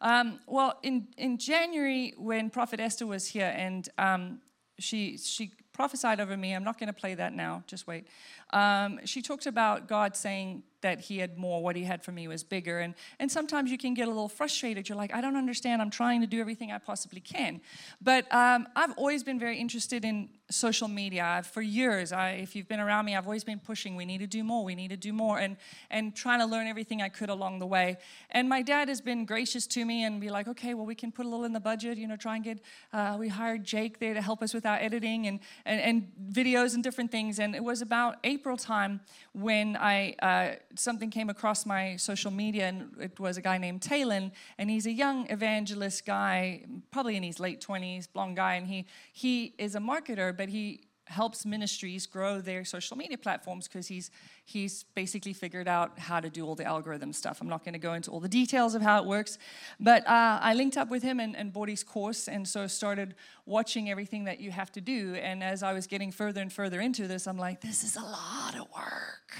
Um, 0.00 0.40
well, 0.46 0.78
in, 0.82 1.06
in 1.18 1.36
January, 1.36 2.14
when 2.16 2.48
Prophet 2.50 2.80
Esther 2.80 3.06
was 3.06 3.26
here 3.28 3.54
and 3.56 3.88
um, 3.98 4.40
she, 4.78 5.18
she 5.18 5.52
prophesied 5.72 6.18
over 6.18 6.36
me, 6.36 6.54
I'm 6.54 6.64
not 6.64 6.80
going 6.80 6.88
to 6.88 6.98
play 6.98 7.14
that 7.14 7.34
now, 7.34 7.62
just 7.68 7.86
wait. 7.86 8.08
Um, 8.52 9.00
she 9.04 9.22
talked 9.22 9.46
about 9.46 9.88
God 9.88 10.16
saying, 10.16 10.62
that 10.82 11.00
he 11.00 11.18
had 11.18 11.38
more, 11.38 11.62
what 11.62 11.74
he 11.74 11.84
had 11.84 12.04
for 12.04 12.12
me 12.12 12.28
was 12.28 12.44
bigger. 12.44 12.80
And, 12.80 12.94
and 13.18 13.30
sometimes 13.30 13.70
you 13.70 13.78
can 13.78 13.94
get 13.94 14.06
a 14.06 14.10
little 14.10 14.28
frustrated. 14.28 14.88
You're 14.88 14.98
like, 14.98 15.14
I 15.14 15.20
don't 15.20 15.36
understand. 15.36 15.80
I'm 15.80 15.90
trying 15.90 16.20
to 16.20 16.26
do 16.26 16.40
everything 16.40 16.70
I 16.70 16.78
possibly 16.78 17.20
can. 17.20 17.60
But 18.00 18.32
um, 18.32 18.66
I've 18.76 18.92
always 18.98 19.22
been 19.22 19.38
very 19.38 19.58
interested 19.58 20.04
in 20.04 20.28
social 20.50 20.88
media. 20.88 21.24
I've, 21.24 21.46
for 21.46 21.62
years, 21.62 22.12
I, 22.12 22.32
if 22.32 22.54
you've 22.54 22.68
been 22.68 22.80
around 22.80 23.06
me, 23.06 23.16
I've 23.16 23.24
always 23.24 23.44
been 23.44 23.58
pushing, 23.58 23.96
we 23.96 24.04
need 24.04 24.18
to 24.18 24.26
do 24.26 24.44
more, 24.44 24.64
we 24.64 24.74
need 24.74 24.90
to 24.90 24.96
do 24.96 25.12
more, 25.12 25.38
and, 25.38 25.56
and 25.90 26.14
trying 26.14 26.40
to 26.40 26.46
learn 26.46 26.66
everything 26.66 27.00
I 27.00 27.08
could 27.08 27.30
along 27.30 27.58
the 27.60 27.66
way. 27.66 27.96
And 28.30 28.48
my 28.48 28.60
dad 28.60 28.88
has 28.88 29.00
been 29.00 29.24
gracious 29.24 29.66
to 29.68 29.84
me 29.84 30.04
and 30.04 30.20
be 30.20 30.28
like, 30.28 30.48
okay, 30.48 30.74
well, 30.74 30.84
we 30.84 30.94
can 30.94 31.10
put 31.10 31.24
a 31.24 31.28
little 31.28 31.44
in 31.44 31.52
the 31.52 31.60
budget, 31.60 31.96
you 31.96 32.06
know, 32.06 32.16
try 32.16 32.34
and 32.34 32.44
get, 32.44 32.58
uh, 32.92 33.16
we 33.18 33.28
hired 33.28 33.64
Jake 33.64 33.98
there 33.98 34.12
to 34.12 34.20
help 34.20 34.42
us 34.42 34.52
with 34.52 34.66
our 34.66 34.76
editing 34.76 35.26
and, 35.26 35.40
and, 35.64 35.80
and 35.80 36.12
videos 36.30 36.74
and 36.74 36.82
different 36.82 37.10
things. 37.10 37.38
And 37.38 37.54
it 37.54 37.64
was 37.64 37.80
about 37.80 38.16
April 38.24 38.41
time 38.56 39.00
when 39.32 39.76
I, 39.76 40.14
uh, 40.20 40.56
something 40.74 41.10
came 41.10 41.30
across 41.30 41.64
my 41.64 41.96
social 41.96 42.30
media, 42.30 42.68
and 42.68 42.94
it 43.00 43.18
was 43.18 43.36
a 43.36 43.40
guy 43.40 43.58
named 43.58 43.82
Talon, 43.82 44.32
and 44.58 44.68
he's 44.68 44.86
a 44.86 44.92
young 44.92 45.30
evangelist 45.30 46.04
guy, 46.04 46.64
probably 46.90 47.16
in 47.16 47.22
his 47.22 47.40
late 47.40 47.60
20s, 47.60 48.06
blonde 48.12 48.36
guy, 48.36 48.54
and 48.54 48.66
he, 48.66 48.86
he 49.12 49.54
is 49.58 49.74
a 49.74 49.80
marketer, 49.80 50.36
but 50.36 50.48
he 50.48 50.80
helps 51.12 51.46
ministries 51.46 52.06
grow 52.06 52.40
their 52.40 52.64
social 52.64 52.96
media 52.96 53.16
platforms 53.16 53.68
because 53.68 53.86
he's 53.86 54.10
he's 54.44 54.84
basically 54.94 55.32
figured 55.32 55.68
out 55.68 55.98
how 55.98 56.18
to 56.18 56.28
do 56.28 56.44
all 56.44 56.56
the 56.56 56.64
algorithm 56.64 57.12
stuff. 57.12 57.40
I'm 57.40 57.48
not 57.48 57.64
going 57.64 57.74
to 57.74 57.78
go 57.78 57.94
into 57.94 58.10
all 58.10 58.20
the 58.20 58.28
details 58.28 58.74
of 58.74 58.82
how 58.82 59.00
it 59.00 59.06
works, 59.06 59.38
but 59.78 60.06
uh, 60.06 60.40
I 60.42 60.54
linked 60.54 60.76
up 60.76 60.88
with 60.90 61.02
him 61.02 61.20
and, 61.20 61.36
and 61.36 61.52
bought 61.52 61.68
his 61.68 61.84
course, 61.84 62.28
and 62.28 62.46
so 62.46 62.66
started 62.66 63.14
watching 63.46 63.90
everything 63.90 64.24
that 64.24 64.40
you 64.40 64.50
have 64.50 64.72
to 64.72 64.80
do. 64.80 65.14
And 65.14 65.44
as 65.44 65.62
I 65.62 65.72
was 65.72 65.86
getting 65.86 66.10
further 66.10 66.40
and 66.40 66.52
further 66.52 66.80
into 66.80 67.06
this, 67.06 67.28
I'm 67.28 67.38
like, 67.38 67.60
this 67.60 67.84
is 67.84 67.96
a 67.96 68.02
lot 68.02 68.54
of 68.54 68.66
work 68.74 69.36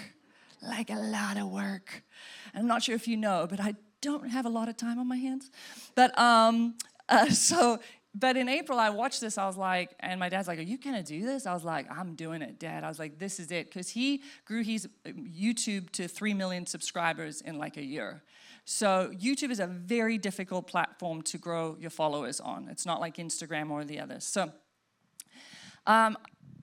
like 0.62 0.90
a 0.90 0.94
lot 0.94 1.36
of 1.36 1.48
work. 1.48 2.04
I'm 2.54 2.66
not 2.66 2.84
sure 2.84 2.94
if 2.94 3.08
you 3.08 3.16
know, 3.16 3.46
but 3.50 3.60
I 3.60 3.74
don't 4.00 4.28
have 4.28 4.46
a 4.46 4.48
lot 4.48 4.68
of 4.68 4.76
time 4.76 4.98
on 4.98 5.08
my 5.08 5.16
hands. 5.16 5.50
But 5.94 6.16
um, 6.18 6.74
uh, 7.08 7.26
so, 7.30 7.78
but 8.14 8.36
in 8.36 8.48
April, 8.48 8.78
I 8.78 8.90
watched 8.90 9.20
this. 9.20 9.38
I 9.38 9.46
was 9.46 9.56
like, 9.56 9.90
and 10.00 10.20
my 10.20 10.28
dad's 10.28 10.46
like, 10.46 10.58
"Are 10.58 10.62
you 10.62 10.76
gonna 10.76 11.02
do 11.02 11.24
this?" 11.24 11.46
I 11.46 11.54
was 11.54 11.64
like, 11.64 11.86
"I'm 11.90 12.14
doing 12.14 12.42
it, 12.42 12.58
Dad." 12.58 12.84
I 12.84 12.88
was 12.88 12.98
like, 12.98 13.18
"This 13.18 13.40
is 13.40 13.50
it," 13.50 13.66
because 13.66 13.88
he 13.90 14.22
grew 14.44 14.62
his 14.62 14.88
YouTube 15.06 15.90
to 15.92 16.08
three 16.08 16.34
million 16.34 16.66
subscribers 16.66 17.40
in 17.40 17.58
like 17.58 17.76
a 17.76 17.82
year. 17.82 18.22
So 18.64 19.10
YouTube 19.14 19.50
is 19.50 19.60
a 19.60 19.66
very 19.66 20.18
difficult 20.18 20.66
platform 20.66 21.22
to 21.22 21.38
grow 21.38 21.76
your 21.80 21.90
followers 21.90 22.38
on. 22.38 22.68
It's 22.68 22.86
not 22.86 23.00
like 23.00 23.16
Instagram 23.16 23.70
or 23.70 23.84
the 23.84 23.98
others. 24.00 24.24
So. 24.24 24.52
Um, 25.84 26.16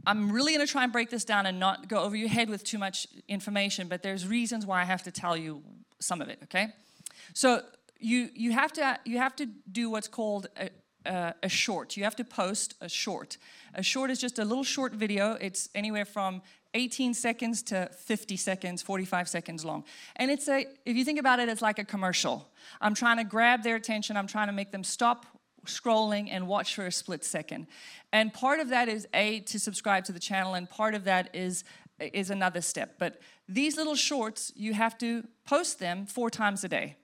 I'm 0.08 0.32
really 0.32 0.54
going 0.54 0.66
to 0.66 0.72
try 0.72 0.84
and 0.84 0.92
break 0.94 1.10
this 1.10 1.26
down 1.26 1.46
and 1.46 1.60
not 1.60 1.88
go 1.88 2.00
over 2.00 2.16
your 2.16 2.30
head 2.30 2.50
with 2.50 2.64
too 2.64 2.78
much 2.78 3.06
information, 3.28 3.88
but 3.88 4.02
there's 4.02 4.26
reasons 4.26 4.66
why 4.66 4.82
I 4.82 4.86
have 4.86 5.04
to 5.04 5.12
tell 5.12 5.36
you 5.36 5.62
some 6.00 6.22
of 6.22 6.30
it, 6.30 6.40
okay? 6.44 6.70
So 7.34 7.62
you, 8.00 8.30
you, 8.34 8.54
have, 8.54 8.72
to, 8.74 8.98
you 9.04 9.18
have 9.18 9.36
to 9.36 9.46
do 9.72 9.90
what's 9.90 10.08
called 10.08 10.48
a, 10.58 10.70
a, 11.06 11.34
a 11.44 11.50
short. 11.50 11.98
You 11.98 12.04
have 12.04 12.16
to 12.18 12.24
post 12.24 12.76
a 12.82 12.90
short. 12.90 13.38
A 13.74 13.84
short 13.84 14.12
is 14.12 14.20
just 14.20 14.40
a 14.40 14.46
little 14.46 14.64
short 14.64 14.94
video. 14.94 15.34
It's 15.40 15.70
anywhere 15.74 16.06
from 16.06 16.42
18 16.74 17.14
seconds 17.14 17.64
to 17.64 17.90
50 17.92 18.38
seconds, 18.38 18.82
45 18.82 19.28
seconds 19.28 19.66
long. 19.66 19.84
And 20.16 20.30
it's 20.30 20.48
a, 20.48 20.66
if 20.86 20.96
you 20.96 21.04
think 21.04 21.20
about 21.20 21.40
it, 21.40 21.50
it's 21.50 21.62
like 21.62 21.80
a 21.80 21.86
commercial. 21.86 22.48
I'm 22.80 22.94
trying 22.94 23.18
to 23.18 23.24
grab 23.24 23.64
their 23.64 23.76
attention, 23.76 24.18
I'm 24.18 24.28
trying 24.28 24.48
to 24.48 24.54
make 24.54 24.72
them 24.72 24.84
stop 24.84 25.26
scrolling 25.66 26.30
and 26.32 26.48
watch 26.48 26.76
for 26.76 26.86
a 26.86 26.92
split 26.92 27.24
second. 27.24 27.68
And 28.14 28.34
part 28.34 28.60
of 28.60 28.70
that 28.70 28.88
is 28.88 29.08
A, 29.14 29.42
to 29.42 29.60
subscribe 29.60 30.06
to 30.06 30.12
the 30.12 30.20
channel, 30.20 30.54
and 30.54 30.70
part 30.70 30.96
of 30.96 31.04
that 31.06 31.30
is, 31.34 31.64
is 32.00 32.30
another 32.30 32.62
step. 32.62 32.96
But 32.98 33.20
these 33.48 33.76
little 33.76 33.96
shorts, 33.96 34.54
you 34.56 34.74
have 34.74 34.98
to 35.00 35.24
post 35.46 35.80
them 35.80 36.06
four 36.06 36.30
times 36.30 36.64
a 36.64 36.70
day 36.70 36.98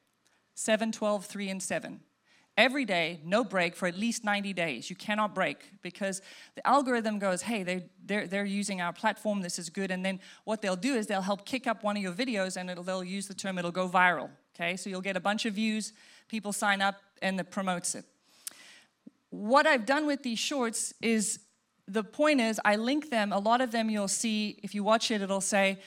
7, 0.55 0.91
12, 0.91 1.25
3, 1.25 1.49
and 1.49 1.63
7. 1.63 1.99
Every 2.57 2.85
day, 2.85 3.19
no 3.25 3.43
break 3.43 3.75
for 3.75 3.85
at 3.85 3.97
least 3.97 4.23
90 4.23 4.53
days. 4.53 4.89
You 4.89 4.95
cannot 4.95 5.35
break 5.35 5.71
because 5.81 6.21
the 6.55 6.65
algorithm 6.65 7.19
goes, 7.19 7.41
hey, 7.41 7.63
they, 7.63 7.89
they're, 8.05 8.27
they're 8.27 8.45
using 8.45 8.79
our 8.79 8.93
platform, 8.93 9.41
this 9.41 9.59
is 9.59 9.69
good. 9.69 9.91
And 9.91 10.05
then 10.05 10.21
what 10.45 10.61
they'll 10.61 10.77
do 10.77 10.95
is 10.95 11.07
they'll 11.07 11.21
help 11.21 11.45
kick 11.45 11.67
up 11.67 11.83
one 11.83 11.97
of 11.97 12.03
your 12.03 12.13
videos 12.13 12.55
and 12.55 12.69
they'll 12.69 13.03
use 13.03 13.27
the 13.27 13.33
term, 13.33 13.57
it'll 13.57 13.71
go 13.71 13.89
viral. 13.89 14.29
Okay, 14.55 14.77
so 14.77 14.89
you'll 14.89 15.01
get 15.01 15.17
a 15.17 15.19
bunch 15.19 15.45
of 15.45 15.53
views, 15.53 15.91
people 16.29 16.53
sign 16.53 16.81
up, 16.81 17.01
and 17.21 17.37
it 17.39 17.51
promotes 17.51 17.93
it 17.93 18.05
what 19.35 19.67
I've 19.67 19.85
done 19.85 20.05
with 20.05 20.23
these 20.23 20.39
shorts 20.39 20.93
is 21.01 21.39
the 21.87 22.03
point 22.03 22.39
is 22.39 22.59
I 22.63 22.77
link 22.77 23.09
them. 23.09 23.33
A 23.33 23.39
lot 23.39 23.61
of 23.61 23.71
them 23.71 23.89
you'll 23.89 24.07
see, 24.07 24.59
if 24.63 24.73
you 24.73 24.83
watch 24.83 25.11
it, 25.11 25.21
it'll 25.21 25.41
say 25.41 25.79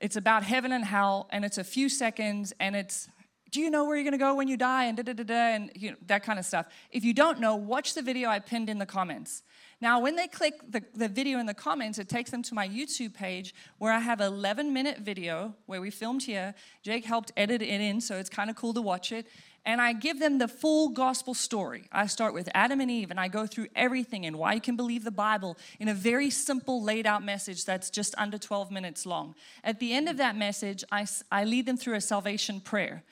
it's 0.00 0.16
about 0.16 0.42
heaven 0.42 0.72
and 0.72 0.84
hell, 0.84 1.28
and 1.30 1.44
it's 1.44 1.58
a 1.58 1.64
few 1.64 1.88
seconds, 1.88 2.52
and 2.60 2.74
it's 2.74 3.08
do 3.52 3.60
you 3.60 3.70
know 3.70 3.84
where 3.84 3.96
you're 3.96 4.04
going 4.04 4.12
to 4.12 4.18
go 4.18 4.34
when 4.34 4.48
you 4.48 4.56
die 4.56 4.84
and 4.84 4.96
da 4.96 5.02
da 5.02 5.22
da 5.22 5.34
and 5.34 5.70
you 5.76 5.90
know, 5.90 5.96
that 6.06 6.24
kind 6.24 6.38
of 6.38 6.44
stuff. 6.44 6.66
If 6.90 7.04
you 7.04 7.14
don't 7.14 7.38
know, 7.38 7.54
watch 7.54 7.94
the 7.94 8.02
video 8.02 8.28
I 8.28 8.40
pinned 8.40 8.68
in 8.68 8.78
the 8.78 8.86
comments. 8.86 9.42
Now, 9.80 10.00
when 10.00 10.16
they 10.16 10.28
click 10.28 10.54
the, 10.68 10.82
the 10.94 11.08
video 11.08 11.38
in 11.38 11.46
the 11.46 11.54
comments, 11.54 11.98
it 11.98 12.08
takes 12.08 12.30
them 12.30 12.42
to 12.44 12.54
my 12.54 12.68
YouTube 12.68 13.14
page 13.14 13.54
where 13.78 13.92
I 13.92 13.98
have 13.98 14.20
an 14.20 14.32
11 14.32 14.72
minute 14.72 14.98
video 14.98 15.54
where 15.66 15.80
we 15.80 15.90
filmed 15.90 16.22
here. 16.22 16.54
Jake 16.82 17.04
helped 17.04 17.32
edit 17.36 17.62
it 17.62 17.68
in, 17.68 18.00
so 18.00 18.16
it's 18.16 18.30
kind 18.30 18.48
of 18.48 18.56
cool 18.56 18.72
to 18.74 18.82
watch 18.82 19.12
it 19.12 19.26
and 19.64 19.80
I 19.80 19.92
give 19.92 20.18
them 20.18 20.38
the 20.38 20.48
full 20.48 20.88
gospel 20.88 21.34
story. 21.34 21.88
I 21.92 22.06
start 22.06 22.34
with 22.34 22.48
Adam 22.54 22.80
and 22.80 22.90
Eve 22.90 23.10
and 23.10 23.20
I 23.20 23.28
go 23.28 23.46
through 23.46 23.68
everything 23.76 24.26
and 24.26 24.36
why 24.36 24.54
you 24.54 24.60
can 24.60 24.76
believe 24.76 25.04
the 25.04 25.12
Bible 25.12 25.56
in 25.78 25.88
a 25.88 25.94
very 25.94 26.30
simple, 26.30 26.82
laid 26.82 27.06
out 27.06 27.24
message 27.24 27.64
that's 27.64 27.90
just 27.90 28.14
under 28.18 28.38
12 28.38 28.70
minutes 28.70 29.06
long. 29.06 29.34
At 29.62 29.78
the 29.78 29.92
end 29.92 30.08
of 30.08 30.16
that 30.16 30.36
message, 30.36 30.82
I, 30.90 31.06
I 31.30 31.44
lead 31.44 31.66
them 31.66 31.76
through 31.76 31.94
a 31.94 32.00
salvation 32.00 32.60
prayer. 32.60 33.04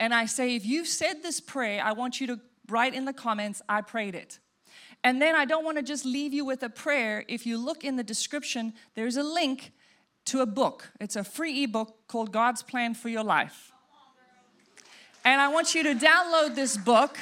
And 0.00 0.14
I 0.14 0.26
say, 0.26 0.56
if 0.56 0.66
you've 0.66 0.88
said 0.88 1.22
this 1.22 1.40
prayer, 1.40 1.82
I 1.82 1.92
want 1.92 2.20
you 2.20 2.26
to 2.28 2.40
write 2.68 2.94
in 2.94 3.04
the 3.04 3.12
comments, 3.12 3.62
I 3.68 3.80
prayed 3.80 4.14
it. 4.14 4.38
And 5.02 5.20
then 5.20 5.34
I 5.34 5.44
don't 5.44 5.64
want 5.64 5.76
to 5.76 5.82
just 5.82 6.04
leave 6.04 6.32
you 6.32 6.44
with 6.44 6.62
a 6.62 6.70
prayer. 6.70 7.24
If 7.28 7.44
you 7.46 7.58
look 7.58 7.84
in 7.84 7.96
the 7.96 8.02
description, 8.02 8.72
there's 8.94 9.16
a 9.16 9.22
link 9.22 9.72
to 10.26 10.40
a 10.40 10.46
book. 10.46 10.90
It's 11.00 11.16
a 11.16 11.24
free 11.24 11.64
ebook 11.64 12.08
called 12.08 12.32
God's 12.32 12.62
Plan 12.62 12.94
for 12.94 13.10
Your 13.10 13.22
Life. 13.22 13.72
And 15.24 15.40
I 15.40 15.48
want 15.48 15.74
you 15.74 15.82
to 15.82 15.94
download 15.94 16.54
this 16.54 16.76
book. 16.76 17.18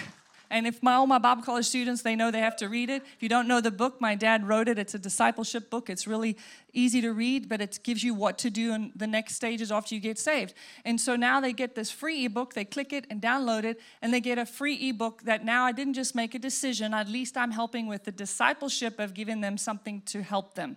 And 0.52 0.66
if 0.66 0.82
my 0.82 0.92
all 0.92 1.06
my 1.06 1.16
Bible 1.16 1.42
college 1.42 1.64
students, 1.64 2.02
they 2.02 2.14
know 2.14 2.30
they 2.30 2.40
have 2.40 2.56
to 2.56 2.68
read 2.68 2.90
it. 2.90 3.02
If 3.16 3.22
you 3.22 3.28
don't 3.30 3.48
know 3.48 3.62
the 3.62 3.70
book, 3.70 4.02
my 4.02 4.14
dad 4.14 4.46
wrote 4.46 4.68
it. 4.68 4.78
It's 4.78 4.94
a 4.94 4.98
discipleship 4.98 5.70
book. 5.70 5.88
It's 5.88 6.06
really 6.06 6.36
easy 6.74 7.00
to 7.00 7.12
read, 7.14 7.48
but 7.48 7.62
it 7.62 7.78
gives 7.82 8.04
you 8.04 8.12
what 8.12 8.36
to 8.40 8.50
do 8.50 8.74
in 8.74 8.92
the 8.94 9.06
next 9.06 9.34
stages 9.34 9.72
after 9.72 9.94
you 9.94 10.00
get 10.00 10.18
saved. 10.18 10.52
And 10.84 11.00
so 11.00 11.16
now 11.16 11.40
they 11.40 11.54
get 11.54 11.74
this 11.74 11.90
free 11.90 12.26
ebook. 12.26 12.52
They 12.52 12.66
click 12.66 12.92
it 12.92 13.06
and 13.08 13.20
download 13.20 13.64
it, 13.64 13.80
and 14.02 14.12
they 14.12 14.20
get 14.20 14.36
a 14.36 14.44
free 14.44 14.90
ebook 14.90 15.22
that 15.22 15.42
now 15.42 15.64
I 15.64 15.72
didn't 15.72 15.94
just 15.94 16.14
make 16.14 16.34
a 16.34 16.38
decision. 16.38 16.92
At 16.92 17.08
least 17.08 17.38
I'm 17.38 17.52
helping 17.52 17.86
with 17.86 18.04
the 18.04 18.12
discipleship 18.12 19.00
of 19.00 19.14
giving 19.14 19.40
them 19.40 19.56
something 19.56 20.02
to 20.02 20.22
help 20.22 20.54
them. 20.54 20.76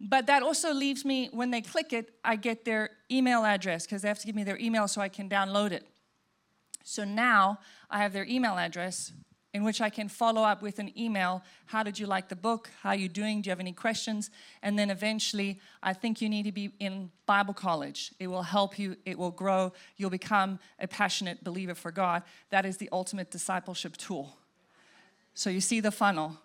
But 0.00 0.26
that 0.28 0.42
also 0.42 0.72
leaves 0.72 1.04
me, 1.04 1.28
when 1.30 1.50
they 1.50 1.60
click 1.60 1.92
it, 1.92 2.14
I 2.24 2.36
get 2.36 2.64
their 2.64 2.88
email 3.10 3.44
address 3.44 3.84
because 3.84 4.00
they 4.00 4.08
have 4.08 4.18
to 4.20 4.26
give 4.26 4.34
me 4.34 4.44
their 4.44 4.58
email 4.58 4.88
so 4.88 5.02
I 5.02 5.10
can 5.10 5.28
download 5.28 5.72
it. 5.72 5.86
So 6.88 7.02
now 7.02 7.58
I 7.90 7.98
have 7.98 8.12
their 8.12 8.24
email 8.26 8.56
address 8.56 9.12
in 9.52 9.64
which 9.64 9.80
I 9.80 9.90
can 9.90 10.08
follow 10.08 10.42
up 10.42 10.62
with 10.62 10.78
an 10.78 10.96
email. 10.96 11.42
How 11.66 11.82
did 11.82 11.98
you 11.98 12.06
like 12.06 12.28
the 12.28 12.36
book? 12.36 12.70
How 12.80 12.90
are 12.90 12.96
you 12.96 13.08
doing? 13.08 13.42
Do 13.42 13.48
you 13.48 13.50
have 13.50 13.58
any 13.58 13.72
questions? 13.72 14.30
And 14.62 14.78
then 14.78 14.88
eventually, 14.88 15.58
I 15.82 15.94
think 15.94 16.20
you 16.20 16.28
need 16.28 16.44
to 16.44 16.52
be 16.52 16.70
in 16.78 17.10
Bible 17.26 17.54
college. 17.54 18.12
It 18.20 18.28
will 18.28 18.44
help 18.44 18.78
you, 18.78 18.96
it 19.04 19.18
will 19.18 19.32
grow. 19.32 19.72
You'll 19.96 20.10
become 20.10 20.60
a 20.78 20.86
passionate 20.86 21.42
believer 21.42 21.74
for 21.74 21.90
God. 21.90 22.22
That 22.50 22.64
is 22.64 22.76
the 22.76 22.88
ultimate 22.92 23.32
discipleship 23.32 23.96
tool. 23.96 24.36
So 25.34 25.50
you 25.50 25.60
see 25.60 25.80
the 25.80 25.90
funnel. 25.90 26.38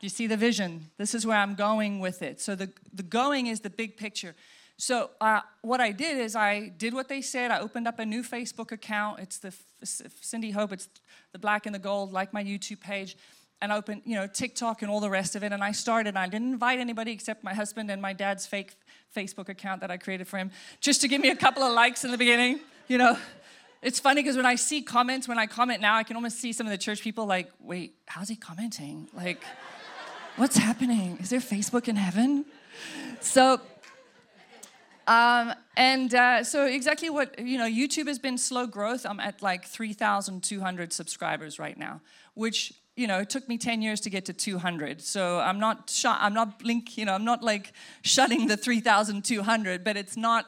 You 0.00 0.10
see 0.10 0.26
the 0.26 0.36
vision? 0.36 0.90
This 0.98 1.14
is 1.14 1.24
where 1.24 1.38
I'm 1.38 1.54
going 1.54 2.00
with 2.00 2.20
it. 2.20 2.38
So 2.38 2.54
the, 2.54 2.70
the 2.92 3.02
going 3.02 3.46
is 3.46 3.60
the 3.60 3.70
big 3.70 3.96
picture. 3.96 4.34
So 4.76 5.10
uh, 5.20 5.40
what 5.62 5.80
I 5.80 5.92
did 5.92 6.18
is 6.18 6.34
I 6.34 6.72
did 6.76 6.94
what 6.94 7.08
they 7.08 7.22
said. 7.22 7.50
I 7.50 7.60
opened 7.60 7.86
up 7.86 7.98
a 7.98 8.04
new 8.04 8.22
Facebook 8.22 8.72
account. 8.72 9.20
It's 9.20 9.38
the 9.38 9.54
Cindy 9.84 10.50
Hope. 10.50 10.72
It's 10.72 10.88
the 11.32 11.38
black 11.38 11.66
and 11.66 11.74
the 11.74 11.78
gold, 11.78 12.12
like 12.12 12.32
my 12.32 12.42
YouTube 12.42 12.80
page. 12.80 13.16
And 13.62 13.72
I 13.72 13.76
opened, 13.76 14.02
you 14.04 14.16
know, 14.16 14.26
TikTok 14.26 14.82
and 14.82 14.90
all 14.90 15.00
the 15.00 15.08
rest 15.08 15.36
of 15.36 15.44
it. 15.44 15.52
And 15.52 15.62
I 15.62 15.72
started. 15.72 16.16
I 16.16 16.28
didn't 16.28 16.52
invite 16.52 16.80
anybody 16.80 17.12
except 17.12 17.44
my 17.44 17.54
husband 17.54 17.90
and 17.90 18.02
my 18.02 18.12
dad's 18.12 18.46
fake 18.46 18.74
Facebook 19.16 19.48
account 19.48 19.80
that 19.80 19.90
I 19.90 19.96
created 19.96 20.26
for 20.26 20.38
him, 20.38 20.50
just 20.80 21.00
to 21.02 21.08
give 21.08 21.20
me 21.20 21.30
a 21.30 21.36
couple 21.36 21.62
of 21.62 21.72
likes 21.72 22.04
in 22.04 22.10
the 22.10 22.18
beginning. 22.18 22.60
You 22.88 22.98
know, 22.98 23.16
it's 23.80 24.00
funny 24.00 24.22
because 24.22 24.36
when 24.36 24.44
I 24.44 24.56
see 24.56 24.82
comments, 24.82 25.28
when 25.28 25.38
I 25.38 25.46
comment 25.46 25.80
now, 25.80 25.94
I 25.94 26.02
can 26.02 26.16
almost 26.16 26.40
see 26.40 26.52
some 26.52 26.66
of 26.66 26.72
the 26.72 26.78
church 26.78 27.00
people 27.00 27.26
like, 27.26 27.50
wait, 27.60 27.94
how's 28.06 28.28
he 28.28 28.36
commenting? 28.36 29.08
Like, 29.14 29.42
what's 30.36 30.56
happening? 30.56 31.16
Is 31.20 31.30
there 31.30 31.40
Facebook 31.40 31.86
in 31.86 31.96
heaven? 31.96 32.44
So 33.20 33.60
um, 35.06 35.52
and 35.76 36.14
uh, 36.14 36.44
so 36.44 36.66
exactly 36.66 37.10
what 37.10 37.38
you 37.38 37.58
know, 37.58 37.68
YouTube 37.68 38.06
has 38.06 38.18
been 38.18 38.38
slow 38.38 38.66
growth. 38.66 39.04
I'm 39.04 39.20
at 39.20 39.42
like 39.42 39.64
3,200 39.64 40.92
subscribers 40.92 41.58
right 41.58 41.78
now, 41.78 42.00
which 42.34 42.72
you 42.96 43.06
know 43.06 43.18
it 43.18 43.30
took 43.30 43.48
me 43.48 43.58
10 43.58 43.82
years 43.82 44.00
to 44.02 44.10
get 44.10 44.24
to 44.26 44.32
200. 44.32 45.00
So 45.00 45.38
I'm 45.40 45.58
not 45.58 45.90
sh- 45.90 46.06
I'm 46.06 46.34
not 46.34 46.58
blink. 46.58 46.96
You 46.96 47.04
know, 47.04 47.14
I'm 47.14 47.24
not 47.24 47.42
like 47.42 47.72
shutting 48.02 48.46
the 48.46 48.56
3,200, 48.56 49.84
but 49.84 49.96
it's 49.96 50.16
not 50.16 50.46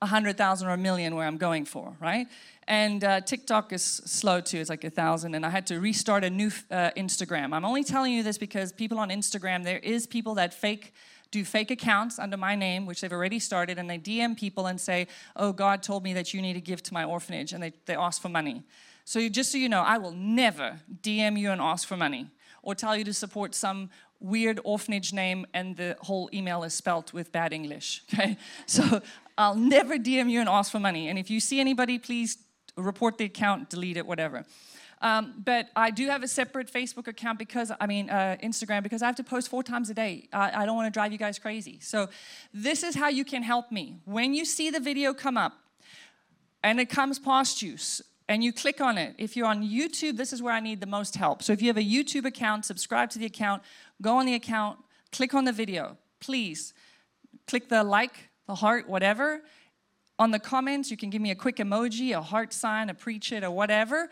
100,000 0.00 0.68
or 0.68 0.72
a 0.72 0.76
million 0.76 1.14
where 1.14 1.26
I'm 1.26 1.38
going 1.38 1.64
for, 1.64 1.96
right? 2.00 2.26
And 2.66 3.02
uh, 3.04 3.20
TikTok 3.20 3.72
is 3.72 3.82
slow 3.82 4.40
too. 4.40 4.58
It's 4.58 4.70
like 4.70 4.84
a 4.84 4.90
thousand, 4.90 5.34
and 5.34 5.44
I 5.44 5.50
had 5.50 5.66
to 5.68 5.80
restart 5.80 6.24
a 6.24 6.30
new 6.30 6.50
uh, 6.70 6.90
Instagram. 6.96 7.52
I'm 7.52 7.64
only 7.64 7.84
telling 7.84 8.12
you 8.12 8.22
this 8.22 8.38
because 8.38 8.72
people 8.72 8.98
on 8.98 9.10
Instagram, 9.10 9.64
there 9.64 9.78
is 9.78 10.06
people 10.06 10.34
that 10.36 10.54
fake 10.54 10.94
do 11.34 11.44
fake 11.44 11.72
accounts 11.72 12.20
under 12.20 12.36
my 12.36 12.54
name, 12.54 12.86
which 12.86 13.00
they've 13.00 13.12
already 13.12 13.40
started, 13.40 13.76
and 13.76 13.90
they 13.90 13.98
DM 13.98 14.38
people 14.38 14.66
and 14.66 14.80
say, 14.80 15.08
Oh, 15.34 15.52
God 15.52 15.82
told 15.82 16.04
me 16.04 16.14
that 16.14 16.32
you 16.32 16.40
need 16.40 16.52
to 16.52 16.60
give 16.60 16.80
to 16.84 16.94
my 16.94 17.02
orphanage, 17.02 17.52
and 17.52 17.60
they, 17.60 17.72
they 17.86 17.96
ask 17.96 18.22
for 18.22 18.28
money. 18.28 18.62
So, 19.04 19.28
just 19.28 19.50
so 19.50 19.58
you 19.58 19.68
know, 19.68 19.82
I 19.82 19.98
will 19.98 20.12
never 20.12 20.80
DM 21.02 21.36
you 21.36 21.50
and 21.50 21.60
ask 21.60 21.88
for 21.88 21.96
money 21.96 22.30
or 22.62 22.74
tell 22.76 22.96
you 22.96 23.04
to 23.04 23.12
support 23.12 23.54
some 23.54 23.90
weird 24.20 24.60
orphanage 24.62 25.12
name 25.12 25.44
and 25.52 25.76
the 25.76 25.96
whole 26.00 26.30
email 26.32 26.62
is 26.62 26.72
spelt 26.72 27.12
with 27.12 27.32
bad 27.32 27.52
English. 27.52 28.02
Okay? 28.14 28.38
So, 28.66 29.02
I'll 29.36 29.56
never 29.56 29.98
DM 29.98 30.30
you 30.30 30.38
and 30.38 30.48
ask 30.48 30.70
for 30.70 30.78
money. 30.78 31.08
And 31.08 31.18
if 31.18 31.28
you 31.30 31.40
see 31.40 31.58
anybody, 31.58 31.98
please 31.98 32.38
report 32.76 33.18
the 33.18 33.24
account, 33.24 33.70
delete 33.70 33.96
it, 33.96 34.06
whatever. 34.06 34.44
Um, 35.04 35.34
but 35.44 35.68
I 35.76 35.90
do 35.90 36.08
have 36.08 36.22
a 36.22 36.28
separate 36.28 36.72
Facebook 36.72 37.08
account 37.08 37.38
because, 37.38 37.70
I 37.78 37.86
mean, 37.86 38.08
uh, 38.08 38.38
Instagram, 38.42 38.82
because 38.82 39.02
I 39.02 39.06
have 39.06 39.16
to 39.16 39.24
post 39.24 39.50
four 39.50 39.62
times 39.62 39.90
a 39.90 39.94
day. 39.94 40.28
I 40.32 40.64
don't 40.64 40.76
want 40.76 40.86
to 40.86 40.96
drive 40.98 41.12
you 41.12 41.18
guys 41.18 41.38
crazy. 41.38 41.78
So, 41.80 42.08
this 42.54 42.82
is 42.82 42.94
how 42.94 43.08
you 43.08 43.24
can 43.24 43.42
help 43.42 43.70
me. 43.70 43.98
When 44.06 44.32
you 44.32 44.46
see 44.46 44.70
the 44.70 44.80
video 44.80 45.12
come 45.12 45.36
up 45.36 45.52
and 46.62 46.80
it 46.80 46.88
comes 46.88 47.18
past 47.18 47.60
you, 47.60 47.76
and 48.28 48.42
you 48.42 48.52
click 48.52 48.80
on 48.80 48.96
it. 48.96 49.14
If 49.18 49.36
you're 49.36 49.46
on 49.46 49.62
YouTube, 49.62 50.16
this 50.16 50.32
is 50.32 50.40
where 50.40 50.54
I 50.54 50.60
need 50.60 50.80
the 50.80 50.86
most 50.86 51.14
help. 51.16 51.42
So 51.42 51.52
if 51.52 51.60
you 51.60 51.68
have 51.68 51.76
a 51.76 51.84
YouTube 51.84 52.24
account, 52.24 52.64
subscribe 52.64 53.10
to 53.10 53.18
the 53.18 53.26
account, 53.26 53.62
go 54.00 54.16
on 54.16 54.24
the 54.24 54.34
account, 54.34 54.78
click 55.12 55.34
on 55.34 55.44
the 55.44 55.52
video. 55.52 55.98
Please 56.20 56.72
click 57.46 57.68
the 57.68 57.84
like, 57.84 58.30
the 58.46 58.54
heart, 58.54 58.88
whatever. 58.88 59.42
On 60.18 60.30
the 60.30 60.38
comments, 60.38 60.90
you 60.90 60.96
can 60.96 61.10
give 61.10 61.20
me 61.20 61.32
a 61.32 61.34
quick 61.34 61.56
emoji, 61.56 62.16
a 62.16 62.22
heart 62.22 62.54
sign, 62.54 62.88
a 62.88 62.94
preach 62.94 63.30
it, 63.30 63.44
or 63.44 63.50
whatever. 63.50 64.08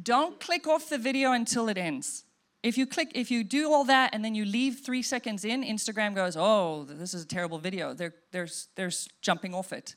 Don't 0.00 0.40
click 0.40 0.66
off 0.66 0.88
the 0.88 0.98
video 0.98 1.32
until 1.32 1.68
it 1.68 1.76
ends. 1.76 2.24
If 2.62 2.78
you 2.78 2.86
click, 2.86 3.12
if 3.14 3.30
you 3.30 3.42
do 3.42 3.72
all 3.72 3.84
that 3.84 4.14
and 4.14 4.24
then 4.24 4.34
you 4.34 4.44
leave 4.44 4.80
three 4.84 5.02
seconds 5.02 5.44
in, 5.44 5.64
Instagram 5.64 6.14
goes, 6.14 6.36
"Oh, 6.36 6.84
this 6.88 7.12
is 7.12 7.24
a 7.24 7.26
terrible 7.26 7.58
video." 7.58 7.92
They're 7.92 8.14
they're 8.30 8.48
they're 8.76 8.92
jumping 9.20 9.54
off 9.54 9.72
it. 9.72 9.96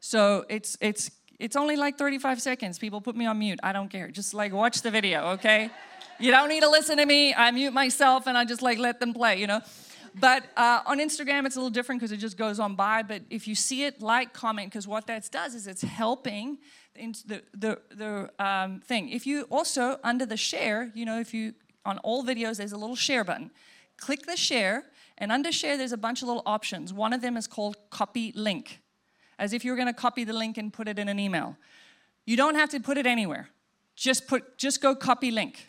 So 0.00 0.44
it's 0.48 0.76
it's 0.80 1.10
it's 1.38 1.56
only 1.56 1.76
like 1.76 1.96
35 1.96 2.42
seconds. 2.42 2.78
People 2.78 3.00
put 3.00 3.14
me 3.14 3.26
on 3.26 3.38
mute. 3.38 3.60
I 3.62 3.72
don't 3.72 3.88
care. 3.88 4.08
Just 4.08 4.34
like 4.34 4.52
watch 4.52 4.82
the 4.82 4.90
video, 4.90 5.28
okay? 5.32 5.70
You 6.18 6.30
don't 6.30 6.48
need 6.48 6.62
to 6.62 6.70
listen 6.70 6.96
to 6.96 7.06
me. 7.06 7.34
I 7.34 7.50
mute 7.50 7.72
myself 7.72 8.26
and 8.26 8.36
I 8.36 8.44
just 8.44 8.62
like 8.62 8.78
let 8.78 9.00
them 9.00 9.12
play, 9.12 9.38
you 9.38 9.46
know. 9.46 9.60
But 10.18 10.44
uh, 10.56 10.80
on 10.86 10.98
Instagram, 10.98 11.44
it's 11.44 11.56
a 11.56 11.58
little 11.58 11.70
different 11.70 12.00
because 12.00 12.10
it 12.10 12.16
just 12.16 12.38
goes 12.38 12.58
on 12.58 12.74
by. 12.74 13.02
But 13.02 13.22
if 13.28 13.46
you 13.46 13.54
see 13.54 13.84
it, 13.84 14.00
like, 14.00 14.32
comment, 14.32 14.70
because 14.70 14.88
what 14.88 15.06
that 15.08 15.28
does 15.30 15.54
is 15.54 15.66
it's 15.66 15.82
helping 15.82 16.56
the, 16.96 17.42
the, 17.54 17.80
the 17.94 18.44
um, 18.44 18.80
thing. 18.80 19.08
If 19.10 19.26
you 19.26 19.42
also, 19.50 19.98
under 20.02 20.26
the 20.26 20.36
share, 20.36 20.90
you 20.94 21.04
know, 21.04 21.18
if 21.18 21.32
you, 21.32 21.54
on 21.84 21.98
all 21.98 22.24
videos, 22.24 22.56
there's 22.56 22.72
a 22.72 22.76
little 22.76 22.96
share 22.96 23.24
button. 23.24 23.50
Click 23.96 24.26
the 24.26 24.36
share, 24.36 24.84
and 25.18 25.32
under 25.32 25.52
share, 25.52 25.76
there's 25.76 25.92
a 25.92 25.96
bunch 25.96 26.22
of 26.22 26.28
little 26.28 26.42
options. 26.46 26.92
One 26.92 27.12
of 27.12 27.22
them 27.22 27.36
is 27.36 27.46
called 27.46 27.76
copy 27.90 28.32
link, 28.34 28.80
as 29.38 29.52
if 29.52 29.64
you 29.64 29.70
were 29.70 29.76
going 29.76 29.88
to 29.88 29.94
copy 29.94 30.24
the 30.24 30.32
link 30.32 30.58
and 30.58 30.72
put 30.72 30.88
it 30.88 30.98
in 30.98 31.08
an 31.08 31.18
email. 31.18 31.56
You 32.26 32.36
don't 32.36 32.56
have 32.56 32.70
to 32.70 32.80
put 32.80 32.98
it 32.98 33.06
anywhere. 33.06 33.48
Just 33.94 34.26
put, 34.26 34.58
just 34.58 34.82
go 34.82 34.94
copy 34.94 35.30
link. 35.30 35.68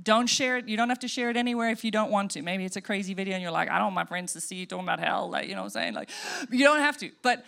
Don't 0.00 0.26
share 0.26 0.56
it. 0.58 0.68
You 0.68 0.76
don't 0.76 0.88
have 0.88 0.98
to 1.00 1.08
share 1.08 1.30
it 1.30 1.36
anywhere 1.36 1.70
if 1.70 1.84
you 1.84 1.90
don't 1.90 2.10
want 2.10 2.32
to. 2.32 2.42
Maybe 2.42 2.64
it's 2.64 2.76
a 2.76 2.80
crazy 2.80 3.14
video 3.14 3.34
and 3.34 3.42
you're 3.42 3.52
like, 3.52 3.70
I 3.70 3.78
don't 3.78 3.86
want 3.86 3.94
my 3.94 4.04
friends 4.04 4.32
to 4.32 4.40
see 4.40 4.56
you 4.56 4.66
talking 4.66 4.84
about 4.84 5.00
hell. 5.00 5.30
Like, 5.30 5.48
you 5.48 5.54
know 5.54 5.62
what 5.62 5.66
I'm 5.66 5.70
saying? 5.70 5.94
Like, 5.94 6.10
you 6.50 6.64
don't 6.64 6.80
have 6.80 6.98
to. 6.98 7.10
But 7.22 7.44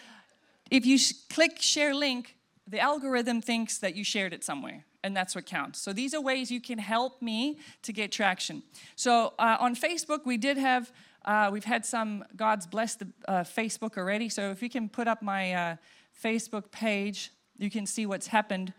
if 0.71 0.87
you 0.87 0.99
click 1.31 1.61
share 1.61 1.95
link, 1.95 2.37
the 2.69 2.81
algorithm 2.81 3.41
thinks 3.41 3.79
that 3.79 3.95
you 3.95 4.05
shared 4.05 4.33
it 4.33 4.43
somewhere 4.43 4.85
and 5.07 5.17
that's 5.17 5.37
what 5.37 5.47
counts. 5.47 5.81
So 5.81 5.93
these 5.93 6.15
are 6.15 6.21
ways 6.21 6.51
you 6.51 6.61
can 6.61 6.79
help 6.79 7.23
me 7.23 7.59
to 7.83 7.93
get 7.93 8.11
traction. 8.11 8.65
So 8.97 9.35
uh, 9.39 9.57
on 9.61 9.77
Facebook, 9.77 10.27
we 10.27 10.37
did 10.37 10.59
have, 10.59 10.93
uh, 11.25 11.49
we've 11.53 11.65
had 11.65 11.87
some, 11.87 12.25
God's 12.35 12.67
blessed 12.67 12.99
the 12.99 13.09
uh, 13.29 13.45
Facebook 13.45 13.97
already. 13.97 14.29
So 14.29 14.51
if 14.51 14.65
you 14.65 14.69
can 14.69 14.89
put 14.89 15.07
up 15.07 15.23
my 15.23 15.53
uh, 15.53 15.77
Facebook 16.21 16.73
page, 16.73 17.31
you 17.57 17.71
can 17.71 17.87
see 17.87 18.05
what's 18.05 18.27
happened 18.27 18.73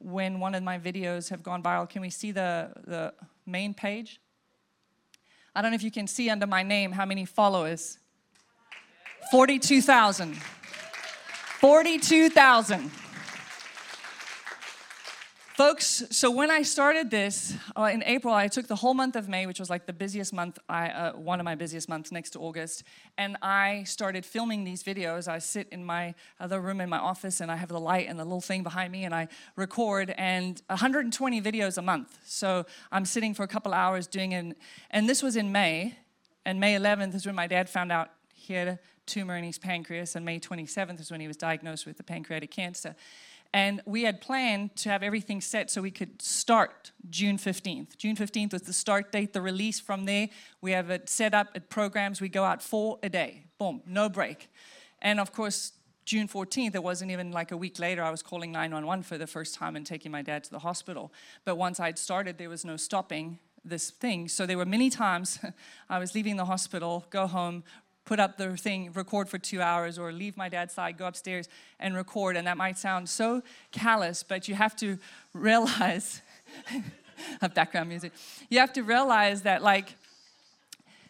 when 0.00 0.40
one 0.40 0.56
of 0.56 0.64
my 0.64 0.76
videos 0.76 1.30
have 1.30 1.44
gone 1.44 1.62
viral. 1.62 1.88
Can 1.88 2.02
we 2.02 2.10
see 2.10 2.32
the, 2.32 2.72
the 2.86 3.14
main 3.46 3.72
page? 3.72 4.20
I 5.54 5.62
don't 5.62 5.70
know 5.70 5.76
if 5.76 5.84
you 5.84 5.92
can 5.92 6.08
see 6.08 6.30
under 6.30 6.48
my 6.48 6.64
name 6.64 6.90
how 6.90 7.06
many 7.06 7.24
followers. 7.24 7.98
42,000. 9.30 10.34
42,000. 11.60 12.90
Folks, 15.60 16.04
so 16.08 16.30
when 16.30 16.50
I 16.50 16.62
started 16.62 17.10
this 17.10 17.54
uh, 17.76 17.90
in 17.92 18.02
April, 18.04 18.32
I 18.32 18.48
took 18.48 18.66
the 18.66 18.76
whole 18.76 18.94
month 18.94 19.14
of 19.14 19.28
May, 19.28 19.44
which 19.44 19.60
was 19.60 19.68
like 19.68 19.84
the 19.84 19.92
busiest 19.92 20.32
month, 20.32 20.58
I, 20.70 20.88
uh, 20.88 21.12
one 21.12 21.38
of 21.38 21.44
my 21.44 21.54
busiest 21.54 21.86
months 21.86 22.10
next 22.10 22.30
to 22.30 22.38
August, 22.38 22.82
and 23.18 23.36
I 23.42 23.82
started 23.82 24.24
filming 24.24 24.64
these 24.64 24.82
videos. 24.82 25.28
I 25.28 25.38
sit 25.38 25.68
in 25.70 25.84
my 25.84 26.14
other 26.40 26.62
room 26.62 26.80
in 26.80 26.88
my 26.88 26.96
office, 26.96 27.42
and 27.42 27.52
I 27.52 27.56
have 27.56 27.68
the 27.68 27.78
light 27.78 28.08
and 28.08 28.18
the 28.18 28.24
little 28.24 28.40
thing 28.40 28.62
behind 28.62 28.90
me, 28.90 29.04
and 29.04 29.14
I 29.14 29.28
record, 29.54 30.14
and 30.16 30.62
120 30.68 31.42
videos 31.42 31.76
a 31.76 31.82
month. 31.82 32.18
So 32.24 32.64
I'm 32.90 33.04
sitting 33.04 33.34
for 33.34 33.42
a 33.42 33.48
couple 33.48 33.74
hours 33.74 34.06
doing 34.06 34.32
it, 34.32 34.56
and 34.90 35.10
this 35.10 35.22
was 35.22 35.36
in 35.36 35.52
May, 35.52 35.94
and 36.46 36.58
May 36.58 36.74
11th 36.74 37.14
is 37.14 37.26
when 37.26 37.34
my 37.34 37.46
dad 37.46 37.68
found 37.68 37.92
out 37.92 38.12
he 38.32 38.54
had 38.54 38.66
a 38.66 38.78
tumor 39.04 39.36
in 39.36 39.44
his 39.44 39.58
pancreas, 39.58 40.16
and 40.16 40.24
May 40.24 40.40
27th 40.40 41.00
is 41.00 41.10
when 41.10 41.20
he 41.20 41.28
was 41.28 41.36
diagnosed 41.36 41.84
with 41.84 41.98
the 41.98 42.02
pancreatic 42.02 42.50
cancer. 42.50 42.96
And 43.52 43.82
we 43.84 44.02
had 44.02 44.20
planned 44.20 44.76
to 44.76 44.90
have 44.90 45.02
everything 45.02 45.40
set 45.40 45.70
so 45.70 45.82
we 45.82 45.90
could 45.90 46.22
start 46.22 46.92
June 47.08 47.36
15th. 47.36 47.96
June 47.96 48.14
15th 48.14 48.52
was 48.52 48.62
the 48.62 48.72
start 48.72 49.10
date, 49.10 49.32
the 49.32 49.42
release 49.42 49.80
from 49.80 50.04
there. 50.04 50.28
We 50.60 50.70
have 50.72 50.90
it 50.90 51.08
set 51.08 51.34
up 51.34 51.48
at 51.54 51.68
programs. 51.68 52.20
We 52.20 52.28
go 52.28 52.44
out 52.44 52.62
four 52.62 52.98
a 53.02 53.08
day, 53.08 53.46
boom, 53.58 53.82
no 53.86 54.08
break. 54.08 54.48
And 55.02 55.18
of 55.18 55.32
course, 55.32 55.72
June 56.04 56.28
14th, 56.28 56.74
it 56.74 56.82
wasn't 56.82 57.10
even 57.10 57.32
like 57.32 57.52
a 57.52 57.56
week 57.56 57.78
later, 57.78 58.02
I 58.02 58.10
was 58.10 58.22
calling 58.22 58.52
911 58.52 59.02
for 59.04 59.18
the 59.18 59.26
first 59.26 59.54
time 59.54 59.76
and 59.76 59.84
taking 59.84 60.10
my 60.10 60.22
dad 60.22 60.44
to 60.44 60.50
the 60.50 60.58
hospital. 60.60 61.12
But 61.44 61.56
once 61.56 61.78
I'd 61.78 61.98
started, 61.98 62.38
there 62.38 62.48
was 62.48 62.64
no 62.64 62.76
stopping 62.76 63.38
this 63.64 63.90
thing. 63.90 64.28
So 64.28 64.46
there 64.46 64.58
were 64.58 64.66
many 64.66 64.90
times 64.90 65.38
I 65.88 65.98
was 65.98 66.14
leaving 66.14 66.36
the 66.36 66.46
hospital, 66.46 67.04
go 67.10 67.26
home, 67.26 67.64
put 68.04 68.18
up 68.18 68.36
the 68.36 68.56
thing, 68.56 68.92
record 68.92 69.28
for 69.28 69.38
two 69.38 69.60
hours, 69.60 69.98
or 69.98 70.12
leave 70.12 70.36
my 70.36 70.48
dad's 70.48 70.74
side, 70.74 70.98
go 70.98 71.06
upstairs 71.06 71.48
and 71.78 71.94
record. 71.94 72.36
And 72.36 72.46
that 72.46 72.56
might 72.56 72.78
sound 72.78 73.08
so 73.08 73.42
callous, 73.72 74.22
but 74.22 74.48
you 74.48 74.54
have 74.54 74.74
to 74.76 74.98
realize, 75.32 76.22
of 77.42 77.54
background 77.54 77.88
music, 77.88 78.12
you 78.48 78.58
have 78.58 78.72
to 78.74 78.82
realize 78.82 79.42
that 79.42 79.62
like 79.62 79.94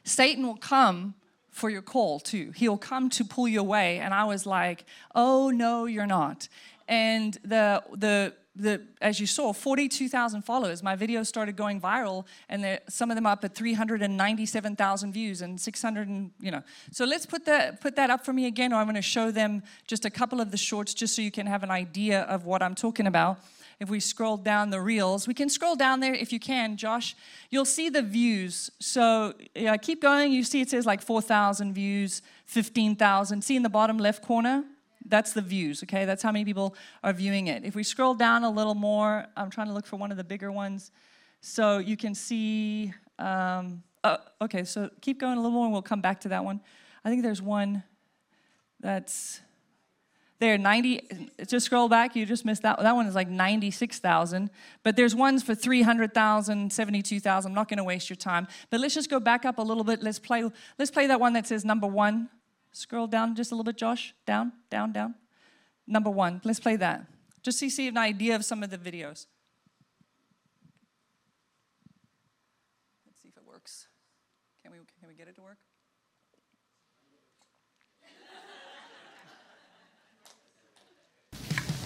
Satan 0.05 0.47
will 0.47 0.57
come 0.57 1.15
for 1.51 1.71
your 1.71 1.83
call 1.83 2.21
too. 2.21 2.53
He'll 2.57 2.79
come 2.79 3.11
to 3.11 3.25
pull 3.25 3.49
you 3.49 3.61
away. 3.61 3.99
And 3.99 4.15
I 4.15 4.25
was 4.25 4.47
like, 4.47 4.85
oh 5.15 5.51
no, 5.51 5.87
you're 5.87 6.07
not. 6.07 6.49
And 6.89 7.35
the 7.45 7.83
the 7.95 8.35
the, 8.57 8.83
as 9.01 9.21
you 9.21 9.27
saw, 9.27 9.53
42,000 9.53 10.43
followers. 10.43 10.83
My 10.83 10.97
videos 10.97 11.27
started 11.27 11.57
going 11.57 11.81
viral, 11.81 12.27
and 12.49 12.81
some 12.89 13.11
of 13.11 13.15
them 13.15 13.27
up 13.27 13.45
at 13.45 13.55
397,000 13.55 15.13
views 15.13 15.41
and 15.41 15.61
600, 15.61 16.09
and, 16.09 16.31
you 16.41 16.51
know. 16.51 16.63
So 16.91 17.05
let's 17.05 17.27
put 17.27 17.45
that 17.47 17.81
put 17.81 17.97
that 17.97 18.11
up 18.11 18.25
for 18.25 18.33
me 18.33 18.47
again, 18.47 18.73
or 18.73 18.77
I'm 18.77 18.87
going 18.87 18.97
to 18.97 19.03
show 19.03 19.31
them 19.31 19.63
just 19.87 20.05
a 20.05 20.11
couple 20.11 20.41
of 20.41 20.51
the 20.51 20.57
shorts, 20.57 20.95
just 20.95 21.15
so 21.15 21.23
you 21.23 21.31
can 21.31 21.47
have 21.47 21.63
an 21.63 21.71
idea 21.71 22.23
of 22.23 22.45
what 22.45 22.63
I'm 22.63 22.75
talking 22.75 23.07
about. 23.07 23.39
If 23.79 23.89
we 23.89 23.99
scroll 23.99 24.37
down 24.37 24.69
the 24.69 24.81
reels, 24.81 25.27
we 25.27 25.33
can 25.33 25.49
scroll 25.49 25.75
down 25.75 26.01
there 26.01 26.13
if 26.13 26.33
you 26.35 26.41
can, 26.41 26.77
Josh. 26.77 27.17
You'll 27.49 27.65
see 27.65 27.89
the 27.89 28.03
views. 28.03 28.71
So 28.79 29.33
yeah, 29.55 29.75
keep 29.79 30.03
going. 30.03 30.33
You 30.33 30.45
see 30.45 30.61
it 30.61 30.69
says 30.69 30.85
like 30.85 31.01
4,000 31.01 31.73
views, 31.73 32.21
15,000. 32.45 33.43
See 33.43 33.57
in 33.57 33.63
the 33.63 33.71
bottom 33.71 33.97
left 33.97 34.23
corner? 34.23 34.65
That's 35.07 35.33
the 35.33 35.43
views, 35.43 35.83
okay? 35.83 36.05
That's 36.05 36.23
how 36.23 36.33
many 36.33 36.45
people 36.45 36.75
are 37.03 37.13
viewing 37.13 37.47
it. 37.47 37.65
If 37.65 37.75
we 37.75 37.83
scroll 37.83 38.15
down 38.15 38.45
a 38.45 38.51
little 38.51 38.75
more, 38.75 39.27
I'm 39.37 39.51
trying 39.51 39.69
to 39.69 39.73
look 39.73 39.87
for 39.87 39.97
one 39.97 40.11
of 40.11 40.17
the 40.17 40.25
bigger 40.25 40.53
ones. 40.53 40.91
So 41.41 41.79
you 41.79 41.97
can 41.97 42.15
see, 42.15 42.93
um, 43.19 43.83
oh, 44.05 44.19
okay, 44.43 44.65
so 44.65 44.91
keep 45.01 45.19
going 45.19 45.39
a 45.39 45.41
little 45.41 45.53
more 45.53 45.65
and 45.65 45.73
we'll 45.73 45.83
come 45.83 46.01
back 46.01 46.21
to 46.21 46.29
that 46.29 46.45
one. 46.45 46.61
I 47.05 47.09
think 47.09 47.23
there's 47.23 47.41
one 47.41 47.83
that's 48.79 49.41
there, 50.41 50.57
90, 50.57 51.29
just 51.47 51.67
scroll 51.67 51.91
back, 51.91 52.17
you 52.17 52.25
just 52.25 52.47
missed 52.47 52.63
that. 52.63 52.81
That 52.81 52.97
one 52.97 53.07
is 53.07 53.15
like 53.15 53.29
96,000. 53.29 54.49
But 54.83 54.97
there's 54.97 55.15
ones 55.15 55.43
for 55.43 55.55
300,000, 55.55 56.73
72,000. 56.73 57.51
I'm 57.51 57.55
not 57.55 57.69
going 57.69 57.77
to 57.77 57.85
waste 57.85 58.09
your 58.09 58.17
time. 58.17 58.49
But 58.71 58.81
let's 58.81 58.95
just 58.95 59.11
go 59.11 59.21
back 59.21 59.45
up 59.45 59.59
a 59.59 59.63
little 59.63 59.85
bit. 59.85 60.03
Let's 60.03 60.19
play, 60.19 60.49
let's 60.79 60.91
play 60.91 61.07
that 61.09 61.21
one 61.21 61.35
that 61.35 61.47
says 61.47 61.63
number 61.63 61.87
one. 61.87 62.31
Scroll 62.73 63.07
down 63.07 63.35
just 63.35 63.51
a 63.51 63.55
little 63.55 63.65
bit, 63.65 63.77
Josh. 63.77 64.15
Down, 64.27 64.53
down, 64.71 64.93
down. 64.93 65.15
Number 65.87 66.11
one. 66.11 66.41
Let's 66.45 66.61
play 66.61 66.77
that. 66.77 67.07
Just 67.43 67.59
so 67.59 67.65
you 67.65 67.71
see 67.71 67.89
an 67.89 67.99
idea 67.99 68.37
of 68.37 68.45
some 68.45 68.63
of 68.63 68.71
the 68.71 68.79
videos. 68.79 69.27
Let's 73.07 73.21
see 73.23 73.29
if 73.29 73.37
it 73.37 73.45
works. 73.47 73.89
Can 74.63 74.73
we, 74.73 74.79
can 74.99 75.09
we 75.09 75.15
get 75.15 75.27
it 75.27 75.35
to 75.37 75.43
work? 75.43 75.59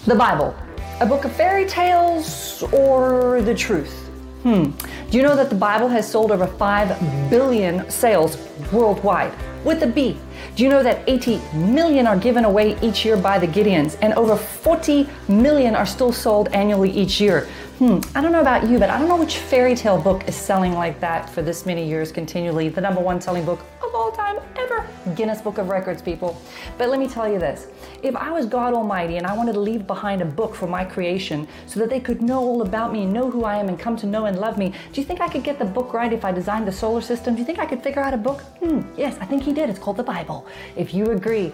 The 0.05 0.13
Bible, 0.13 0.55
a 0.99 1.05
book 1.07 1.25
of 1.25 1.31
fairy 1.31 1.65
tales 1.65 2.61
or 2.71 3.41
the 3.41 3.55
truth? 3.55 4.11
Hmm. 4.45 4.65
Do 5.09 5.17
you 5.17 5.23
know 5.23 5.35
that 5.35 5.49
the 5.49 5.55
Bible 5.55 5.87
has 5.87 6.07
sold 6.07 6.31
over 6.31 6.45
5 6.45 7.31
billion 7.31 7.89
sales 7.89 8.37
worldwide? 8.71 9.33
With 9.63 9.81
a 9.81 9.87
B. 9.87 10.19
Do 10.55 10.61
you 10.61 10.69
know 10.69 10.83
that 10.83 10.99
80 11.07 11.41
million 11.55 12.05
are 12.05 12.15
given 12.15 12.45
away 12.45 12.77
each 12.83 13.03
year 13.03 13.17
by 13.17 13.39
the 13.39 13.47
Gideons 13.47 13.97
and 14.03 14.13
over 14.13 14.35
40 14.35 15.09
million 15.27 15.75
are 15.75 15.87
still 15.87 16.11
sold 16.11 16.49
annually 16.49 16.91
each 16.91 17.19
year? 17.19 17.47
Hmm, 17.79 17.99
I 18.15 18.21
don't 18.21 18.31
know 18.31 18.39
about 18.39 18.69
you, 18.69 18.79
but 18.79 18.89
I 18.89 18.97
don't 18.97 19.09
know 19.09 19.17
which 19.17 19.35
fairy 19.35 19.75
tale 19.75 20.01
book 20.01 20.29
is 20.29 20.35
selling 20.35 20.75
like 20.75 21.01
that 21.01 21.29
for 21.29 21.41
this 21.41 21.65
many 21.65 21.85
years 21.85 22.09
continually. 22.09 22.69
The 22.69 22.79
number 22.79 23.01
one 23.01 23.19
selling 23.19 23.43
book 23.43 23.59
of 23.83 23.93
all 23.93 24.13
time 24.13 24.37
ever. 24.55 24.87
Guinness 25.13 25.41
Book 25.41 25.57
of 25.57 25.67
Records, 25.67 26.01
people. 26.01 26.41
But 26.77 26.87
let 26.87 26.99
me 27.01 27.07
tell 27.09 27.27
you 27.27 27.37
this 27.37 27.67
if 28.01 28.15
I 28.15 28.31
was 28.31 28.45
God 28.45 28.73
Almighty 28.73 29.17
and 29.17 29.27
I 29.27 29.35
wanted 29.35 29.55
to 29.55 29.59
leave 29.59 29.85
behind 29.85 30.21
a 30.21 30.25
book 30.25 30.55
for 30.55 30.67
my 30.67 30.85
creation 30.85 31.49
so 31.65 31.81
that 31.81 31.89
they 31.89 31.99
could 31.99 32.21
know 32.21 32.39
all 32.39 32.61
about 32.61 32.93
me 32.93 33.03
and 33.03 33.11
know 33.11 33.29
who 33.29 33.43
I 33.43 33.57
am 33.57 33.67
and 33.67 33.77
come 33.77 33.97
to 33.97 34.05
know 34.05 34.27
and 34.27 34.39
love 34.39 34.57
me, 34.57 34.69
do 34.93 35.01
you 35.01 35.05
think 35.05 35.19
I 35.19 35.27
could 35.27 35.43
get 35.43 35.59
the 35.59 35.65
book 35.65 35.91
right 35.91 36.13
if 36.13 36.23
I 36.23 36.31
designed 36.31 36.65
the 36.65 36.71
solar 36.71 37.01
system? 37.01 37.33
Do 37.35 37.41
you 37.41 37.45
think 37.45 37.59
I 37.59 37.65
could 37.65 37.83
figure 37.83 38.01
out 38.01 38.13
a 38.13 38.17
book? 38.17 38.39
Hmm, 38.63 38.83
yes, 38.95 39.17
I 39.19 39.25
think 39.25 39.43
he 39.43 39.51
did. 39.51 39.69
It's 39.69 39.79
called 39.79 39.97
the 39.97 40.03
Bible. 40.03 40.47
If 40.77 40.93
you 40.93 41.11
agree, 41.11 41.51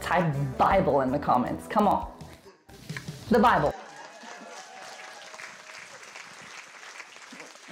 type 0.00 0.32
Bible 0.56 1.02
in 1.02 1.12
the 1.12 1.18
comments. 1.18 1.66
Come 1.68 1.86
on. 1.86 2.10
The 3.28 3.38
Bible. 3.38 3.74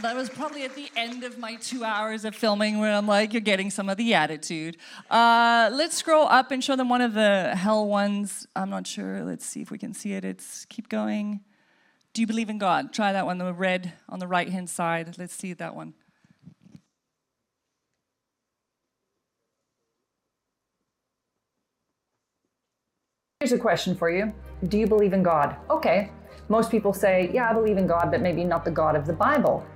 That 0.06 0.14
was 0.14 0.30
probably 0.30 0.62
at 0.62 0.72
the 0.76 0.88
end 0.94 1.24
of 1.24 1.36
my 1.36 1.56
two 1.56 1.82
hours 1.82 2.24
of 2.24 2.32
filming 2.32 2.78
where 2.78 2.92
I'm 2.92 3.08
like, 3.08 3.32
you're 3.32 3.40
getting 3.40 3.70
some 3.70 3.88
of 3.88 3.96
the 3.96 4.14
attitude. 4.14 4.76
Uh, 5.10 5.68
let's 5.72 5.96
scroll 5.96 6.28
up 6.28 6.52
and 6.52 6.62
show 6.62 6.76
them 6.76 6.88
one 6.88 7.00
of 7.00 7.12
the 7.12 7.56
hell 7.56 7.88
ones. 7.88 8.46
I'm 8.54 8.70
not 8.70 8.86
sure. 8.86 9.24
Let's 9.24 9.44
see 9.44 9.62
if 9.62 9.72
we 9.72 9.78
can 9.78 9.92
see 9.94 10.12
it. 10.12 10.24
It's 10.24 10.64
keep 10.66 10.88
going. 10.88 11.40
Do 12.12 12.20
you 12.20 12.26
believe 12.28 12.48
in 12.48 12.58
God? 12.58 12.92
Try 12.92 13.12
that 13.12 13.26
one, 13.26 13.38
the 13.38 13.52
red 13.52 13.94
on 14.08 14.20
the 14.20 14.28
right 14.28 14.48
hand 14.48 14.70
side. 14.70 15.16
Let's 15.18 15.34
see 15.34 15.52
that 15.54 15.74
one. 15.74 15.94
Here's 23.40 23.50
a 23.50 23.58
question 23.58 23.96
for 23.96 24.08
you 24.08 24.32
Do 24.68 24.78
you 24.78 24.86
believe 24.86 25.14
in 25.14 25.24
God? 25.24 25.56
Okay. 25.68 26.12
Most 26.48 26.70
people 26.70 26.92
say, 26.92 27.28
Yeah, 27.34 27.50
I 27.50 27.52
believe 27.52 27.76
in 27.76 27.88
God, 27.88 28.12
but 28.12 28.20
maybe 28.20 28.44
not 28.44 28.64
the 28.64 28.70
God 28.70 28.94
of 28.94 29.04
the 29.04 29.12
Bible. 29.12 29.66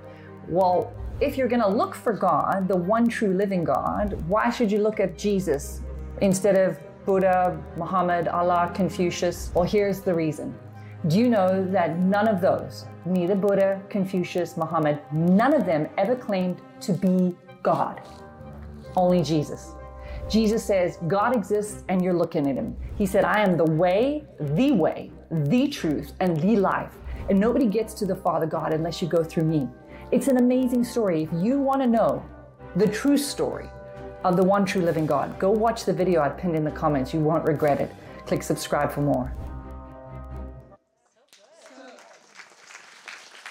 Well, 0.51 0.91
if 1.21 1.37
you're 1.37 1.47
going 1.47 1.61
to 1.61 1.67
look 1.69 1.95
for 1.95 2.11
God, 2.11 2.67
the 2.67 2.75
one 2.75 3.07
true 3.07 3.33
living 3.33 3.63
God, 3.63 4.21
why 4.27 4.49
should 4.49 4.69
you 4.69 4.79
look 4.79 4.99
at 4.99 5.17
Jesus 5.17 5.79
instead 6.19 6.57
of 6.57 6.77
Buddha, 7.05 7.57
Muhammad, 7.77 8.27
Allah, 8.27 8.69
Confucius? 8.75 9.51
Well, 9.55 9.63
here's 9.63 10.01
the 10.01 10.13
reason. 10.13 10.53
Do 11.07 11.19
you 11.19 11.29
know 11.29 11.65
that 11.71 11.99
none 11.99 12.27
of 12.27 12.41
those, 12.41 12.85
neither 13.05 13.33
Buddha, 13.33 13.81
Confucius, 13.89 14.57
Muhammad, 14.57 14.99
none 15.13 15.53
of 15.53 15.65
them 15.65 15.87
ever 15.97 16.17
claimed 16.17 16.61
to 16.81 16.91
be 16.91 17.33
God? 17.63 18.01
Only 18.97 19.23
Jesus. 19.23 19.71
Jesus 20.29 20.61
says, 20.65 20.97
God 21.07 21.33
exists 21.33 21.85
and 21.87 22.03
you're 22.03 22.13
looking 22.13 22.49
at 22.49 22.55
him. 22.55 22.75
He 22.97 23.05
said, 23.05 23.23
I 23.23 23.41
am 23.41 23.55
the 23.55 23.71
way, 23.71 24.25
the 24.37 24.73
way, 24.73 25.13
the 25.31 25.69
truth, 25.69 26.11
and 26.19 26.35
the 26.41 26.57
life. 26.57 26.93
And 27.29 27.39
nobody 27.39 27.67
gets 27.67 27.93
to 27.95 28.05
the 28.05 28.15
Father 28.17 28.45
God 28.45 28.73
unless 28.73 29.01
you 29.01 29.07
go 29.07 29.23
through 29.23 29.45
me. 29.45 29.69
It's 30.11 30.27
an 30.27 30.35
amazing 30.35 30.83
story. 30.83 31.23
If 31.23 31.29
you 31.41 31.57
want 31.57 31.81
to 31.81 31.87
know 31.87 32.21
the 32.75 32.85
true 32.85 33.17
story 33.17 33.69
of 34.25 34.35
the 34.35 34.43
one 34.43 34.65
true 34.65 34.81
living 34.81 35.05
God, 35.05 35.39
go 35.39 35.49
watch 35.51 35.85
the 35.85 35.93
video 35.93 36.19
I 36.19 36.27
pinned 36.27 36.53
in 36.53 36.65
the 36.65 36.71
comments. 36.71 37.13
You 37.13 37.21
won't 37.21 37.45
regret 37.45 37.79
it. 37.79 37.89
Click 38.25 38.43
subscribe 38.43 38.91
for 38.91 38.99
more. 38.99 39.33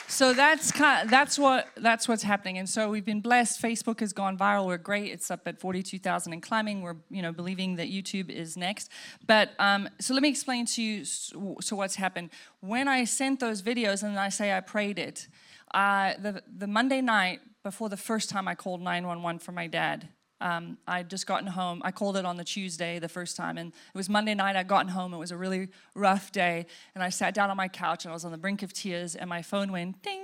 So 0.09 0.35
that's 0.35 0.71
kind 0.71 1.05
of, 1.05 1.11
that's 1.11 1.39
what 1.39 1.69
that's 1.79 2.07
what's 2.07 2.23
happening, 2.23 2.59
and 2.59 2.69
so 2.69 2.91
we've 2.91 3.07
been 3.07 3.23
blessed. 3.23 3.63
Facebook 3.63 4.01
has 4.01 4.13
gone 4.13 4.37
viral. 4.37 4.67
We're 4.67 4.77
great. 4.77 5.11
It's 5.11 5.31
up 5.31 5.49
at 5.49 5.59
forty-two 5.59 5.99
thousand 5.99 6.35
and 6.35 6.43
climbing. 6.43 6.83
We're 6.83 6.97
you 7.09 7.23
know 7.23 7.33
believing 7.33 7.77
that 7.77 7.91
YouTube 7.91 8.29
is 8.29 8.55
next. 8.55 8.91
But 9.27 9.53
um, 9.59 9.89
so 9.99 10.13
let 10.13 10.23
me 10.23 10.29
explain 10.29 10.67
to 10.67 10.83
you. 10.83 11.07
So 11.07 11.75
what's 11.75 11.95
happened 11.95 12.29
when 12.61 12.87
I 12.87 13.05
sent 13.05 13.41
those 13.41 13.63
videos 13.63 14.03
and 14.03 14.19
I 14.19 14.29
say 14.29 14.55
I 14.55 14.61
prayed 14.61 14.99
it 14.99 15.27
uh, 15.73 16.14
the, 16.21 16.43
the 16.57 16.66
Monday 16.66 17.01
night 17.01 17.41
before 17.62 17.89
the 17.89 17.97
first 17.97 18.31
time 18.31 18.49
I 18.49 18.55
called 18.55 18.81
911 18.81 19.39
for 19.41 19.53
my 19.53 19.66
dad, 19.66 20.09
um, 20.41 20.79
I'd 20.87 21.11
just 21.11 21.27
gotten 21.27 21.49
home. 21.49 21.83
I 21.85 21.91
called 21.91 22.16
it 22.16 22.25
on 22.25 22.37
the 22.37 22.45
Tuesday 22.45 22.99
the 22.99 23.09
first 23.09 23.37
time, 23.37 23.59
and 23.59 23.68
it 23.73 23.99
was 23.99 24.09
Monday 24.09 24.35
night. 24.35 24.57
I'd 24.57 24.68
gotten 24.68 24.89
home. 24.89 25.12
It 25.12 25.18
was 25.18 25.31
a 25.31 25.37
really 25.37 25.68
rough 25.95 26.33
day, 26.33 26.66
and 26.95 27.05
I 27.05 27.11
sat 27.11 27.35
down 27.35 27.51
on 27.51 27.57
my 27.57 27.68
couch 27.68 28.05
and 28.05 28.11
I 28.11 28.14
was 28.14 28.25
on 28.25 28.33
the 28.33 28.39
brink 28.39 28.62
of 28.62 28.73
tears, 28.73 29.14
and 29.14 29.29
my 29.29 29.43
phone 29.43 29.71
went 29.71 30.03
ding, 30.03 30.23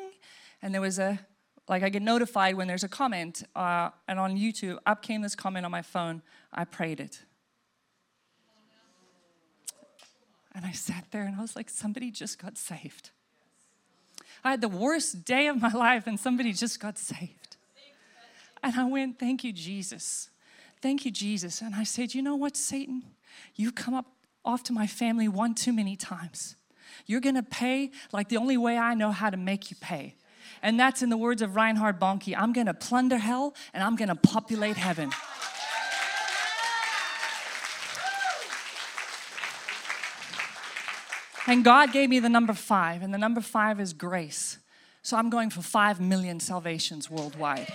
and 0.62 0.72
there 0.72 0.80
was 0.80 0.99
a 0.99 1.18
like 1.68 1.82
I 1.82 1.88
get 1.88 2.03
notified 2.03 2.55
when 2.55 2.68
there's 2.68 2.84
a 2.84 2.88
comment, 2.88 3.42
uh, 3.57 3.90
and 4.07 4.18
on 4.18 4.36
YouTube, 4.36 4.78
up 4.86 5.03
came 5.03 5.20
this 5.20 5.34
comment 5.34 5.64
on 5.64 5.72
my 5.72 5.82
phone. 5.82 6.22
I 6.53 6.64
prayed 6.64 7.01
it. 7.01 7.22
And 10.55 10.64
I 10.64 10.72
sat 10.72 11.07
there 11.11 11.24
and 11.24 11.36
I 11.36 11.42
was 11.42 11.55
like, 11.55 11.68
somebody 11.68 12.11
just 12.11 12.40
got 12.40 12.57
saved. 12.57 13.11
I 14.47 14.51
had 14.51 14.61
the 14.61 14.68
worst 14.68 15.24
day 15.24 15.49
of 15.49 15.61
my 15.61 15.72
life 15.72 16.07
and 16.07 16.20
somebody 16.20 16.53
just 16.53 16.78
got 16.78 16.99
saved. 16.99 17.57
And 18.62 18.76
I 18.76 18.84
went, 18.84 19.18
Thank 19.18 19.42
you, 19.42 19.53
Jesus. 19.53 20.30
Thank 20.80 21.05
you, 21.05 21.11
Jesus. 21.11 21.62
And 21.62 21.74
I 21.74 21.82
said, 21.82 22.14
You 22.14 22.22
know 22.22 22.36
what, 22.36 22.57
Satan? 22.57 23.03
You've 23.57 23.74
come 23.74 23.92
up 23.92 24.07
off 24.44 24.62
to 24.64 24.72
my 24.72 24.86
family 24.86 25.26
one 25.26 25.57
too 25.57 25.72
many 25.72 25.97
times. 25.97 26.55
you're 27.07 27.20
going 27.20 27.34
to 27.34 27.42
pay 27.42 27.90
like 28.12 28.28
the 28.28 28.36
only 28.36 28.57
way 28.57 28.78
I 28.78 28.94
know 28.94 29.11
how 29.11 29.30
to 29.30 29.36
make 29.36 29.68
you 29.72 29.76
pay. 29.80 30.14
And 30.62 30.78
that's 30.78 31.03
in 31.03 31.11
the 31.11 31.16
words 31.16 31.42
of 31.42 31.57
Reinhard 31.57 31.99
Bonnke 31.99 32.32
I'm 32.38 32.53
going 32.53 32.68
to 32.68 32.74
plunder 32.74 33.18
hell 33.18 33.53
and 33.74 33.82
I'm 33.82 33.97
going 33.97 34.09
to 34.11 34.14
populate 34.14 34.76
heaven. 34.76 35.11
And 41.49 41.64
God 41.64 41.92
gave 41.92 42.11
me 42.11 42.18
the 42.18 42.28
number 42.28 42.53
five, 42.53 43.03
and 43.03 43.14
the 43.14 43.18
number 43.18 43.40
five 43.40 43.78
is 43.80 43.92
grace. 43.92 44.59
So 45.03 45.16
I'm 45.16 45.30
going 45.30 45.51
for 45.51 45.62
five 45.62 46.01
million 46.01 46.40
salvations 46.40 47.09
worldwide. 47.09 47.72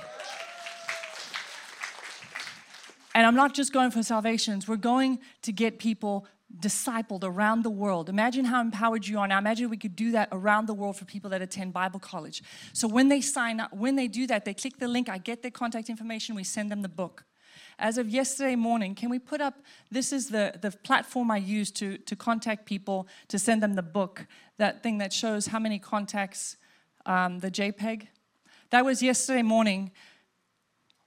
And 3.15 3.25
I'm 3.25 3.35
not 3.35 3.53
just 3.53 3.71
going 3.71 3.91
for 3.91 4.03
salvations, 4.03 4.67
we're 4.67 4.75
going 4.75 5.19
to 5.43 5.51
get 5.51 5.79
people 5.79 6.25
discipled 6.59 7.23
around 7.23 7.63
the 7.63 7.69
world. 7.69 8.09
Imagine 8.09 8.43
how 8.45 8.59
empowered 8.59 9.07
you 9.07 9.19
are 9.19 9.27
now. 9.27 9.37
Imagine 9.37 9.69
we 9.69 9.77
could 9.77 9.95
do 9.95 10.11
that 10.11 10.27
around 10.33 10.65
the 10.65 10.73
world 10.73 10.97
for 10.97 11.05
people 11.05 11.29
that 11.29 11.41
attend 11.41 11.71
Bible 11.71 11.99
college. 11.99 12.43
So 12.73 12.87
when 12.87 13.07
they 13.07 13.21
sign 13.21 13.61
up, 13.61 13.73
when 13.73 13.95
they 13.95 14.07
do 14.09 14.27
that, 14.27 14.43
they 14.43 14.53
click 14.53 14.77
the 14.77 14.87
link, 14.89 15.07
I 15.07 15.17
get 15.17 15.41
their 15.41 15.51
contact 15.51 15.89
information, 15.89 16.35
we 16.35 16.43
send 16.43 16.69
them 16.69 16.81
the 16.81 16.89
book. 16.89 17.23
As 17.81 17.97
of 17.97 18.07
yesterday 18.07 18.55
morning, 18.55 18.93
can 18.93 19.09
we 19.09 19.17
put 19.17 19.41
up 19.41 19.55
this 19.89 20.13
is 20.13 20.29
the, 20.29 20.53
the 20.61 20.69
platform 20.69 21.31
I 21.31 21.37
use 21.37 21.71
to, 21.71 21.97
to 21.97 22.15
contact 22.15 22.67
people 22.67 23.07
to 23.29 23.39
send 23.39 23.63
them 23.63 23.73
the 23.73 23.81
book, 23.81 24.27
that 24.59 24.83
thing 24.83 24.99
that 24.99 25.11
shows 25.11 25.47
how 25.47 25.57
many 25.57 25.79
contacts, 25.79 26.57
um, 27.07 27.39
the 27.39 27.49
JPEG? 27.49 28.05
That 28.69 28.85
was 28.85 29.01
yesterday 29.01 29.41
morning. 29.41 29.89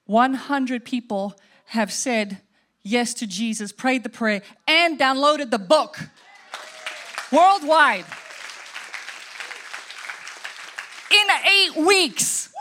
100 0.07 0.85
people 0.85 1.37
have 1.67 1.93
said 1.93 2.41
yes 2.83 3.15
to 3.15 3.27
Jesus, 3.29 3.71
prayed 3.71 4.03
the 4.03 4.09
prayer, 4.09 4.43
and 4.67 4.99
downloaded 4.99 5.53
the 5.53 5.61
book 5.61 6.01
worldwide 7.31 8.05
in 11.13 11.27
eight 11.47 11.77
weeks. 11.87 12.53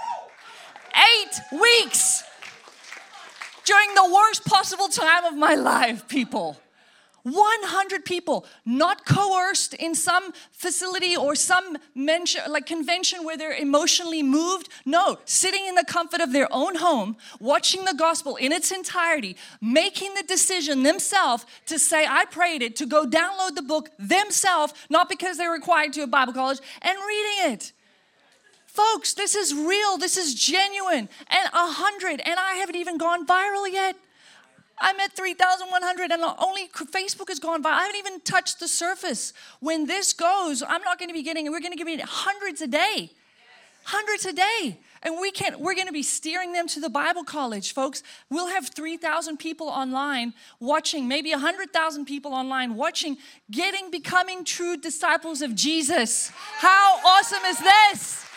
Eight 0.95 1.59
weeks 1.59 2.23
during 3.65 3.93
the 3.95 4.13
worst 4.13 4.45
possible 4.45 4.87
time 4.87 5.25
of 5.25 5.35
my 5.35 5.55
life, 5.55 6.07
people. 6.07 6.57
100 7.23 8.03
people, 8.03 8.45
not 8.65 9.05
coerced 9.05 9.73
in 9.75 9.95
some 9.95 10.33
facility 10.51 11.15
or 11.15 11.35
some 11.35 11.77
mention, 11.95 12.41
like 12.49 12.65
convention 12.65 13.23
where 13.23 13.37
they're 13.37 13.55
emotionally 13.55 14.21
moved. 14.21 14.67
No, 14.85 15.17
sitting 15.23 15.65
in 15.65 15.75
the 15.75 15.85
comfort 15.85 16.19
of 16.19 16.33
their 16.33 16.49
own 16.51 16.75
home, 16.75 17.15
watching 17.39 17.85
the 17.85 17.93
gospel 17.93 18.35
in 18.35 18.51
its 18.51 18.71
entirety, 18.71 19.37
making 19.61 20.15
the 20.15 20.23
decision 20.23 20.83
themselves 20.83 21.45
to 21.67 21.79
say, 21.79 22.05
I 22.05 22.25
prayed 22.25 22.61
it, 22.61 22.75
to 22.77 22.85
go 22.85 23.05
download 23.05 23.55
the 23.55 23.61
book 23.61 23.89
themselves, 23.97 24.73
not 24.89 25.07
because 25.07 25.37
they're 25.37 25.49
required 25.49 25.93
to 25.93 26.03
a 26.03 26.07
Bible 26.07 26.33
college, 26.33 26.59
and 26.81 26.97
reading 27.07 27.53
it. 27.53 27.71
Folks, 28.73 29.13
this 29.13 29.35
is 29.35 29.53
real, 29.53 29.99
this 29.99 30.17
is 30.17 30.33
genuine. 30.33 31.07
And 31.27 31.47
a 31.53 31.71
hundred, 31.71 32.21
and 32.25 32.39
I 32.39 32.53
haven't 32.55 32.75
even 32.75 32.97
gone 32.97 33.25
viral 33.27 33.71
yet. 33.71 33.95
I'm 34.79 34.99
at 34.99 35.15
3,100 35.15 36.11
and 36.11 36.23
only 36.39 36.67
Facebook 36.69 37.27
has 37.27 37.37
gone 37.37 37.61
viral. 37.61 37.73
I 37.73 37.81
haven't 37.83 37.99
even 37.99 38.19
touched 38.21 38.59
the 38.59 38.67
surface. 38.67 39.31
When 39.59 39.85
this 39.85 40.11
goes, 40.11 40.63
I'm 40.63 40.81
not 40.81 40.97
going 40.97 41.09
to 41.09 41.13
be 41.13 41.21
getting, 41.21 41.51
we're 41.51 41.59
going 41.59 41.77
to 41.77 41.83
get 41.83 42.01
hundreds 42.01 42.61
a 42.61 42.67
day. 42.67 43.11
Hundreds 43.83 44.25
a 44.25 44.33
day. 44.33 44.79
And 45.03 45.19
we 45.21 45.29
can't, 45.29 45.59
we're 45.59 45.75
going 45.75 45.87
to 45.87 45.93
be 45.93 46.01
steering 46.01 46.53
them 46.53 46.67
to 46.69 46.79
the 46.79 46.89
Bible 46.89 47.23
college, 47.23 47.75
folks. 47.75 48.01
We'll 48.31 48.47
have 48.47 48.69
3,000 48.69 49.37
people 49.37 49.67
online 49.67 50.33
watching, 50.59 51.07
maybe 51.07 51.29
100,000 51.29 52.05
people 52.05 52.33
online 52.33 52.73
watching, 52.73 53.17
getting, 53.51 53.91
becoming 53.91 54.43
true 54.43 54.77
disciples 54.77 55.43
of 55.43 55.53
Jesus. 55.53 56.31
How 56.57 56.99
awesome 57.05 57.43
is 57.45 57.59
this? 57.59 58.32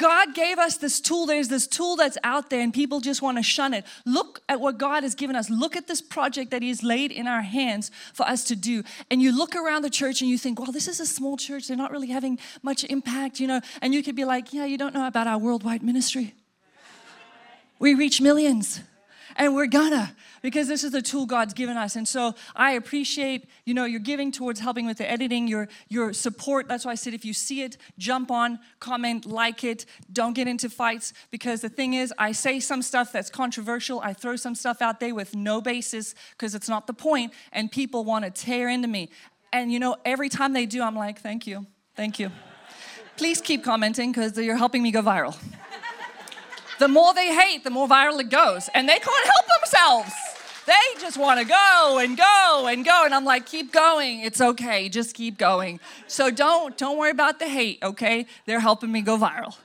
God 0.00 0.34
gave 0.34 0.58
us 0.58 0.78
this 0.78 0.98
tool. 0.98 1.26
There's 1.26 1.48
this 1.48 1.66
tool 1.66 1.94
that's 1.94 2.16
out 2.24 2.48
there, 2.48 2.62
and 2.62 2.72
people 2.72 3.00
just 3.00 3.20
want 3.20 3.36
to 3.36 3.42
shun 3.42 3.74
it. 3.74 3.84
Look 4.06 4.40
at 4.48 4.58
what 4.58 4.78
God 4.78 5.02
has 5.02 5.14
given 5.14 5.36
us. 5.36 5.50
Look 5.50 5.76
at 5.76 5.88
this 5.88 6.00
project 6.00 6.52
that 6.52 6.62
He 6.62 6.68
has 6.68 6.82
laid 6.82 7.12
in 7.12 7.26
our 7.26 7.42
hands 7.42 7.90
for 8.14 8.26
us 8.26 8.42
to 8.44 8.56
do. 8.56 8.82
And 9.10 9.20
you 9.20 9.36
look 9.36 9.54
around 9.54 9.82
the 9.82 9.90
church 9.90 10.22
and 10.22 10.30
you 10.30 10.38
think, 10.38 10.58
well, 10.58 10.72
this 10.72 10.88
is 10.88 11.00
a 11.00 11.06
small 11.06 11.36
church. 11.36 11.68
They're 11.68 11.76
not 11.76 11.90
really 11.90 12.08
having 12.08 12.38
much 12.62 12.82
impact, 12.84 13.40
you 13.40 13.46
know. 13.46 13.60
And 13.82 13.92
you 13.92 14.02
could 14.02 14.16
be 14.16 14.24
like, 14.24 14.54
yeah, 14.54 14.64
you 14.64 14.78
don't 14.78 14.94
know 14.94 15.06
about 15.06 15.26
our 15.26 15.36
worldwide 15.36 15.82
ministry. 15.82 16.32
We 17.78 17.92
reach 17.92 18.22
millions 18.22 18.80
and 19.40 19.54
we're 19.54 19.66
gonna 19.66 20.14
because 20.42 20.68
this 20.68 20.84
is 20.84 20.92
the 20.92 21.00
tool 21.00 21.24
God's 21.24 21.54
given 21.54 21.78
us. 21.78 21.96
And 21.96 22.06
so 22.06 22.34
I 22.54 22.72
appreciate, 22.72 23.48
you 23.64 23.72
know, 23.72 23.86
your 23.86 23.98
giving 23.98 24.30
towards 24.30 24.60
helping 24.60 24.84
with 24.84 24.98
the 24.98 25.10
editing, 25.10 25.48
your 25.48 25.66
your 25.88 26.12
support. 26.12 26.68
That's 26.68 26.84
why 26.84 26.92
I 26.92 26.94
said 26.94 27.14
if 27.14 27.24
you 27.24 27.32
see 27.32 27.62
it, 27.62 27.78
jump 27.96 28.30
on, 28.30 28.58
comment, 28.80 29.24
like 29.24 29.64
it. 29.64 29.86
Don't 30.12 30.34
get 30.34 30.46
into 30.46 30.68
fights 30.68 31.14
because 31.30 31.62
the 31.62 31.70
thing 31.70 31.94
is, 31.94 32.12
I 32.18 32.32
say 32.32 32.60
some 32.60 32.82
stuff 32.82 33.12
that's 33.12 33.30
controversial. 33.30 34.00
I 34.00 34.12
throw 34.12 34.36
some 34.36 34.54
stuff 34.54 34.82
out 34.82 35.00
there 35.00 35.14
with 35.14 35.34
no 35.34 35.62
basis 35.62 36.14
because 36.32 36.54
it's 36.54 36.68
not 36.68 36.86
the 36.86 36.94
point, 36.94 37.32
and 37.50 37.72
people 37.72 38.04
want 38.04 38.26
to 38.26 38.30
tear 38.30 38.68
into 38.68 38.88
me. 38.88 39.08
And 39.54 39.72
you 39.72 39.80
know, 39.80 39.96
every 40.04 40.28
time 40.28 40.52
they 40.52 40.66
do, 40.66 40.82
I'm 40.82 40.96
like, 40.96 41.20
thank 41.20 41.46
you, 41.46 41.66
thank 41.96 42.18
you. 42.18 42.30
Please 43.16 43.40
keep 43.40 43.64
commenting 43.64 44.12
because 44.12 44.36
you're 44.36 44.56
helping 44.56 44.82
me 44.82 44.90
go 44.90 45.00
viral 45.00 45.34
the 46.80 46.88
more 46.88 47.12
they 47.12 47.32
hate, 47.32 47.62
the 47.62 47.70
more 47.70 47.86
viral 47.86 48.18
it 48.20 48.30
goes. 48.30 48.68
And 48.74 48.88
they 48.88 48.98
can't 48.98 49.26
help 49.26 49.46
themselves. 49.60 50.12
They 50.66 51.00
just 51.00 51.18
want 51.18 51.38
to 51.38 51.46
go 51.46 51.98
and 52.02 52.16
go 52.16 52.66
and 52.68 52.84
go. 52.84 53.02
And 53.04 53.14
I'm 53.14 53.24
like, 53.24 53.44
keep 53.44 53.70
going. 53.70 54.20
It's 54.20 54.40
okay. 54.40 54.88
Just 54.88 55.14
keep 55.14 55.36
going. 55.36 55.78
So 56.06 56.30
don't 56.30 56.76
don't 56.78 56.98
worry 56.98 57.10
about 57.10 57.38
the 57.38 57.48
hate, 57.48 57.78
okay? 57.82 58.26
They're 58.46 58.60
helping 58.60 58.90
me 58.90 59.02
go 59.02 59.18
viral. 59.18 59.56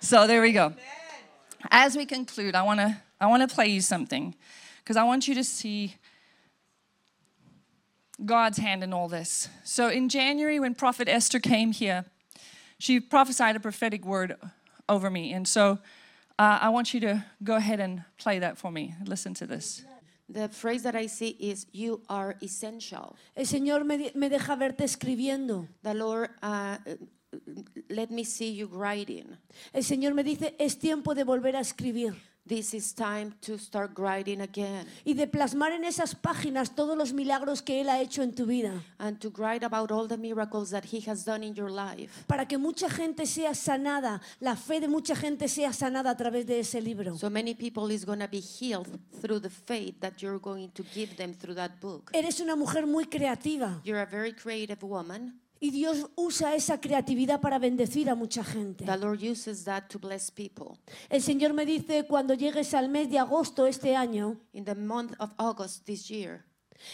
So 0.00 0.26
there 0.26 0.42
we 0.42 0.52
go. 0.52 0.74
As 1.70 1.96
we 1.96 2.06
conclude, 2.06 2.54
I 2.56 2.62
want 2.62 2.80
to 2.80 2.96
I 3.20 3.26
want 3.28 3.48
to 3.48 3.54
play 3.54 3.68
you 3.68 3.80
something 3.80 4.34
because 4.78 4.96
I 4.96 5.04
want 5.04 5.28
you 5.28 5.34
to 5.36 5.44
see 5.44 5.94
God's 8.24 8.58
hand 8.58 8.82
in 8.82 8.92
all 8.92 9.08
this. 9.08 9.48
So 9.62 9.88
in 9.88 10.08
January 10.08 10.58
when 10.58 10.74
prophet 10.74 11.08
Esther 11.08 11.38
came 11.38 11.70
here, 11.70 12.04
she 12.78 12.98
prophesied 12.98 13.54
a 13.54 13.60
prophetic 13.60 14.04
word 14.04 14.36
over 14.88 15.08
me. 15.08 15.32
And 15.32 15.46
so 15.46 15.78
uh, 16.38 16.58
I 16.60 16.68
want 16.68 16.94
you 16.94 17.00
to 17.00 17.24
go 17.42 17.56
ahead 17.56 17.80
and 17.80 18.04
play 18.18 18.38
that 18.38 18.58
for 18.58 18.70
me. 18.70 18.94
Listen 19.04 19.34
to 19.34 19.46
this. 19.46 19.84
The 20.28 20.48
phrase 20.48 20.82
that 20.84 20.96
I 20.96 21.06
see 21.06 21.36
is 21.38 21.66
you 21.72 22.00
are 22.08 22.36
essential. 22.42 23.14
El 23.36 23.44
Señor 23.44 23.84
me, 23.84 24.10
me 24.14 24.28
deja 24.28 24.56
verte 24.56 24.84
escribiendo. 24.84 25.68
The 25.82 25.94
Lord 25.94 26.30
uh, 26.42 26.78
let 27.90 28.10
me 28.10 28.24
see 28.24 28.50
you 28.50 28.66
writing. 28.66 29.36
El 29.72 29.82
Señor 29.82 30.14
me 30.14 30.22
dice 30.22 30.54
es 30.58 30.78
tiempo 30.78 31.14
de 31.14 31.24
volver 31.24 31.56
a 31.56 31.60
escribir. 31.60 32.14
This 32.46 32.74
is 32.74 32.92
time 32.92 33.32
to 33.40 33.56
start 33.56 33.98
writing 33.98 34.42
again. 34.42 34.86
Y 35.06 35.14
de 35.14 35.26
plasmar 35.26 35.72
en 35.72 35.82
esas 35.82 36.14
páginas 36.14 36.74
todos 36.74 36.94
los 36.94 37.14
milagros 37.14 37.62
que 37.62 37.80
él 37.80 37.88
ha 37.88 38.02
hecho 38.02 38.22
en 38.22 38.34
tu 38.34 38.44
vida. 38.44 38.84
And 38.98 39.18
to 39.20 39.30
write 39.30 39.64
about 39.64 39.90
all 39.90 40.06
the 40.06 40.18
miracles 40.18 40.68
that 40.68 40.84
he 40.84 41.00
has 41.08 41.24
done 41.24 41.42
in 41.42 41.54
your 41.54 41.70
life. 41.70 42.24
Para 42.26 42.46
que 42.46 42.58
mucha 42.58 42.90
gente 42.90 43.24
sea 43.24 43.54
sanada, 43.54 44.20
la 44.40 44.56
fe 44.56 44.80
de 44.80 44.88
mucha 44.88 45.16
gente 45.16 45.48
sea 45.48 45.72
sanada 45.72 46.10
a 46.10 46.16
través 46.18 46.44
de 46.44 46.58
ese 46.60 46.82
libro. 46.82 47.16
So 47.16 47.30
many 47.30 47.54
people 47.54 47.90
is 47.90 48.04
going 48.04 48.20
to 48.20 48.28
be 48.28 48.40
healed 48.40 48.90
through 49.22 49.40
the 49.40 49.48
faith 49.48 49.98
that 50.00 50.20
you're 50.20 50.38
going 50.38 50.68
to 50.72 50.84
give 50.94 51.16
them 51.16 51.32
through 51.32 51.54
that 51.54 51.80
book. 51.80 52.10
Eres 52.12 52.40
una 52.40 52.56
mujer 52.56 52.86
muy 52.86 53.06
creativa. 53.06 53.80
You're 53.84 54.02
a 54.02 54.06
very 54.06 54.34
creative 54.34 54.82
woman. 54.82 55.40
Y 55.60 55.70
Dios 55.70 56.06
usa 56.16 56.54
esa 56.54 56.80
creatividad 56.80 57.40
para 57.40 57.58
bendecir 57.58 58.10
a 58.10 58.14
mucha 58.14 58.44
gente. 58.44 58.84
The 58.84 58.96
Lord 58.96 59.22
uses 59.22 59.64
that 59.64 59.88
to 59.88 59.98
bless 59.98 60.30
people. 60.30 60.78
El 61.08 61.22
Señor 61.22 61.54
me 61.54 61.64
dice 61.64 62.06
cuando 62.06 62.34
llegues 62.34 62.74
al 62.74 62.88
mes 62.88 63.08
de 63.08 63.18
agosto 63.18 63.66
este 63.66 63.96
año. 63.96 64.36
In 64.52 64.64
the 64.64 64.74
month 64.74 65.14
of 65.18 65.30
August 65.38 65.86
this 65.86 66.08
year. 66.08 66.44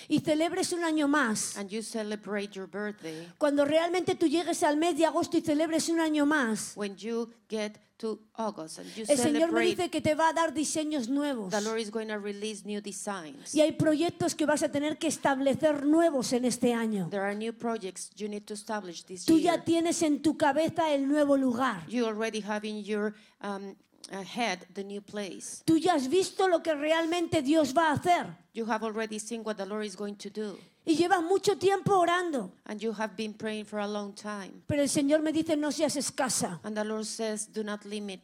Y 0.08 0.20
celebres 0.20 0.72
un 0.72 0.84
año 0.84 1.08
más. 1.08 1.56
And 1.56 1.70
you 1.70 1.82
celebrate 1.82 2.48
your 2.52 2.66
birthday. 2.66 3.28
Cuando 3.38 3.64
realmente 3.64 4.14
tú 4.14 4.26
llegues 4.26 4.62
al 4.62 4.76
mes 4.76 4.96
de 4.96 5.06
agosto 5.06 5.36
y 5.36 5.40
celebres 5.40 5.88
un 5.88 6.00
año 6.00 6.26
más. 6.26 6.72
When 6.76 6.96
you 6.96 7.30
get 7.48 7.78
to 8.00 8.18
August 8.36 8.78
and 8.78 8.88
you 8.94 9.04
El 9.06 9.18
Señor 9.18 9.52
me 9.52 9.60
dice 9.60 9.90
que 9.90 10.00
te 10.00 10.14
va 10.14 10.30
a 10.30 10.32
dar 10.32 10.54
diseños 10.54 11.08
nuevos. 11.08 11.50
The 11.50 11.60
Lord 11.60 11.78
is 11.78 11.90
going 11.90 12.08
to 12.08 12.18
release 12.18 12.64
new 12.64 12.80
designs. 12.80 13.54
Y 13.54 13.60
hay 13.60 13.72
proyectos 13.72 14.34
que 14.34 14.46
vas 14.46 14.62
a 14.62 14.70
tener 14.70 14.98
que 14.98 15.06
establecer 15.06 15.84
nuevos 15.84 16.32
en 16.32 16.46
este 16.46 16.72
año. 16.72 17.08
There 17.10 17.22
are 17.22 17.34
new 17.34 17.52
projects 17.52 18.10
you 18.16 18.28
need 18.28 18.44
to 18.44 18.54
establish 18.54 19.04
this 19.04 19.26
Tú 19.26 19.38
year. 19.38 19.56
ya 19.56 19.64
tienes 19.64 20.02
en 20.02 20.22
tu 20.22 20.36
cabeza 20.36 20.92
el 20.92 21.06
nuevo 21.06 21.36
lugar. 21.36 21.86
You 21.88 22.06
already 22.06 22.40
have 22.40 22.66
in 22.66 22.82
your 22.82 23.14
um, 23.42 23.76
ahead 24.10 24.66
the 24.74 24.84
new 24.84 25.00
place. 25.00 25.62
Tú 25.64 25.76
ya 25.78 25.94
has 25.94 26.08
visto 26.08 26.48
lo 26.48 26.60
que 26.62 26.74
realmente 26.74 27.42
Dios 27.42 27.74
va 27.74 27.90
a 27.90 27.92
hacer. 27.92 28.26
You 28.52 28.66
have 28.66 28.82
already 28.84 29.18
seen 29.18 29.42
what 29.44 29.56
the 29.56 29.66
Lord 29.66 29.84
is 29.84 29.96
going 29.96 30.16
to 30.16 30.30
do. 30.30 30.58
Y 30.84 30.96
llevas 30.96 31.22
mucho 31.22 31.56
tiempo 31.56 31.98
orando. 31.98 32.50
And 32.66 32.80
you 32.80 32.92
have 32.92 33.14
been 33.16 33.34
praying 33.34 33.66
for 33.66 33.78
a 33.80 33.86
long 33.86 34.12
time. 34.14 34.62
Pero 34.66 34.82
el 34.82 34.88
Señor 34.88 35.22
me 35.22 35.32
dice 35.32 35.56
no 35.56 35.70
seas 35.70 35.96
escasa. 35.96 36.60
And 36.64 36.76
the 36.76 36.84
Lord 36.84 37.04
says, 37.04 37.46
do 37.52 37.62
not 37.62 37.84
limit. 37.84 38.20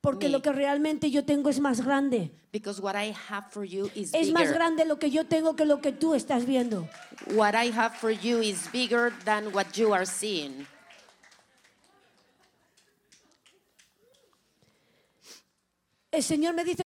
Porque 0.00 0.26
me. 0.26 0.30
lo 0.30 0.40
que 0.40 0.50
realmente 0.50 1.10
yo 1.10 1.24
tengo 1.24 1.50
es 1.50 1.60
más 1.60 1.82
grande. 1.84 2.30
Because 2.52 2.80
what 2.80 2.96
I 2.96 3.14
have 3.28 3.50
for 3.50 3.64
you 3.64 3.90
is 3.94 4.12
Es 4.14 4.32
más 4.32 4.44
bigger. 4.44 4.54
grande 4.54 4.84
lo 4.86 4.98
que 4.98 5.10
yo 5.10 5.24
tengo 5.24 5.54
que 5.54 5.64
lo 5.66 5.80
que 5.80 5.92
tú 5.92 6.14
estás 6.14 6.46
viendo. 6.46 6.88
What 7.34 7.54
I 7.54 7.70
have 7.70 7.94
for 7.96 8.10
you 8.10 8.40
is 8.40 8.68
bigger 8.72 9.12
than 9.24 9.52
what 9.54 9.76
you 9.76 9.92
are 9.92 10.06
seeing. 10.06 10.66
El 16.12 16.22
Señor 16.22 16.54
me 16.54 16.64
dice 16.64 16.82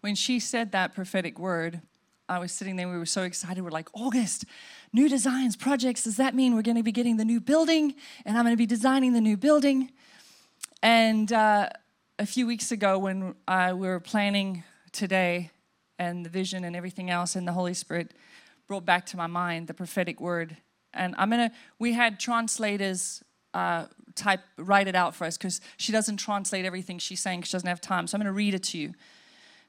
When 0.00 0.16
she 0.16 0.40
said 0.40 0.72
that 0.72 0.92
prophetic 0.92 1.38
word, 1.38 1.80
I 2.28 2.40
was 2.40 2.50
sitting 2.50 2.74
there, 2.76 2.88
we 2.88 2.98
were 2.98 3.06
so 3.06 3.22
excited. 3.22 3.62
We're 3.62 3.70
like, 3.70 3.88
August, 3.94 4.44
new 4.92 5.08
designs, 5.08 5.56
projects. 5.56 6.04
Does 6.04 6.16
that 6.16 6.34
mean 6.34 6.56
we're 6.56 6.62
going 6.62 6.76
to 6.76 6.82
be 6.82 6.92
getting 6.92 7.16
the 7.16 7.24
new 7.24 7.40
building? 7.40 7.94
And 8.26 8.36
I'm 8.36 8.44
going 8.44 8.52
to 8.52 8.58
be 8.58 8.66
designing 8.66 9.12
the 9.12 9.20
new 9.20 9.36
building. 9.36 9.92
And 10.82 11.32
uh, 11.32 11.68
a 12.18 12.26
few 12.26 12.46
weeks 12.46 12.72
ago, 12.72 12.98
when 12.98 13.36
uh, 13.46 13.74
we 13.74 13.86
were 13.86 14.00
planning 14.00 14.64
today 14.90 15.50
and 15.98 16.24
the 16.24 16.30
vision 16.30 16.64
and 16.64 16.74
everything 16.74 17.10
else, 17.10 17.36
and 17.36 17.46
the 17.46 17.52
Holy 17.52 17.74
Spirit 17.74 18.12
brought 18.66 18.84
back 18.84 19.06
to 19.06 19.16
my 19.16 19.28
mind 19.28 19.68
the 19.68 19.74
prophetic 19.74 20.20
word. 20.20 20.56
And 20.92 21.14
I'm 21.16 21.30
going 21.30 21.48
to, 21.48 21.54
we 21.78 21.92
had 21.92 22.18
translators 22.18 23.22
uh, 23.58 23.86
type, 24.14 24.40
write 24.56 24.88
it 24.88 24.94
out 24.94 25.14
for 25.14 25.24
us 25.24 25.36
because 25.36 25.60
she 25.76 25.90
doesn't 25.92 26.18
translate 26.18 26.64
everything 26.64 26.98
she's 26.98 27.20
saying 27.20 27.40
'cause 27.40 27.48
she 27.48 27.52
doesn't 27.52 27.68
have 27.68 27.80
time. 27.80 28.06
So 28.06 28.16
I'm 28.16 28.20
going 28.20 28.26
to 28.26 28.32
read 28.32 28.54
it 28.54 28.62
to 28.64 28.78
you. 28.78 28.94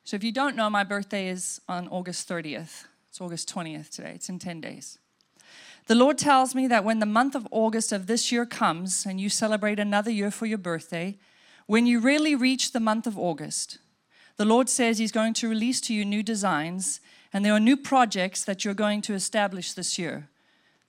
So 0.04 0.16
if 0.16 0.24
you 0.24 0.32
don't 0.32 0.56
know, 0.56 0.70
my 0.70 0.84
birthday 0.84 1.28
is 1.28 1.62
on 1.68 1.88
August 1.88 2.28
30th. 2.28 2.86
It's 3.10 3.22
August 3.22 3.50
20th 3.50 3.90
today. 3.90 4.14
It's 4.16 4.30
in 4.30 4.40
10 4.40 4.62
days. 4.62 5.00
The 5.88 5.96
Lord 5.96 6.18
tells 6.20 6.54
me 6.54 6.68
that 6.68 6.84
when 6.84 7.00
the 7.00 7.06
month 7.08 7.36
of 7.36 7.48
August 7.52 7.92
of 7.92 8.06
this 8.06 8.32
year 8.32 8.46
comes 8.46 9.06
and 9.06 9.20
you 9.20 9.30
celebrate 9.30 9.80
another 9.80 10.12
year 10.12 10.30
for 10.30 10.46
your 10.46 10.60
birthday, 10.60 11.18
when 11.66 11.88
you 11.88 12.00
really 12.00 12.36
reach 12.36 12.72
the 12.72 12.80
month 12.80 13.08
of 13.08 13.18
August, 13.18 13.80
the 14.38 14.46
Lord 14.46 14.70
says 14.70 15.00
He's 15.00 15.12
going 15.12 15.34
to 15.36 15.50
release 15.50 15.82
to 15.82 15.94
you 15.94 16.06
new 16.06 16.22
designs, 16.24 17.02
and 17.34 17.44
there 17.44 17.54
are 17.54 17.60
new 17.60 17.78
projects 17.78 18.44
that 18.44 18.64
you're 18.64 18.84
going 18.86 19.02
to 19.02 19.14
establish 19.14 19.74
this 19.74 19.98
year. 19.98 20.30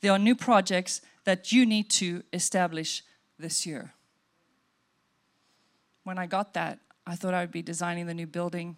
There 0.01 0.13
are 0.13 0.19
new 0.19 0.35
projects 0.35 1.01
that 1.25 1.53
you 1.53 1.67
need 1.67 1.91
to 1.91 2.23
establish 2.33 3.03
this 3.39 3.67
year. 3.67 3.93
When 6.05 6.19
I 6.19 6.27
got 6.27 6.55
that, 6.55 6.79
I 7.07 7.15
thought 7.15 7.35
I 7.35 7.41
would 7.41 7.51
be 7.51 7.63
designing 7.63 8.07
the 8.07 8.15
new 8.15 8.27
building. 8.27 8.77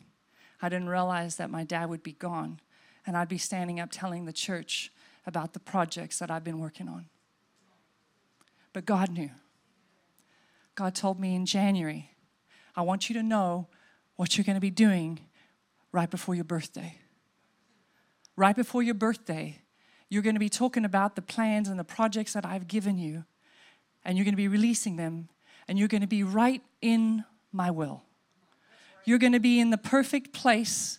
I 0.60 0.68
didn't 0.68 0.88
realize 0.88 1.36
that 1.36 1.50
my 1.50 1.64
dad 1.64 1.88
would 1.88 2.02
be 2.02 2.12
gone, 2.12 2.60
and 3.06 3.16
I'd 3.16 3.28
be 3.28 3.38
standing 3.38 3.80
up 3.80 3.90
telling 3.90 4.24
the 4.24 4.32
church 4.32 4.92
about 5.26 5.52
the 5.52 5.60
projects 5.60 6.18
that 6.18 6.30
I've 6.30 6.44
been 6.44 6.58
working 6.58 6.88
on. 6.88 7.06
But 8.72 8.86
God 8.86 9.10
knew. 9.10 9.30
God 10.74 10.94
told 10.94 11.20
me 11.20 11.34
in 11.34 11.46
January, 11.46 12.10
I 12.74 12.82
want 12.82 13.08
you 13.08 13.14
to 13.14 13.22
know 13.22 13.68
what 14.16 14.36
you're 14.36 14.44
going 14.44 14.56
to 14.56 14.60
be 14.60 14.70
doing 14.70 15.20
right 15.92 16.10
before 16.10 16.34
your 16.34 16.44
birthday. 16.44 16.96
Right 18.34 18.56
before 18.56 18.82
your 18.82 18.94
birthday, 18.94 19.61
you're 20.12 20.22
going 20.22 20.34
to 20.34 20.40
be 20.40 20.50
talking 20.50 20.84
about 20.84 21.16
the 21.16 21.22
plans 21.22 21.70
and 21.70 21.78
the 21.78 21.84
projects 21.84 22.34
that 22.34 22.44
I've 22.44 22.68
given 22.68 22.98
you, 22.98 23.24
and 24.04 24.18
you're 24.18 24.26
going 24.26 24.34
to 24.34 24.36
be 24.36 24.46
releasing 24.46 24.96
them, 24.96 25.30
and 25.66 25.78
you're 25.78 25.88
going 25.88 26.02
to 26.02 26.06
be 26.06 26.22
right 26.22 26.60
in 26.82 27.24
my 27.50 27.70
will. 27.70 28.02
You're 29.06 29.18
going 29.18 29.32
to 29.32 29.40
be 29.40 29.58
in 29.58 29.70
the 29.70 29.78
perfect 29.78 30.34
place, 30.34 30.98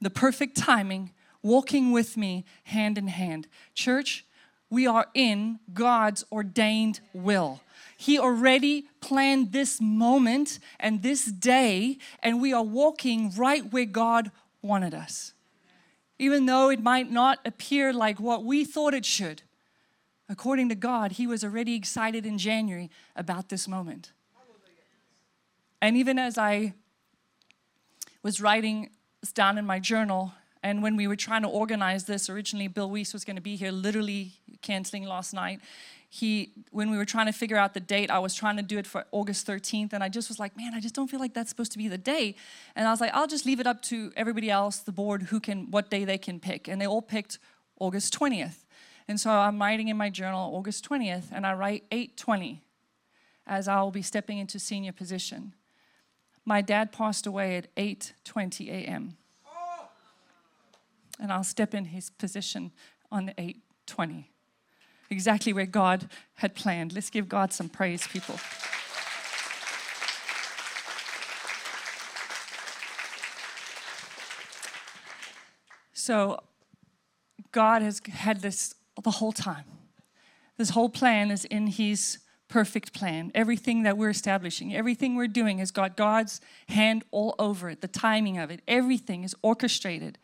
the 0.00 0.08
perfect 0.08 0.56
timing, 0.56 1.10
walking 1.42 1.92
with 1.92 2.16
me 2.16 2.46
hand 2.64 2.96
in 2.96 3.08
hand. 3.08 3.48
Church, 3.74 4.24
we 4.70 4.86
are 4.86 5.08
in 5.12 5.58
God's 5.74 6.24
ordained 6.32 7.00
will. 7.12 7.60
He 7.98 8.18
already 8.18 8.86
planned 9.02 9.52
this 9.52 9.78
moment 9.78 10.58
and 10.80 11.02
this 11.02 11.26
day, 11.26 11.98
and 12.22 12.40
we 12.40 12.54
are 12.54 12.62
walking 12.62 13.30
right 13.36 13.70
where 13.70 13.84
God 13.84 14.30
wanted 14.62 14.94
us. 14.94 15.34
Even 16.22 16.46
though 16.46 16.70
it 16.70 16.80
might 16.80 17.10
not 17.10 17.40
appear 17.44 17.92
like 17.92 18.20
what 18.20 18.44
we 18.44 18.64
thought 18.64 18.94
it 18.94 19.04
should, 19.04 19.42
according 20.28 20.68
to 20.68 20.76
God, 20.76 21.10
He 21.12 21.26
was 21.26 21.42
already 21.42 21.74
excited 21.74 22.24
in 22.24 22.38
January 22.38 22.92
about 23.16 23.48
this 23.48 23.66
moment. 23.66 24.12
And 25.80 25.96
even 25.96 26.20
as 26.20 26.38
I 26.38 26.74
was 28.22 28.40
writing 28.40 28.90
down 29.34 29.58
in 29.58 29.66
my 29.66 29.80
journal, 29.80 30.32
and 30.62 30.80
when 30.80 30.94
we 30.94 31.08
were 31.08 31.16
trying 31.16 31.42
to 31.42 31.48
organize 31.48 32.04
this, 32.04 32.30
originally 32.30 32.68
Bill 32.68 32.88
Wiese 32.88 33.12
was 33.12 33.24
going 33.24 33.34
to 33.34 33.42
be 33.42 33.56
here, 33.56 33.72
literally 33.72 34.34
canceling 34.62 35.02
last 35.02 35.34
night. 35.34 35.58
He, 36.14 36.52
when 36.70 36.90
we 36.90 36.98
were 36.98 37.06
trying 37.06 37.24
to 37.24 37.32
figure 37.32 37.56
out 37.56 37.72
the 37.72 37.80
date, 37.80 38.10
I 38.10 38.18
was 38.18 38.34
trying 38.34 38.58
to 38.58 38.62
do 38.62 38.76
it 38.76 38.86
for 38.86 39.06
August 39.12 39.46
13th, 39.46 39.94
and 39.94 40.04
I 40.04 40.10
just 40.10 40.28
was 40.28 40.38
like, 40.38 40.54
man, 40.58 40.74
I 40.74 40.80
just 40.80 40.94
don't 40.94 41.08
feel 41.08 41.18
like 41.18 41.32
that's 41.32 41.48
supposed 41.48 41.72
to 41.72 41.78
be 41.78 41.88
the 41.88 41.96
day. 41.96 42.34
And 42.76 42.86
I 42.86 42.90
was 42.90 43.00
like, 43.00 43.14
I'll 43.14 43.26
just 43.26 43.46
leave 43.46 43.60
it 43.60 43.66
up 43.66 43.80
to 43.84 44.12
everybody 44.14 44.50
else, 44.50 44.80
the 44.80 44.92
board, 44.92 45.22
who 45.22 45.40
can, 45.40 45.70
what 45.70 45.88
day 45.88 46.04
they 46.04 46.18
can 46.18 46.38
pick. 46.38 46.68
And 46.68 46.78
they 46.78 46.86
all 46.86 47.00
picked 47.00 47.38
August 47.80 48.12
20th. 48.18 48.66
And 49.08 49.18
so 49.18 49.30
I'm 49.30 49.58
writing 49.58 49.88
in 49.88 49.96
my 49.96 50.10
journal 50.10 50.54
August 50.54 50.86
20th, 50.86 51.32
and 51.32 51.46
I 51.46 51.54
write 51.54 51.84
820 51.90 52.60
as 53.46 53.66
I 53.66 53.80
will 53.80 53.90
be 53.90 54.02
stepping 54.02 54.36
into 54.36 54.58
senior 54.58 54.92
position. 54.92 55.54
My 56.44 56.60
dad 56.60 56.92
passed 56.92 57.26
away 57.26 57.56
at 57.56 57.74
8:20 57.74 58.68
a.m. 58.68 59.16
And 61.18 61.32
I'll 61.32 61.42
step 61.42 61.72
in 61.72 61.86
his 61.86 62.10
position 62.10 62.70
on 63.10 63.26
the 63.26 63.34
8:20. 63.86 64.26
Exactly 65.12 65.52
where 65.52 65.66
God 65.66 66.08
had 66.36 66.54
planned. 66.54 66.94
Let's 66.94 67.10
give 67.10 67.28
God 67.28 67.52
some 67.52 67.68
praise, 67.68 68.06
people. 68.06 68.36
So 75.92 76.42
God 77.52 77.82
has 77.82 78.00
had 78.10 78.40
this 78.40 78.74
the 79.02 79.10
whole 79.10 79.32
time. 79.32 79.64
This 80.56 80.70
whole 80.70 80.88
plan 80.88 81.30
is 81.30 81.44
in 81.44 81.66
his 81.66 82.18
perfect 82.48 82.94
plan. 82.94 83.30
Everything 83.34 83.82
that 83.82 83.98
we're 83.98 84.10
establishing, 84.10 84.74
everything 84.74 85.14
we're 85.14 85.28
doing 85.28 85.58
has 85.58 85.70
got 85.70 85.94
God's 85.94 86.40
hand 86.68 87.04
all 87.10 87.34
over 87.38 87.68
it, 87.68 87.82
the 87.82 87.88
timing 87.88 88.38
of 88.38 88.50
it. 88.50 88.62
Everything 88.66 89.24
is 89.24 89.36
orchestrated. 89.42 90.16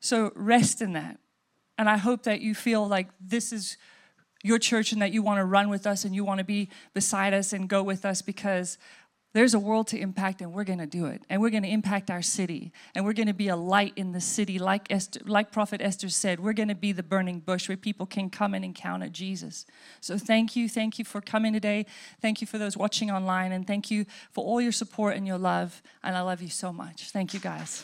So 0.00 0.32
rest 0.34 0.82
in 0.82 0.92
that. 0.92 1.18
And 1.80 1.88
I 1.88 1.96
hope 1.96 2.24
that 2.24 2.42
you 2.42 2.54
feel 2.54 2.86
like 2.86 3.08
this 3.18 3.54
is 3.54 3.78
your 4.42 4.58
church 4.58 4.92
and 4.92 5.00
that 5.00 5.14
you 5.14 5.22
want 5.22 5.38
to 5.38 5.46
run 5.46 5.70
with 5.70 5.86
us 5.86 6.04
and 6.04 6.14
you 6.14 6.26
want 6.26 6.36
to 6.36 6.44
be 6.44 6.68
beside 6.92 7.32
us 7.32 7.54
and 7.54 7.70
go 7.70 7.82
with 7.82 8.04
us 8.04 8.20
because 8.20 8.76
there's 9.32 9.54
a 9.54 9.58
world 9.58 9.86
to 9.86 9.98
impact 9.98 10.42
and 10.42 10.52
we're 10.52 10.64
going 10.64 10.80
to 10.80 10.86
do 10.86 11.06
it. 11.06 11.22
And 11.30 11.40
we're 11.40 11.48
going 11.48 11.62
to 11.62 11.70
impact 11.70 12.10
our 12.10 12.20
city. 12.20 12.70
And 12.94 13.06
we're 13.06 13.14
going 13.14 13.28
to 13.28 13.32
be 13.32 13.48
a 13.48 13.56
light 13.56 13.94
in 13.96 14.12
the 14.12 14.20
city 14.20 14.58
like 14.58 14.92
Esther, 14.92 15.20
like 15.24 15.52
prophet 15.52 15.80
Esther 15.80 16.10
said. 16.10 16.38
We're 16.38 16.52
going 16.52 16.68
to 16.68 16.74
be 16.74 16.92
the 16.92 17.02
burning 17.02 17.40
bush 17.40 17.66
where 17.66 17.78
people 17.78 18.04
can 18.04 18.28
come 18.28 18.52
and 18.52 18.62
encounter 18.62 19.08
Jesus. 19.08 19.64
So 20.02 20.18
thank 20.18 20.54
you, 20.54 20.68
thank 20.68 20.98
you 20.98 21.06
for 21.06 21.22
coming 21.22 21.54
today. 21.54 21.86
Thank 22.20 22.42
you 22.42 22.46
for 22.46 22.58
those 22.58 22.76
watching 22.76 23.10
online 23.10 23.52
and 23.52 23.66
thank 23.66 23.90
you 23.90 24.04
for 24.32 24.44
all 24.44 24.60
your 24.60 24.72
support 24.72 25.16
and 25.16 25.26
your 25.26 25.38
love. 25.38 25.80
And 26.02 26.14
I 26.14 26.20
love 26.20 26.42
you 26.42 26.50
so 26.50 26.74
much. 26.74 27.08
Thank 27.08 27.32
you 27.32 27.40
guys. 27.40 27.82